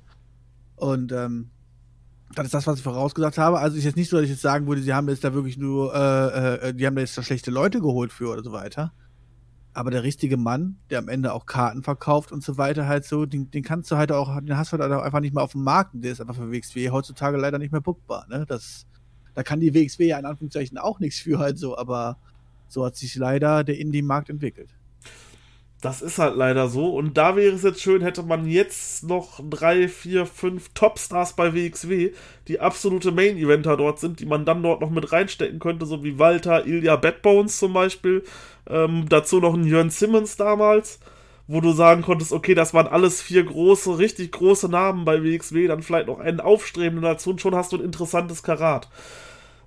Und 0.76 1.12
ähm, 1.12 1.52
das 2.34 2.46
ist 2.46 2.54
das, 2.54 2.68
was 2.68 2.78
ich 2.78 2.84
vorausgesagt 2.84 3.38
habe. 3.38 3.60
Also 3.60 3.78
ist 3.78 3.84
jetzt 3.84 3.96
nicht 3.96 4.10
so, 4.10 4.18
dass 4.18 4.26
ich 4.26 4.32
jetzt 4.32 4.42
sagen 4.42 4.68
würde, 4.68 4.82
sie 4.82 4.94
haben 4.94 5.08
jetzt 5.10 5.24
da 5.24 5.34
wirklich 5.34 5.58
nur, 5.58 5.94
äh, 5.94 6.70
äh, 6.70 6.74
die 6.74 6.86
haben 6.86 6.96
da 6.96 7.02
jetzt 7.02 7.18
da 7.18 7.24
schlechte 7.24 7.52
Leute 7.52 7.80
geholt 7.80 8.12
für 8.12 8.32
oder 8.32 8.44
so 8.44 8.52
weiter. 8.52 8.92
Aber 9.74 9.92
der 9.92 10.04
richtige 10.04 10.38
Mann, 10.38 10.78
der 10.90 11.00
am 11.00 11.10
Ende 11.10 11.34
auch 11.34 11.46
Karten 11.46 11.84
verkauft 11.84 12.32
und 12.32 12.44
so 12.44 12.58
weiter, 12.58 12.88
halt 12.88 13.06
so, 13.06 13.26
den, 13.26 13.52
den 13.52 13.64
kannst 13.64 13.92
du 13.92 13.98
halt 13.98 14.12
auch, 14.12 14.40
den 14.42 14.58
hast 14.58 14.74
du 14.74 14.78
halt 14.78 14.92
auch 14.92 15.04
einfach 15.04 15.20
nicht 15.20 15.34
mehr 15.34 15.44
auf 15.44 15.52
dem 15.52 15.64
Markt. 15.64 15.92
Der 15.94 16.12
ist 16.12 16.22
einfach 16.22 16.36
für 16.36 16.52
WXW 16.52 16.90
heutzutage 16.90 17.38
leider 17.38 17.60
nicht 17.60 17.72
mehr 17.72 17.82
bookbar, 17.82 18.26
ne? 18.30 18.46
Das 18.48 18.88
da 19.36 19.44
kann 19.44 19.60
die 19.60 19.74
WXW 19.74 20.08
ja 20.08 20.20
in 20.20 20.26
Anführungszeichen 20.26 20.78
auch 20.78 21.00
nichts 21.00 21.20
für 21.20 21.40
halt 21.40 21.58
so, 21.58 21.78
aber 21.78 22.18
so 22.68 22.86
hat 22.86 22.96
sich 22.96 23.16
leider 23.16 23.64
der 23.64 23.78
Indie-Markt 23.78 24.30
entwickelt. 24.30 24.70
Das 25.82 26.02
ist 26.02 26.20
halt 26.20 26.36
leider 26.36 26.68
so. 26.68 26.94
Und 26.94 27.18
da 27.18 27.38
wäre 27.38 27.56
es 27.56 27.64
jetzt 27.64 27.82
schön, 27.82 28.02
hätte 28.02 28.22
man 28.22 28.46
jetzt 28.46 29.04
noch 29.04 29.40
drei, 29.50 29.88
vier, 29.88 30.26
fünf 30.26 30.70
Topstars 30.74 31.34
bei 31.34 31.54
WXW, 31.54 32.12
die 32.50 32.60
absolute 32.60 33.14
Main-Eventer 33.14 33.78
dort 33.78 34.00
sind, 34.00 34.20
die 34.20 34.26
man 34.26 34.44
dann 34.44 34.62
dort 34.62 34.82
noch 34.82 34.90
mit 34.90 35.14
reinstecken 35.14 35.60
könnte, 35.60 35.86
so 35.86 36.04
wie 36.04 36.20
Walter, 36.20 36.66
Ilya 36.66 36.98
Badbones 36.98 37.58
zum 37.58 37.72
Beispiel. 37.72 38.24
Ähm, 38.68 39.06
dazu 39.08 39.40
noch 39.40 39.54
ein 39.54 39.64
Jörn 39.64 39.90
Simmons 39.90 40.36
damals, 40.36 41.00
wo 41.50 41.62
du 41.62 41.72
sagen 41.72 42.04
konntest, 42.04 42.32
okay, 42.32 42.54
das 42.54 42.76
waren 42.76 42.86
alles 42.86 43.24
vier 43.24 43.44
große, 43.44 43.98
richtig 43.98 44.32
große 44.34 44.70
Namen 44.70 45.04
bei 45.04 45.24
WXW, 45.24 45.66
dann 45.66 45.82
vielleicht 45.82 46.06
noch 46.06 46.20
einen 46.20 46.40
aufstrebenden 46.40 47.02
dazu 47.02 47.32
und 47.32 47.42
schon 47.42 47.56
hast 47.56 47.72
du 47.72 47.78
ein 47.78 47.84
interessantes 47.84 48.44
Karat. 48.44 48.88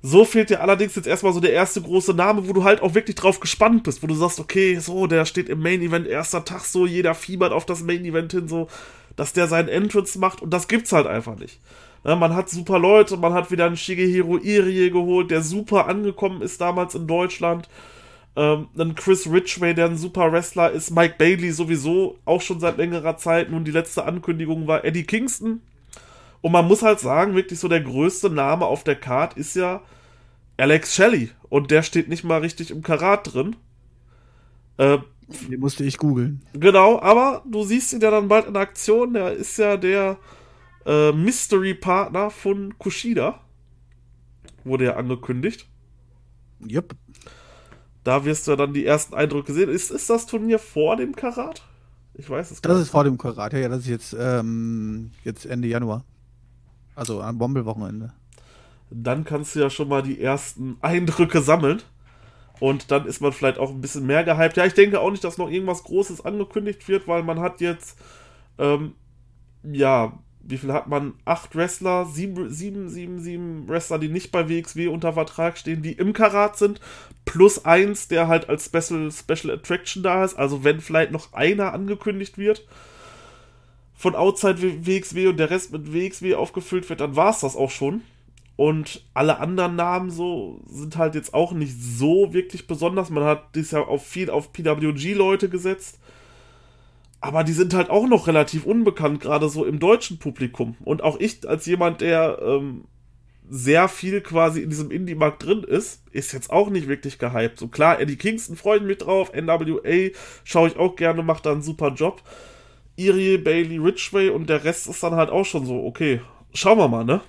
So 0.00 0.24
fehlt 0.24 0.50
dir 0.50 0.60
allerdings 0.60 0.94
jetzt 0.94 1.08
erstmal 1.08 1.32
so 1.32 1.40
der 1.40 1.52
erste 1.52 1.82
große 1.82 2.14
Name, 2.14 2.48
wo 2.48 2.52
du 2.52 2.62
halt 2.62 2.82
auch 2.82 2.94
wirklich 2.94 3.16
drauf 3.16 3.40
gespannt 3.40 3.82
bist, 3.82 4.00
wo 4.00 4.06
du 4.06 4.14
sagst, 4.14 4.38
okay, 4.38 4.78
so, 4.78 5.08
der 5.08 5.24
steht 5.24 5.48
im 5.48 5.60
Main 5.60 5.82
Event, 5.82 6.06
erster 6.06 6.44
Tag, 6.44 6.60
so, 6.60 6.86
jeder 6.86 7.16
fiebert 7.16 7.52
auf 7.52 7.66
das 7.66 7.82
Main 7.82 8.04
Event 8.04 8.30
hin, 8.30 8.46
so, 8.46 8.68
dass 9.16 9.32
der 9.32 9.48
seinen 9.48 9.68
Entrance 9.68 10.20
macht 10.20 10.40
und 10.40 10.50
das 10.50 10.68
gibt's 10.68 10.92
halt 10.92 11.08
einfach 11.08 11.36
nicht. 11.36 11.58
Ja, 12.04 12.14
man 12.14 12.36
hat 12.36 12.48
super 12.48 12.78
Leute, 12.78 13.16
man 13.16 13.32
hat 13.32 13.50
wieder 13.50 13.66
einen 13.66 13.76
Shigehiro 13.76 14.38
Irie 14.38 14.90
geholt, 14.92 15.32
der 15.32 15.42
super 15.42 15.88
angekommen 15.88 16.42
ist 16.42 16.60
damals 16.60 16.94
in 16.94 17.08
Deutschland. 17.08 17.68
Ähm, 18.34 18.68
dann 18.74 18.94
Chris 18.94 19.30
Ridgway, 19.30 19.74
der 19.74 19.86
ein 19.86 19.96
super 19.96 20.32
Wrestler 20.32 20.70
ist. 20.70 20.90
Mike 20.90 21.16
Bailey 21.18 21.52
sowieso 21.52 22.18
auch 22.24 22.40
schon 22.40 22.60
seit 22.60 22.78
längerer 22.78 23.16
Zeit. 23.16 23.50
Nun, 23.50 23.64
die 23.64 23.70
letzte 23.70 24.04
Ankündigung 24.04 24.66
war 24.66 24.84
Eddie 24.84 25.04
Kingston, 25.04 25.60
und 26.42 26.52
man 26.52 26.66
muss 26.66 26.82
halt 26.82 27.00
sagen, 27.00 27.34
wirklich 27.34 27.58
so 27.58 27.68
der 27.68 27.80
größte 27.80 28.28
Name 28.28 28.66
auf 28.66 28.84
der 28.84 28.96
Card 28.96 29.36
ist 29.36 29.54
ja 29.54 29.80
Alex 30.56 30.94
Shelley. 30.94 31.30
Und 31.48 31.70
der 31.70 31.82
steht 31.82 32.08
nicht 32.08 32.24
mal 32.24 32.40
richtig 32.40 32.70
im 32.70 32.82
Karat 32.82 33.32
drin. 33.32 33.56
Äh, 34.76 34.98
Den 35.48 35.60
musste 35.60 35.84
ich 35.84 35.98
googeln. 35.98 36.42
Genau, 36.52 37.00
aber 37.00 37.44
du 37.48 37.62
siehst 37.62 37.92
ihn 37.92 38.00
ja 38.00 38.10
dann 38.10 38.28
bald 38.28 38.48
in 38.48 38.56
Aktion. 38.56 39.14
Der 39.14 39.32
ist 39.32 39.56
ja 39.56 39.76
der 39.76 40.18
äh, 40.84 41.12
Mystery-Partner 41.12 42.30
von 42.30 42.76
Kushida. 42.76 43.40
Wurde 44.64 44.86
ja 44.86 44.96
angekündigt. 44.96 45.68
Yep. 46.68 46.96
Da 48.04 48.24
wirst 48.24 48.46
du 48.46 48.52
ja 48.52 48.56
dann 48.56 48.74
die 48.74 48.84
ersten 48.84 49.14
Eindrücke 49.14 49.52
sehen. 49.52 49.68
Ist, 49.68 49.90
ist 49.90 50.10
das 50.10 50.26
Turnier 50.26 50.58
vor 50.58 50.96
dem 50.96 51.14
Karat? 51.14 51.62
Ich 52.14 52.28
weiß 52.28 52.50
es 52.50 52.60
gar 52.60 52.70
nicht. 52.70 52.80
Das 52.80 52.86
ist 52.86 52.90
vor 52.90 53.04
dem 53.04 53.16
Karat, 53.16 53.52
ja, 53.52 53.60
ja, 53.60 53.68
das 53.68 53.80
ist 53.80 53.88
jetzt, 53.88 54.16
ähm, 54.18 55.12
jetzt 55.24 55.46
Ende 55.46 55.68
Januar. 55.68 56.04
Also 56.94 57.22
am 57.22 57.38
Bombelwochenende. 57.38 58.12
Dann 58.90 59.24
kannst 59.24 59.54
du 59.54 59.60
ja 59.60 59.70
schon 59.70 59.88
mal 59.88 60.02
die 60.02 60.20
ersten 60.20 60.76
Eindrücke 60.82 61.40
sammeln. 61.40 61.82
Und 62.60 62.90
dann 62.90 63.06
ist 63.06 63.20
man 63.20 63.32
vielleicht 63.32 63.58
auch 63.58 63.70
ein 63.70 63.80
bisschen 63.80 64.06
mehr 64.06 64.22
gehypt. 64.24 64.56
Ja, 64.56 64.66
ich 64.66 64.74
denke 64.74 65.00
auch 65.00 65.10
nicht, 65.10 65.24
dass 65.24 65.38
noch 65.38 65.50
irgendwas 65.50 65.82
Großes 65.82 66.24
angekündigt 66.24 66.86
wird, 66.86 67.08
weil 67.08 67.22
man 67.22 67.40
hat 67.40 67.60
jetzt, 67.60 67.98
ähm, 68.58 68.94
ja, 69.64 70.18
wie 70.44 70.58
viel 70.58 70.72
hat 70.72 70.88
man? 70.88 71.14
Acht 71.24 71.54
Wrestler, 71.54 72.06
sieben, 72.06 72.50
sieben, 72.50 72.88
sieben, 72.88 73.20
sieben 73.20 73.68
Wrestler, 73.68 73.98
die 73.98 74.08
nicht 74.08 74.32
bei 74.32 74.48
WXW 74.48 74.88
unter 74.88 75.12
Vertrag 75.12 75.56
stehen, 75.58 75.82
die 75.82 75.92
im 75.92 76.12
Karat 76.12 76.56
sind, 76.56 76.80
plus 77.24 77.64
eins, 77.64 78.08
der 78.08 78.28
halt 78.28 78.48
als 78.48 78.66
Special, 78.66 79.10
Special 79.10 79.54
Attraction 79.54 80.02
da 80.02 80.24
ist. 80.24 80.34
Also 80.34 80.64
wenn 80.64 80.80
vielleicht 80.80 81.12
noch 81.12 81.32
einer 81.32 81.72
angekündigt 81.72 82.38
wird 82.38 82.66
von 83.94 84.14
Outside 84.16 84.86
WXW 84.86 85.28
und 85.28 85.36
der 85.36 85.50
Rest 85.50 85.72
mit 85.72 85.92
WXW 85.92 86.34
aufgefüllt 86.34 86.88
wird, 86.88 87.00
dann 87.00 87.14
war 87.16 87.30
es 87.30 87.40
das 87.40 87.56
auch 87.56 87.70
schon. 87.70 88.02
Und 88.56 89.04
alle 89.14 89.38
anderen 89.38 89.76
Namen 89.76 90.10
so 90.10 90.60
sind 90.66 90.96
halt 90.96 91.14
jetzt 91.14 91.34
auch 91.34 91.52
nicht 91.52 91.74
so 91.80 92.32
wirklich 92.34 92.66
besonders. 92.66 93.10
Man 93.10 93.24
hat 93.24 93.54
dieses 93.54 93.70
Jahr 93.70 93.88
auf 93.88 94.06
viel 94.06 94.28
auf 94.30 94.52
PWG-Leute 94.52 95.48
gesetzt. 95.48 95.98
Aber 97.22 97.44
die 97.44 97.52
sind 97.52 97.72
halt 97.72 97.88
auch 97.88 98.08
noch 98.08 98.26
relativ 98.26 98.66
unbekannt, 98.66 99.20
gerade 99.20 99.48
so 99.48 99.64
im 99.64 99.78
deutschen 99.78 100.18
Publikum. 100.18 100.76
Und 100.84 101.02
auch 101.02 101.20
ich, 101.20 101.48
als 101.48 101.66
jemand, 101.66 102.00
der 102.00 102.40
ähm, 102.42 102.84
sehr 103.48 103.86
viel 103.88 104.20
quasi 104.22 104.60
in 104.60 104.70
diesem 104.70 104.90
Indie-Markt 104.90 105.44
drin 105.44 105.62
ist, 105.62 106.02
ist 106.10 106.32
jetzt 106.32 106.50
auch 106.50 106.68
nicht 106.68 106.88
wirklich 106.88 107.20
gehypt. 107.20 107.60
So 107.60 107.68
klar, 107.68 108.00
Eddie 108.00 108.16
Kingston 108.16 108.56
freue 108.56 108.78
ich 108.78 108.82
mich 108.82 108.98
drauf, 108.98 109.30
NWA 109.34 110.10
schaue 110.42 110.68
ich 110.68 110.76
auch 110.76 110.96
gerne, 110.96 111.22
macht 111.22 111.46
da 111.46 111.52
einen 111.52 111.62
super 111.62 111.92
Job. 111.94 112.22
Irie, 112.96 113.38
Bailey, 113.38 113.78
Ridgway 113.78 114.30
und 114.30 114.50
der 114.50 114.64
Rest 114.64 114.88
ist 114.88 115.02
dann 115.02 115.14
halt 115.14 115.30
auch 115.30 115.44
schon 115.44 115.64
so, 115.64 115.84
okay, 115.84 116.22
schauen 116.52 116.78
wir 116.78 116.88
mal, 116.88 117.04
ne? 117.04 117.20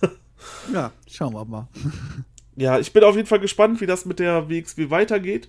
ja, 0.74 0.92
schauen 1.10 1.32
wir 1.32 1.46
mal. 1.46 1.66
ja, 2.56 2.78
ich 2.78 2.92
bin 2.92 3.04
auf 3.04 3.16
jeden 3.16 3.26
Fall 3.26 3.40
gespannt, 3.40 3.80
wie 3.80 3.86
das 3.86 4.04
mit 4.04 4.18
der 4.18 4.50
WXW 4.50 4.90
weitergeht. 4.90 5.48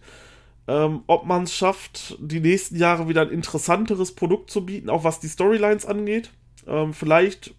Ähm, 0.68 1.04
ob 1.06 1.26
man 1.26 1.44
es 1.44 1.54
schafft, 1.54 2.18
die 2.20 2.40
nächsten 2.40 2.76
Jahre 2.76 3.08
wieder 3.08 3.22
ein 3.22 3.30
interessanteres 3.30 4.14
Produkt 4.14 4.50
zu 4.50 4.66
bieten, 4.66 4.90
auch 4.90 5.04
was 5.04 5.20
die 5.20 5.30
Storylines 5.30 5.86
angeht. 5.86 6.32
Ähm, 6.66 6.94
vielleicht 6.94 7.54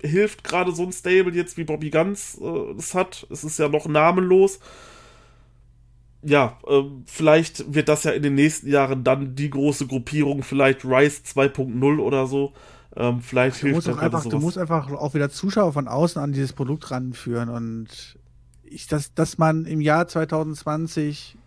hilft 0.00 0.44
gerade 0.44 0.72
so 0.72 0.84
ein 0.84 0.92
Stable 0.92 1.32
jetzt 1.32 1.56
wie 1.56 1.64
Bobby 1.64 1.90
Guns 1.90 2.38
äh, 2.40 2.78
es 2.78 2.94
hat. 2.94 3.26
Es 3.30 3.42
ist 3.42 3.58
ja 3.58 3.68
noch 3.68 3.86
namenlos. 3.88 4.60
Ja, 6.22 6.58
äh, 6.66 6.82
vielleicht 7.06 7.72
wird 7.74 7.88
das 7.88 8.04
ja 8.04 8.12
in 8.12 8.22
den 8.22 8.34
nächsten 8.34 8.68
Jahren 8.68 9.04
dann 9.04 9.34
die 9.34 9.50
große 9.50 9.86
Gruppierung, 9.86 10.42
vielleicht 10.42 10.84
Rise 10.84 11.22
2.0 11.22 11.98
oder 11.98 12.26
so. 12.26 12.52
Ähm, 12.96 13.20
vielleicht 13.20 13.62
du 13.62 13.68
hilft 13.68 13.86
musst 13.86 13.88
einfach, 13.88 14.24
Du 14.24 14.38
musst 14.38 14.58
einfach 14.58 14.90
auch 14.92 15.14
wieder 15.14 15.30
Zuschauer 15.30 15.72
von 15.72 15.88
außen 15.88 16.20
an 16.20 16.32
dieses 16.32 16.52
Produkt 16.52 16.90
ranführen 16.90 17.48
und 17.48 18.18
ich, 18.64 18.86
dass, 18.86 19.14
dass 19.14 19.38
man 19.38 19.64
im 19.64 19.80
Jahr 19.80 20.08
2020 20.08 21.37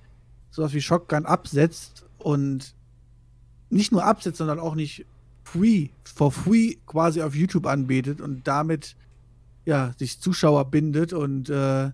sowas 0.52 0.74
wie 0.74 0.82
Shotgun 0.82 1.26
absetzt 1.26 2.06
und 2.20 2.76
nicht 3.70 3.92
nur 3.92 4.06
absetzt, 4.06 4.38
sondern 4.38 4.60
auch 4.60 4.76
nicht 4.76 5.06
free, 5.44 5.90
for 6.04 6.32
free 6.32 6.76
quasi 6.86 7.22
auf 7.22 7.36
YouTube 7.36 7.66
anbietet 7.66 8.22
und 8.22 8.48
damit 8.48 8.96
ja, 9.66 9.94
sich 9.98 10.20
Zuschauer 10.20 10.66
bindet 10.66 11.14
und 11.14 11.50
äh, 11.50 11.92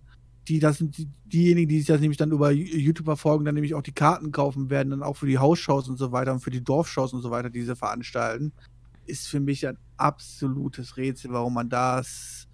die, 0.47 0.59
das 0.59 0.77
sind 0.77 0.97
die, 0.97 1.07
diejenigen, 1.25 1.67
die 1.67 1.79
sich 1.79 1.87
das 1.87 1.99
nämlich 1.99 2.17
dann 2.17 2.31
über 2.31 2.51
YouTube 2.51 3.05
verfolgen, 3.05 3.45
dann 3.45 3.55
nämlich 3.55 3.75
auch 3.75 3.81
die 3.81 3.91
Karten 3.91 4.31
kaufen 4.31 4.69
werden, 4.69 4.91
dann 4.91 5.03
auch 5.03 5.17
für 5.17 5.27
die 5.27 5.37
Hausshows 5.37 5.89
und 5.89 5.97
so 5.97 6.11
weiter 6.11 6.31
und 6.31 6.39
für 6.39 6.51
die 6.51 6.63
Dorfshows 6.63 7.13
und 7.13 7.21
so 7.21 7.31
weiter, 7.31 7.49
die 7.49 7.63
sie 7.63 7.75
veranstalten, 7.75 8.53
ist 9.05 9.27
für 9.27 9.39
mich 9.39 9.67
ein 9.67 9.77
absolutes 9.97 10.95
Rätsel, 10.97 11.31
warum 11.31 11.53
man 11.53 11.69
das, 11.69 12.47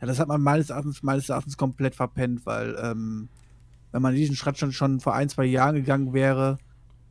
ja, 0.00 0.06
das 0.06 0.18
hat 0.18 0.28
man 0.28 0.40
meines 0.40 0.70
Erachtens, 0.70 1.02
meines 1.02 1.28
Erachtens 1.28 1.56
komplett 1.56 1.94
verpennt, 1.94 2.46
weil 2.46 2.76
ähm, 2.82 3.28
wenn 3.96 4.02
man 4.02 4.14
diesen 4.14 4.36
Schritt 4.36 4.58
schon, 4.58 4.72
schon 4.72 5.00
vor 5.00 5.14
ein, 5.14 5.30
zwei 5.30 5.46
Jahren 5.46 5.74
gegangen 5.74 6.12
wäre, 6.12 6.58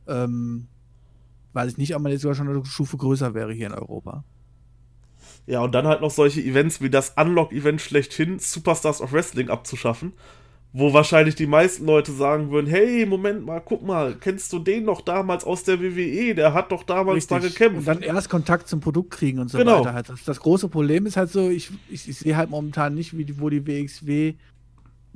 ähm, 0.06 0.68
weiß 1.52 1.72
ich 1.72 1.78
nicht, 1.78 1.96
ob 1.96 2.02
man 2.02 2.12
jetzt 2.12 2.20
sogar 2.20 2.36
schon 2.36 2.48
eine 2.48 2.64
Stufe 2.64 2.96
größer 2.96 3.34
wäre 3.34 3.52
hier 3.52 3.66
in 3.66 3.72
Europa. 3.72 4.22
Ja, 5.48 5.62
und 5.62 5.74
dann 5.74 5.88
halt 5.88 6.00
noch 6.00 6.12
solche 6.12 6.40
Events 6.40 6.80
wie 6.80 6.88
das 6.88 7.14
Unlock-Event 7.16 7.80
schlechthin, 7.80 8.38
Superstars 8.38 9.00
of 9.00 9.12
Wrestling 9.12 9.50
abzuschaffen, 9.50 10.12
wo 10.72 10.92
wahrscheinlich 10.92 11.34
die 11.34 11.48
meisten 11.48 11.86
Leute 11.86 12.12
sagen 12.12 12.52
würden, 12.52 12.68
hey, 12.68 13.04
Moment 13.04 13.44
mal, 13.44 13.60
guck 13.64 13.84
mal, 13.84 14.14
kennst 14.14 14.52
du 14.52 14.60
den 14.60 14.84
noch 14.84 15.00
damals 15.00 15.42
aus 15.42 15.64
der 15.64 15.80
WWE? 15.80 16.36
Der 16.36 16.54
hat 16.54 16.70
doch 16.70 16.84
damals 16.84 17.16
Richtig. 17.16 17.36
da 17.36 17.48
gekämpft. 17.48 17.78
Und 17.78 17.88
dann 17.88 18.02
erst 18.02 18.30
Kontakt 18.30 18.68
zum 18.68 18.78
Produkt 18.78 19.10
kriegen 19.10 19.40
und 19.40 19.50
so 19.50 19.58
genau. 19.58 19.80
weiter. 19.80 19.92
Halt. 19.92 20.08
Das, 20.08 20.22
das, 20.22 20.38
große 20.38 20.68
Problem 20.68 21.04
ist 21.06 21.16
halt 21.16 21.32
so, 21.32 21.50
ich, 21.50 21.68
ich, 21.88 22.08
ich 22.08 22.16
sehe 22.16 22.36
halt 22.36 22.50
momentan 22.50 22.94
nicht, 22.94 23.18
wie, 23.18 23.40
wo 23.40 23.50
die 23.50 23.66
WXW 23.66 24.34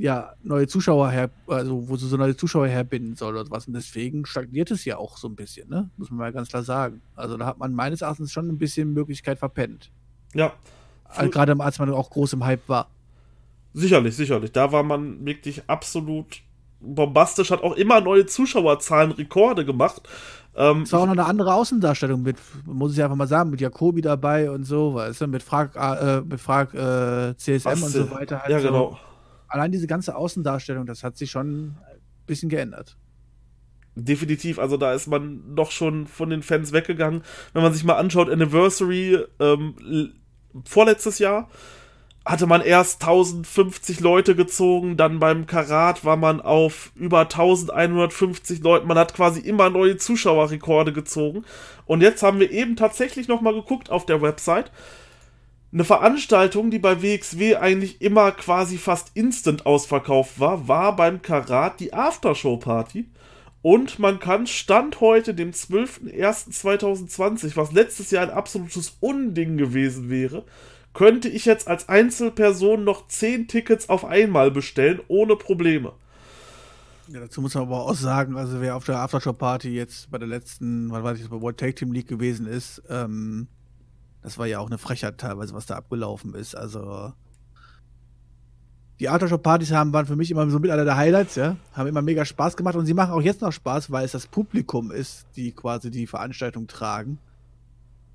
ja, 0.01 0.33
neue 0.43 0.67
Zuschauer 0.67 1.11
her, 1.11 1.31
also 1.47 1.89
wo 1.89 1.97
sie 1.97 2.09
so 2.09 2.17
neue 2.17 2.35
Zuschauer 2.35 2.69
herbinden 2.69 3.17
soll 3.17 3.37
oder 3.37 3.51
was. 3.51 3.67
Und 3.67 3.75
deswegen 3.75 4.25
stagniert 4.25 4.71
es 4.71 4.85
ja 4.85 4.97
auch 4.97 5.19
so 5.19 5.29
ein 5.29 5.37
bisschen, 5.37 5.69
ne? 5.69 5.91
Muss 5.99 6.11
man 6.11 6.19
mal 6.19 6.33
ganz 6.33 6.49
klar 6.49 6.63
sagen. 6.63 7.03
Also 7.15 7.37
da 7.37 7.45
hat 7.47 7.59
man 7.59 7.75
meines 7.75 8.01
Erachtens 8.01 8.33
schon 8.33 8.49
ein 8.49 8.59
bisschen 8.59 8.95
Möglichkeit 8.95 9.39
verpennt. 9.39 9.91
Ja. 10.35 10.53
Also, 11.05 11.31
Gerade 11.31 11.55
als 11.61 11.79
man 11.79 11.91
auch 11.91 12.11
groß 12.11 12.33
im 12.33 12.45
Hype 12.45 12.67
war. 12.69 12.89
Sicherlich, 13.75 14.17
sicherlich. 14.17 14.53
Da 14.53 14.73
war 14.73 14.83
man 14.83 15.25
wirklich 15.25 15.63
absolut 15.69 16.41
bombastisch, 16.81 17.51
hat 17.51 17.63
auch 17.63 17.77
immer 17.77 18.01
neue 18.01 18.25
Zuschauerzahlen, 18.25 19.13
Rekorde 19.13 19.67
gemacht. 19.67 20.09
Ähm, 20.57 20.83
es 20.83 20.93
war 20.93 21.01
auch 21.01 21.07
noch 21.07 21.13
eine 21.13 21.27
andere 21.27 21.55
Außendarstellung 21.55 22.23
mit, 22.23 22.37
muss 22.65 22.95
ich 22.95 23.03
einfach 23.03 23.17
mal 23.17 23.29
sagen, 23.29 23.51
mit 23.51 23.61
Jakobi 23.61 24.01
dabei 24.01 24.51
und 24.51 24.65
so, 24.65 24.95
weißt 24.95 25.21
du, 25.21 25.27
mit 25.27 25.43
Frag, 25.43 25.77
äh, 25.77 26.23
mit 26.23 26.41
Frag 26.41 26.73
äh, 26.75 27.37
CSM 27.37 27.83
und 27.83 27.91
so 27.91 28.11
weiter. 28.11 28.41
Halt 28.41 28.51
ja, 28.51 28.61
genau. 28.61 28.99
Allein 29.51 29.73
diese 29.73 29.87
ganze 29.87 30.17
Außendarstellung, 30.17 30.87
das 30.87 31.05
hat 31.05 31.17
sich 31.17 31.31
schon 31.31 31.49
ein 31.49 32.01
bisschen 32.27 32.49
geändert. 32.49 32.97
Definitiv, 33.97 34.59
also 34.59 34.77
da 34.77 34.95
ist 34.95 35.09
man 35.09 35.57
doch 35.57 35.73
schon 35.73 36.07
von 36.07 36.31
den 36.31 36.43
Fans 36.43 36.73
weggegangen. 36.73 37.23
Wenn 37.53 37.63
man 37.63 37.73
sich 37.73 37.85
mal 37.85 37.97
anschaut, 37.97 38.31
Anniversary 38.31 39.19
ähm, 39.41 40.15
vorletztes 40.65 41.19
Jahr 41.19 41.51
hatte 42.25 42.47
man 42.47 42.61
erst 42.61 43.03
1050 43.03 44.01
Leute 44.01 44.37
gezogen, 44.37 44.97
dann 44.97 45.19
beim 45.19 45.47
Karat 45.47 46.05
war 46.05 46.17
man 46.17 46.41
auf 46.41 46.93
über 46.95 47.21
1150 47.21 48.63
Leuten. 48.63 48.87
Man 48.87 48.99
hat 48.99 49.15
quasi 49.15 49.41
immer 49.41 49.71
neue 49.71 49.97
Zuschauerrekorde 49.97 50.93
gezogen. 50.93 51.45
Und 51.87 52.03
jetzt 52.03 52.23
haben 52.23 52.39
wir 52.39 52.51
eben 52.51 52.77
tatsächlich 52.77 53.27
nochmal 53.27 53.55
geguckt 53.55 53.91
auf 53.91 54.07
der 54.07 54.23
Website 54.23 54.71
eine 55.73 55.85
Veranstaltung, 55.85 56.71
die 56.71 56.81
bei 56.81 57.03
WXW 57.03 57.57
eigentlich 57.57 58.03
immer 58.03 58.33
quasi 58.33 58.77
fast 58.77 59.13
instant 59.15 59.65
ausverkauft 59.67 60.41
war, 60.41 60.67
war 60.67 60.97
beim 60.97 61.23
Karat 61.23 61.79
die 61.79 61.95
Aftershow-Party. 61.95 63.09
Und 63.63 63.99
man 63.99 64.19
kann 64.19 64.47
Stand 64.47 65.01
heute, 65.01 65.35
dem 65.35 65.51
12.01.2020, 65.53 67.57
was 67.57 67.73
letztes 67.73 68.11
Jahr 68.11 68.25
ein 68.25 68.31
absolutes 68.31 68.97
Unding 69.01 69.59
gewesen 69.59 70.09
wäre, 70.11 70.45
könnte 70.93 71.29
ich 71.29 71.45
jetzt 71.45 71.69
als 71.69 71.89
Einzelperson 71.89 72.83
noch 72.83 73.07
10 73.07 73.47
Tickets 73.49 73.89
auf 73.89 74.05
einmal 74.05 74.51
bestellen, 74.51 75.01
ohne 75.07 75.37
Probleme. 75.37 75.93
Ja, 77.09 77.21
dazu 77.21 77.41
muss 77.43 77.55
man 77.55 77.63
aber 77.65 77.87
auch 77.87 77.95
sagen, 77.95 78.37
also 78.37 78.61
wer 78.61 78.77
auf 78.77 78.85
der 78.85 78.99
Aftershow-Party 78.99 79.71
jetzt 79.71 80.11
bei 80.11 80.19
der 80.19 80.29
letzten, 80.29 80.91
was 80.91 81.03
weiß 81.03 81.21
ich, 81.21 81.29
bei 81.29 81.41
World 81.41 81.59
Tag 81.59 81.77
Team 81.77 81.93
League 81.93 82.09
gewesen 82.09 82.47
ist, 82.47 82.83
ähm, 82.89 83.49
das 84.23 84.39
war 84.39 84.47
ja 84.47 84.59
auch 84.59 84.67
eine 84.67 84.79
Frechheit 84.79 85.19
teilweise, 85.19 85.55
was 85.55 85.67
da 85.67 85.77
abgelaufen 85.77 86.35
ist. 86.35 86.55
Also 86.55 87.13
die 89.01 89.09
Aftershow-Partys 89.09 89.73
haben 89.73 89.95
waren 89.95 90.05
für 90.05 90.17
mich 90.17 90.31
immer 90.31 90.49
so 90.51 90.59
mit 90.59 90.71
einer 90.71 90.85
der 90.85 90.97
Highlights, 90.97 91.37
ja. 91.37 91.57
Haben 91.73 91.89
immer 91.89 92.03
mega 92.03 92.25
Spaß 92.25 92.57
gemacht 92.57 92.77
und 92.77 92.85
sie 92.85 92.93
machen 92.93 93.13
auch 93.13 93.23
jetzt 93.23 93.41
noch 93.41 93.53
Spaß, 93.53 93.91
weil 93.91 94.05
es 94.05 94.13
das 94.13 94.27
Publikum 94.27 94.91
ist, 94.91 95.27
die 95.37 95.53
quasi 95.53 95.91
die 95.91 96.07
Veranstaltung 96.07 96.67
tragen. 96.67 97.19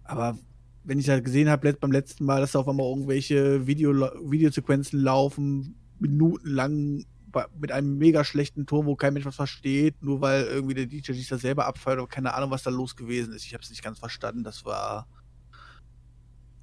Aber 0.03 0.37
wenn 0.83 0.99
ich 0.99 1.09
halt 1.09 1.25
gesehen 1.25 1.49
habe 1.49 1.73
beim 1.73 1.91
letzten 1.91 2.25
Mal, 2.25 2.39
dass 2.39 2.51
da 2.51 2.59
auf 2.59 2.67
einmal 2.67 2.87
irgendwelche 2.87 3.65
Video, 3.65 3.91
Videosequenzen 4.29 5.01
laufen, 5.01 5.75
minutenlang 5.97 7.03
mit 7.59 7.71
einem 7.71 7.97
mega 7.97 8.23
schlechten 8.23 8.67
Ton, 8.67 8.85
wo 8.85 8.95
kein 8.95 9.13
Mensch 9.13 9.25
was 9.25 9.35
versteht, 9.35 10.01
nur 10.01 10.21
weil 10.21 10.45
irgendwie 10.45 10.75
der 10.75 10.85
DJ 10.85 11.13
sich 11.13 11.27
da 11.27 11.37
selber 11.37 11.65
abfeuert 11.65 11.99
oder 11.99 12.07
keine 12.07 12.33
Ahnung, 12.33 12.51
was 12.51 12.63
da 12.63 12.69
los 12.69 12.95
gewesen 12.95 13.33
ist. 13.33 13.45
Ich 13.45 13.53
habe 13.53 13.63
es 13.63 13.71
nicht 13.71 13.83
ganz 13.83 13.99
verstanden. 13.99 14.43
Das 14.43 14.63
war 14.63 15.07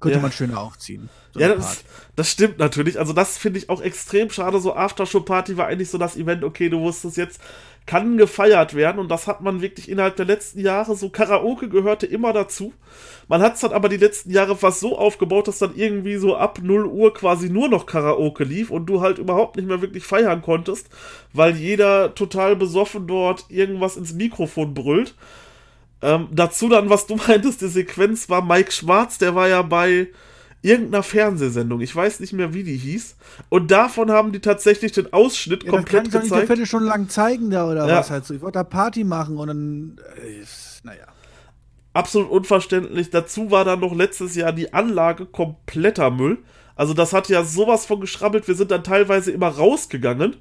könnte 0.03 0.17
ja. 0.17 0.21
man 0.21 0.31
schöner 0.31 0.59
aufziehen. 0.59 1.09
So 1.31 1.39
ja, 1.39 1.55
das, 1.55 1.83
das, 2.15 2.29
stimmt 2.29 2.59
natürlich. 2.59 2.99
Also, 2.99 3.13
das 3.13 3.37
finde 3.37 3.57
ich 3.57 3.69
auch 3.69 3.81
extrem 3.81 4.29
schade. 4.29 4.59
So 4.59 4.75
Aftershow-Party 4.75 5.57
war 5.57 5.65
eigentlich 5.65 5.89
so 5.89 5.97
das 5.97 6.15
Event, 6.15 6.43
okay, 6.43 6.69
du 6.69 6.81
wusstest 6.81 7.17
jetzt, 7.17 7.41
kann 7.85 8.17
gefeiert 8.17 8.75
werden 8.75 8.99
und 8.99 9.09
das 9.09 9.27
hat 9.27 9.41
man 9.41 9.61
wirklich 9.61 9.89
innerhalb 9.89 10.15
der 10.15 10.25
letzten 10.25 10.59
Jahre, 10.61 10.95
so 10.95 11.09
Karaoke 11.09 11.67
gehörte 11.67 12.05
immer 12.05 12.31
dazu. 12.31 12.73
Man 13.27 13.41
hat 13.41 13.55
es 13.55 13.61
dann 13.61 13.73
aber 13.73 13.89
die 13.89 13.97
letzten 13.97 14.31
Jahre 14.31 14.55
fast 14.55 14.79
so 14.79 14.97
aufgebaut, 14.97 15.47
dass 15.47 15.59
dann 15.59 15.75
irgendwie 15.75 16.15
so 16.15 16.35
ab 16.35 16.59
0 16.61 16.85
Uhr 16.85 17.13
quasi 17.13 17.49
nur 17.49 17.67
noch 17.67 17.85
Karaoke 17.85 18.43
lief 18.43 18.69
und 18.69 18.85
du 18.85 19.01
halt 19.01 19.17
überhaupt 19.17 19.57
nicht 19.57 19.67
mehr 19.67 19.81
wirklich 19.81 20.05
feiern 20.05 20.41
konntest, 20.41 20.87
weil 21.33 21.55
jeder 21.55 22.15
total 22.15 22.55
besoffen 22.55 23.07
dort 23.07 23.45
irgendwas 23.49 23.97
ins 23.97 24.13
Mikrofon 24.13 24.73
brüllt. 24.73 25.15
Ähm, 26.03 26.27
dazu 26.31 26.67
dann, 26.67 26.89
was 26.89 27.07
du 27.07 27.15
meintest, 27.27 27.61
die 27.61 27.67
Sequenz 27.67 28.29
war 28.29 28.43
Mike 28.43 28.71
Schwarz, 28.71 29.17
der 29.17 29.33
war 29.35 29.47
ja 29.47 29.61
bei 29.61 30.09
irgendeiner 30.61 31.03
Fernsehsendung, 31.03 31.81
ich 31.81 31.93
weiß 31.93 32.19
nicht 32.21 32.33
mehr, 32.33 32.53
wie 32.53 32.63
die 32.63 32.77
hieß. 32.77 33.15
Und 33.49 33.71
davon 33.71 34.11
haben 34.11 34.31
die 34.31 34.39
tatsächlich 34.39 34.91
den 34.91 35.11
Ausschnitt 35.11 35.63
ja, 35.63 35.71
komplett 35.71 36.05
gezeigt. 36.05 36.49
Ich 36.49 36.57
kann 36.57 36.65
schon 36.65 36.83
lang 36.83 37.09
zeigen 37.09 37.49
da 37.49 37.69
oder 37.69 37.87
ja. 37.87 37.97
was 37.97 38.09
halt 38.09 38.25
so. 38.25 38.33
Ich 38.33 38.41
wollte 38.41 38.59
da 38.59 38.63
Party 38.63 39.03
machen 39.03 39.37
und 39.37 39.47
dann, 39.47 39.97
äh, 40.21 40.43
naja. 40.83 41.05
absolut 41.93 42.29
unverständlich. 42.29 43.09
Dazu 43.09 43.51
war 43.51 43.65
dann 43.65 43.81
noch 43.81 43.93
letztes 43.93 44.35
Jahr 44.35 44.53
die 44.53 44.73
Anlage 44.73 45.25
kompletter 45.25 46.11
Müll. 46.11 46.37
Also 46.75 46.93
das 46.93 47.13
hat 47.13 47.29
ja 47.29 47.43
sowas 47.43 47.85
von 47.85 47.99
geschrabbelt. 47.99 48.47
Wir 48.47 48.55
sind 48.55 48.71
dann 48.71 48.83
teilweise 48.83 49.31
immer 49.31 49.49
rausgegangen, 49.49 50.37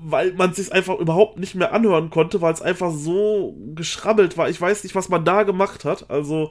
weil 0.00 0.32
man 0.32 0.54
sich 0.54 0.72
einfach 0.72 0.98
überhaupt 0.98 1.38
nicht 1.38 1.54
mehr 1.54 1.72
anhören 1.72 2.10
konnte, 2.10 2.40
weil 2.40 2.52
es 2.52 2.62
einfach 2.62 2.92
so 2.92 3.56
geschrabbelt 3.74 4.36
war. 4.36 4.48
Ich 4.48 4.60
weiß 4.60 4.84
nicht, 4.84 4.94
was 4.94 5.08
man 5.08 5.24
da 5.24 5.42
gemacht 5.42 5.84
hat. 5.84 6.10
Also 6.10 6.50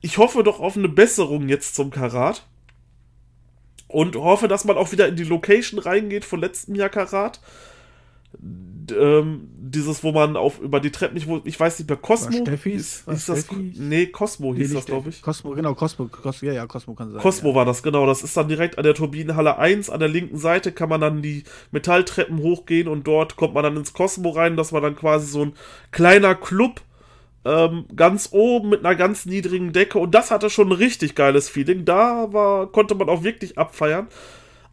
ich 0.00 0.18
hoffe 0.18 0.42
doch 0.42 0.60
auf 0.60 0.76
eine 0.76 0.88
Besserung 0.88 1.48
jetzt 1.48 1.74
zum 1.74 1.90
Karat. 1.90 2.46
Und 3.86 4.16
hoffe, 4.16 4.48
dass 4.48 4.64
man 4.64 4.76
auch 4.76 4.92
wieder 4.92 5.06
in 5.06 5.16
die 5.16 5.24
Location 5.24 5.78
reingeht 5.78 6.24
von 6.24 6.40
letztem 6.40 6.74
Jahr 6.74 6.88
Karat 6.88 7.40
ähm, 8.92 9.48
dieses, 9.56 10.04
wo 10.04 10.12
man 10.12 10.36
auf 10.36 10.60
über 10.60 10.80
die 10.80 10.90
Treppen 10.90 11.14
nicht, 11.14 11.26
wo, 11.26 11.40
ich 11.44 11.58
weiß 11.58 11.78
nicht 11.78 11.88
mehr, 11.88 11.96
Cosmo? 11.96 12.32
Steffis? 12.32 13.04
Ist, 13.06 13.08
ist 13.08 13.28
das, 13.28 13.46
nee, 13.50 14.06
Cosmo 14.06 14.54
hieß 14.54 14.68
nee, 14.68 14.74
das, 14.74 14.86
glaube 14.86 15.10
ich. 15.10 15.22
Cosmo, 15.22 15.50
genau, 15.52 15.74
Cosmo, 15.74 16.08
Cosmo, 16.08 16.48
ja, 16.48 16.54
ja, 16.54 16.66
Cosmo 16.66 16.94
kann 16.94 17.10
sein. 17.10 17.20
Cosmo 17.20 17.50
ja. 17.50 17.54
war 17.56 17.64
das, 17.64 17.82
genau. 17.82 18.06
Das 18.06 18.22
ist 18.22 18.36
dann 18.36 18.48
direkt 18.48 18.78
an 18.78 18.84
der 18.84 18.94
Turbinenhalle 18.94 19.58
1, 19.58 19.90
an 19.90 20.00
der 20.00 20.08
linken 20.08 20.36
Seite 20.36 20.72
kann 20.72 20.88
man 20.88 21.00
dann 21.00 21.22
die 21.22 21.44
Metalltreppen 21.70 22.38
hochgehen 22.38 22.88
und 22.88 23.06
dort 23.06 23.36
kommt 23.36 23.54
man 23.54 23.64
dann 23.64 23.76
ins 23.76 23.92
Cosmo 23.92 24.30
rein, 24.30 24.56
das 24.56 24.72
war 24.72 24.80
dann 24.80 24.96
quasi 24.96 25.26
so 25.26 25.44
ein 25.44 25.52
kleiner 25.90 26.34
Club, 26.34 26.80
ähm, 27.44 27.86
ganz 27.94 28.30
oben 28.32 28.70
mit 28.70 28.84
einer 28.84 28.96
ganz 28.96 29.26
niedrigen 29.26 29.72
Decke 29.72 29.98
und 29.98 30.14
das 30.14 30.30
hatte 30.30 30.50
schon 30.50 30.68
ein 30.68 30.72
richtig 30.72 31.14
geiles 31.14 31.48
Feeling. 31.48 31.84
Da 31.84 32.32
war, 32.32 32.70
konnte 32.70 32.94
man 32.94 33.08
auch 33.08 33.22
wirklich 33.22 33.58
abfeiern. 33.58 34.08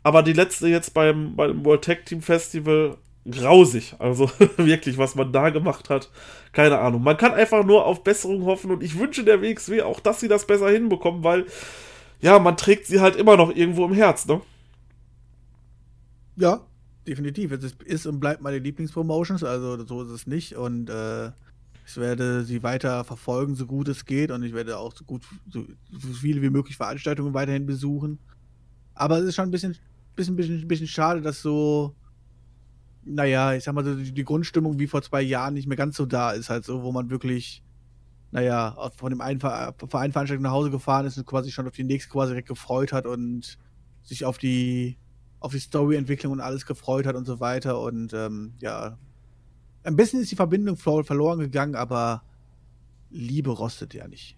Aber 0.04 0.24
die 0.24 0.34
letzte 0.34 0.68
jetzt 0.68 0.94
beim, 0.94 1.36
beim 1.36 1.64
World 1.64 1.84
Tag 1.84 2.06
Team 2.06 2.22
Festival 2.22 2.98
grausig. 3.30 3.96
Also 4.00 4.30
wirklich, 4.58 4.98
was 4.98 5.16
man 5.16 5.32
da 5.32 5.50
gemacht 5.50 5.90
hat, 5.90 6.10
keine 6.52 6.80
Ahnung. 6.80 7.04
Man 7.04 7.18
kann 7.18 7.34
einfach 7.34 7.64
nur 7.64 7.86
auf 7.86 8.04
Besserung 8.04 8.46
hoffen 8.46 8.72
und 8.72 8.84
ich 8.84 8.98
wünsche 8.98 9.24
der 9.24 9.42
WXW 9.42 9.84
auch, 9.84 10.00
dass 10.00 10.20
sie 10.20 10.28
das 10.28 10.48
besser 10.48 10.70
hinbekommen, 10.70 11.24
weil 11.24 11.46
ja, 12.20 12.40
man 12.40 12.58
trägt 12.58 12.86
sie 12.86 13.00
halt 13.00 13.16
immer 13.16 13.38
noch 13.38 13.56
irgendwo 13.56 13.86
im 13.86 13.94
Herz, 13.94 14.26
ne? 14.28 14.42
Ja, 16.36 16.66
definitiv. 17.08 17.52
Es 17.52 17.76
ist 17.86 18.06
und 18.06 18.20
bleibt 18.20 18.42
meine 18.42 18.60
Lieblingspromotions, 18.60 19.44
also 19.44 19.86
so 19.86 20.04
ist 20.04 20.10
es 20.10 20.28
nicht 20.28 20.56
und 20.56 20.90
äh, 20.90 21.32
ich 21.86 21.98
werde 21.98 22.44
sie 22.44 22.64
weiter 22.64 23.04
verfolgen, 23.04 23.56
so 23.56 23.66
gut 23.66 23.88
es 23.88 24.06
geht 24.06 24.32
und 24.32 24.44
ich 24.44 24.54
werde 24.54 24.78
auch 24.78 24.96
so 24.96 25.04
gut, 25.04 25.24
so, 25.50 25.66
so 25.92 26.14
viele 26.14 26.42
wie 26.42 26.50
möglich 26.50 26.78
Veranstaltungen 26.78 27.34
weiterhin 27.34 27.66
besuchen. 27.66 28.20
Aber 28.94 29.18
es 29.18 29.26
ist 29.26 29.36
schon 29.36 29.46
ein 29.46 29.52
bisschen, 29.52 29.76
bisschen, 30.16 30.36
bisschen, 30.36 30.68
bisschen 30.68 30.88
schade, 30.88 31.22
dass 31.22 31.42
so 31.42 31.96
naja, 33.04 33.54
ich 33.54 33.64
sag 33.64 33.74
mal, 33.74 33.84
die, 33.84 34.12
die 34.12 34.24
Grundstimmung 34.24 34.80
wie 34.80 34.88
vor 34.88 35.02
zwei 35.02 35.22
Jahren 35.22 35.54
nicht 35.54 35.68
mehr 35.68 35.78
ganz 35.78 35.98
so 35.98 36.06
da 36.06 36.32
ist, 36.32 36.50
halt 36.50 36.66
so, 36.66 36.84
wo 36.84 36.92
man 36.92 37.10
wirklich, 37.10 37.64
naja, 38.32 38.76
von 38.96 39.10
dem 39.10 39.22
einen 39.22 39.40
Verein 39.40 39.74
Veranstaltung 40.12 40.44
nach 40.44 40.52
Hause 40.52 40.72
gefahren 40.72 41.06
ist 41.06 41.18
und 41.18 41.26
quasi 41.26 41.52
schon 41.52 41.68
auf 41.68 41.74
die 41.74 41.84
nächste 41.84 42.12
quasi 42.12 42.32
direkt 42.32 42.48
gefreut 42.48 42.94
hat 42.94 43.06
und 43.06 43.58
sich 44.04 44.26
auf 44.26 44.38
die, 44.38 44.98
auf 45.40 45.52
die 45.52 45.60
Storyentwicklung 45.60 46.34
und 46.34 46.42
alles 46.42 46.66
gefreut 46.66 47.06
hat 47.06 47.16
und 47.16 47.26
so 47.26 47.40
weiter. 47.40 47.80
Und 47.82 48.14
ähm, 48.14 48.54
ja, 48.60 48.98
ein 49.84 49.96
bisschen 49.96 50.22
ist 50.22 50.32
die 50.32 50.36
Verbindung 50.36 50.78
verloren 50.78 51.40
gegangen, 51.40 51.76
aber 51.76 52.24
Liebe 53.10 53.50
rostet 53.52 53.94
ja 53.94 54.08
nicht. 54.08 54.38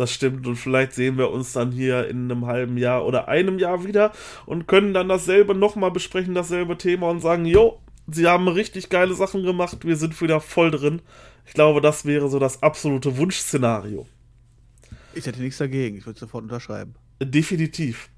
Das 0.00 0.14
stimmt 0.14 0.46
und 0.46 0.56
vielleicht 0.56 0.94
sehen 0.94 1.18
wir 1.18 1.30
uns 1.30 1.52
dann 1.52 1.72
hier 1.72 2.08
in 2.08 2.30
einem 2.30 2.46
halben 2.46 2.78
Jahr 2.78 3.04
oder 3.04 3.28
einem 3.28 3.58
Jahr 3.58 3.84
wieder 3.84 4.12
und 4.46 4.66
können 4.66 4.94
dann 4.94 5.10
dasselbe 5.10 5.54
nochmal 5.54 5.90
besprechen, 5.90 6.34
dasselbe 6.34 6.78
Thema 6.78 7.10
und 7.10 7.20
sagen, 7.20 7.44
jo, 7.44 7.78
sie 8.10 8.26
haben 8.26 8.48
richtig 8.48 8.88
geile 8.88 9.12
Sachen 9.12 9.42
gemacht, 9.42 9.84
wir 9.84 9.96
sind 9.96 10.18
wieder 10.22 10.40
voll 10.40 10.70
drin. 10.70 11.02
Ich 11.44 11.52
glaube, 11.52 11.82
das 11.82 12.06
wäre 12.06 12.30
so 12.30 12.38
das 12.38 12.62
absolute 12.62 13.18
Wunschszenario. 13.18 14.06
Ich 15.12 15.26
hätte 15.26 15.42
nichts 15.42 15.58
dagegen, 15.58 15.98
ich 15.98 16.06
würde 16.06 16.18
sofort 16.18 16.44
unterschreiben. 16.44 16.94
Definitiv. 17.22 18.08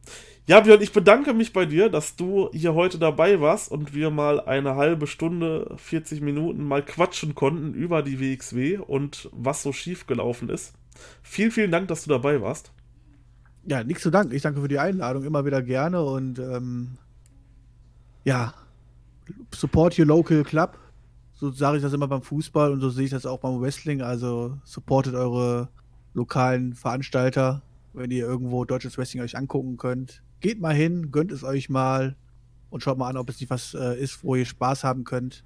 Ja, 0.46 0.60
Björn, 0.60 0.82
ich 0.82 0.92
bedanke 0.92 1.34
mich 1.34 1.52
bei 1.52 1.66
dir, 1.66 1.88
dass 1.88 2.14
du 2.14 2.48
hier 2.52 2.74
heute 2.74 3.00
dabei 3.00 3.40
warst 3.40 3.72
und 3.72 3.92
wir 3.92 4.10
mal 4.10 4.38
eine 4.38 4.76
halbe 4.76 5.08
Stunde, 5.08 5.74
40 5.78 6.20
Minuten 6.20 6.62
mal 6.62 6.84
quatschen 6.84 7.34
konnten 7.34 7.74
über 7.74 8.04
die 8.04 8.20
WXW 8.20 8.78
und 8.78 9.28
was 9.32 9.64
so 9.64 9.72
schief 9.72 10.06
gelaufen 10.06 10.48
ist. 10.48 10.74
Vielen, 11.22 11.50
vielen 11.50 11.70
Dank, 11.70 11.88
dass 11.88 12.04
du 12.04 12.10
dabei 12.10 12.40
warst. 12.40 12.72
Ja, 13.66 13.84
nichts 13.84 14.02
zu 14.02 14.10
danken. 14.10 14.34
Ich 14.34 14.42
danke 14.42 14.60
für 14.60 14.68
die 14.68 14.78
Einladung, 14.78 15.24
immer 15.24 15.44
wieder 15.44 15.62
gerne 15.62 16.02
und 16.02 16.38
ähm, 16.38 16.98
ja, 18.24 18.54
support 19.54 19.98
your 19.98 20.06
local 20.06 20.42
club. 20.42 20.78
So 21.34 21.50
sage 21.50 21.76
ich 21.76 21.82
das 21.82 21.92
immer 21.92 22.08
beim 22.08 22.22
Fußball 22.22 22.72
und 22.72 22.80
so 22.80 22.90
sehe 22.90 23.04
ich 23.04 23.10
das 23.10 23.26
auch 23.26 23.40
beim 23.40 23.60
Wrestling. 23.60 24.02
Also 24.02 24.58
supportet 24.64 25.14
eure 25.14 25.68
lokalen 26.14 26.74
Veranstalter, 26.74 27.62
wenn 27.92 28.10
ihr 28.10 28.26
irgendwo 28.26 28.64
deutsches 28.64 28.98
Wrestling 28.98 29.22
euch 29.22 29.36
angucken 29.36 29.76
könnt. 29.76 30.22
Geht 30.40 30.60
mal 30.60 30.74
hin, 30.74 31.10
gönnt 31.10 31.32
es 31.32 31.44
euch 31.44 31.68
mal 31.68 32.16
und 32.70 32.82
schaut 32.82 32.98
mal 32.98 33.08
an, 33.08 33.16
ob 33.16 33.28
es 33.28 33.40
nicht 33.40 33.50
was 33.50 33.74
äh, 33.74 34.00
ist, 34.00 34.24
wo 34.24 34.34
ihr 34.34 34.46
Spaß 34.46 34.84
haben 34.84 35.04
könnt. 35.04 35.44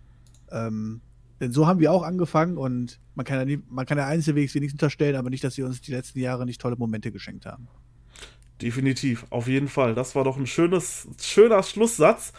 Ähm, 0.50 1.00
denn 1.40 1.52
so 1.52 1.66
haben 1.66 1.80
wir 1.80 1.92
auch 1.92 2.02
angefangen 2.02 2.56
und 2.56 2.98
man 3.14 3.26
kann 3.26 3.38
ja, 3.38 3.44
nie, 3.44 3.62
man 3.68 3.86
kann 3.86 3.98
ja 3.98 4.06
Einzelwegs 4.06 4.54
nichts 4.54 4.72
unterstellen, 4.72 5.16
aber 5.16 5.30
nicht, 5.30 5.44
dass 5.44 5.54
sie 5.54 5.62
uns 5.62 5.80
die 5.80 5.92
letzten 5.92 6.20
Jahre 6.20 6.46
nicht 6.46 6.60
tolle 6.60 6.76
Momente 6.76 7.12
geschenkt 7.12 7.46
haben. 7.46 7.68
Definitiv, 8.62 9.26
auf 9.30 9.48
jeden 9.48 9.68
Fall. 9.68 9.94
Das 9.94 10.14
war 10.14 10.24
doch 10.24 10.38
ein 10.38 10.46
schönes, 10.46 11.08
schöner 11.20 11.62
Schlusssatz. 11.62 12.32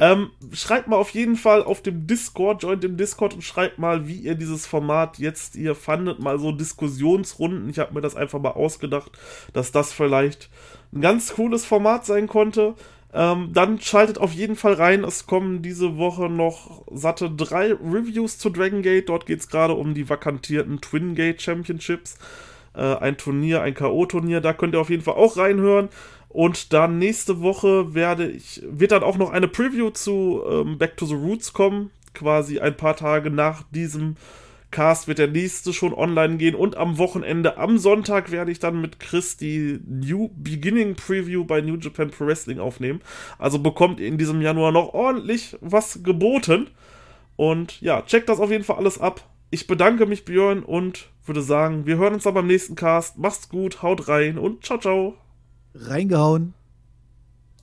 Ähm, 0.00 0.30
schreibt 0.52 0.88
mal 0.88 0.96
auf 0.96 1.10
jeden 1.10 1.36
Fall 1.36 1.62
auf 1.62 1.80
dem 1.80 2.06
Discord, 2.06 2.62
joint 2.62 2.82
dem 2.82 2.96
Discord 2.96 3.34
und 3.34 3.42
schreibt 3.42 3.78
mal, 3.78 4.08
wie 4.08 4.16
ihr 4.16 4.34
dieses 4.34 4.66
Format 4.66 5.18
jetzt 5.18 5.54
ihr 5.54 5.74
fandet, 5.76 6.18
mal 6.18 6.38
so 6.38 6.50
Diskussionsrunden. 6.50 7.68
Ich 7.68 7.78
habe 7.78 7.94
mir 7.94 8.00
das 8.00 8.16
einfach 8.16 8.40
mal 8.40 8.50
ausgedacht, 8.50 9.12
dass 9.52 9.70
das 9.70 9.92
vielleicht 9.92 10.50
ein 10.92 11.00
ganz 11.00 11.34
cooles 11.34 11.64
Format 11.64 12.06
sein 12.06 12.26
konnte. 12.26 12.74
Ähm, 13.14 13.50
dann 13.52 13.80
schaltet 13.80 14.18
auf 14.18 14.32
jeden 14.32 14.56
Fall 14.56 14.74
rein. 14.74 15.04
Es 15.04 15.26
kommen 15.26 15.62
diese 15.62 15.96
Woche 15.96 16.28
noch 16.28 16.82
satte 16.90 17.30
drei 17.30 17.72
Reviews 17.72 18.38
zu 18.38 18.50
Dragon 18.50 18.82
Gate. 18.82 19.08
Dort 19.08 19.26
geht 19.26 19.38
es 19.38 19.48
gerade 19.48 19.74
um 19.74 19.94
die 19.94 20.08
vakantierten 20.08 20.80
Twin 20.80 21.14
Gate 21.14 21.40
Championships. 21.40 22.18
Äh, 22.74 22.96
ein 22.96 23.16
Turnier, 23.16 23.62
ein 23.62 23.74
K.O.-Turnier. 23.74 24.40
Da 24.40 24.52
könnt 24.52 24.74
ihr 24.74 24.80
auf 24.80 24.90
jeden 24.90 25.04
Fall 25.04 25.14
auch 25.14 25.36
reinhören. 25.36 25.90
Und 26.28 26.72
dann 26.72 26.98
nächste 26.98 27.40
Woche 27.40 27.94
werde 27.94 28.28
ich, 28.28 28.60
wird 28.68 28.90
dann 28.90 29.04
auch 29.04 29.16
noch 29.16 29.30
eine 29.30 29.46
Preview 29.46 29.90
zu 29.90 30.42
ähm, 30.50 30.78
Back 30.78 30.96
to 30.96 31.06
the 31.06 31.14
Roots 31.14 31.52
kommen. 31.52 31.92
Quasi 32.14 32.58
ein 32.58 32.76
paar 32.76 32.96
Tage 32.96 33.30
nach 33.30 33.62
diesem 33.70 34.16
Cast 34.74 35.06
wird 35.06 35.18
der 35.18 35.28
nächste 35.28 35.72
schon 35.72 35.94
online 35.94 36.36
gehen 36.36 36.56
und 36.56 36.76
am 36.76 36.98
Wochenende, 36.98 37.58
am 37.58 37.78
Sonntag 37.78 38.32
werde 38.32 38.50
ich 38.50 38.58
dann 38.58 38.80
mit 38.80 38.98
Chris 38.98 39.36
die 39.36 39.78
New 39.86 40.30
Beginning 40.34 40.96
Preview 40.96 41.44
bei 41.44 41.60
New 41.60 41.76
Japan 41.76 42.10
Pro 42.10 42.26
Wrestling 42.26 42.58
aufnehmen. 42.58 43.00
Also 43.38 43.60
bekommt 43.60 44.00
ihr 44.00 44.08
in 44.08 44.18
diesem 44.18 44.42
Januar 44.42 44.72
noch 44.72 44.92
ordentlich 44.92 45.56
was 45.60 46.02
geboten. 46.02 46.70
Und 47.36 47.80
ja, 47.80 48.02
checkt 48.02 48.28
das 48.28 48.40
auf 48.40 48.50
jeden 48.50 48.64
Fall 48.64 48.78
alles 48.78 49.00
ab. 49.00 49.28
Ich 49.50 49.68
bedanke 49.68 50.06
mich, 50.06 50.24
Björn, 50.24 50.64
und 50.64 51.08
würde 51.24 51.42
sagen, 51.42 51.86
wir 51.86 51.96
hören 51.96 52.14
uns 52.14 52.24
dann 52.24 52.34
beim 52.34 52.48
nächsten 52.48 52.74
Cast. 52.74 53.16
Macht's 53.16 53.48
gut, 53.48 53.80
haut 53.80 54.08
rein 54.08 54.38
und 54.38 54.64
ciao, 54.64 54.78
ciao. 54.78 55.14
Reingehauen. 55.76 56.52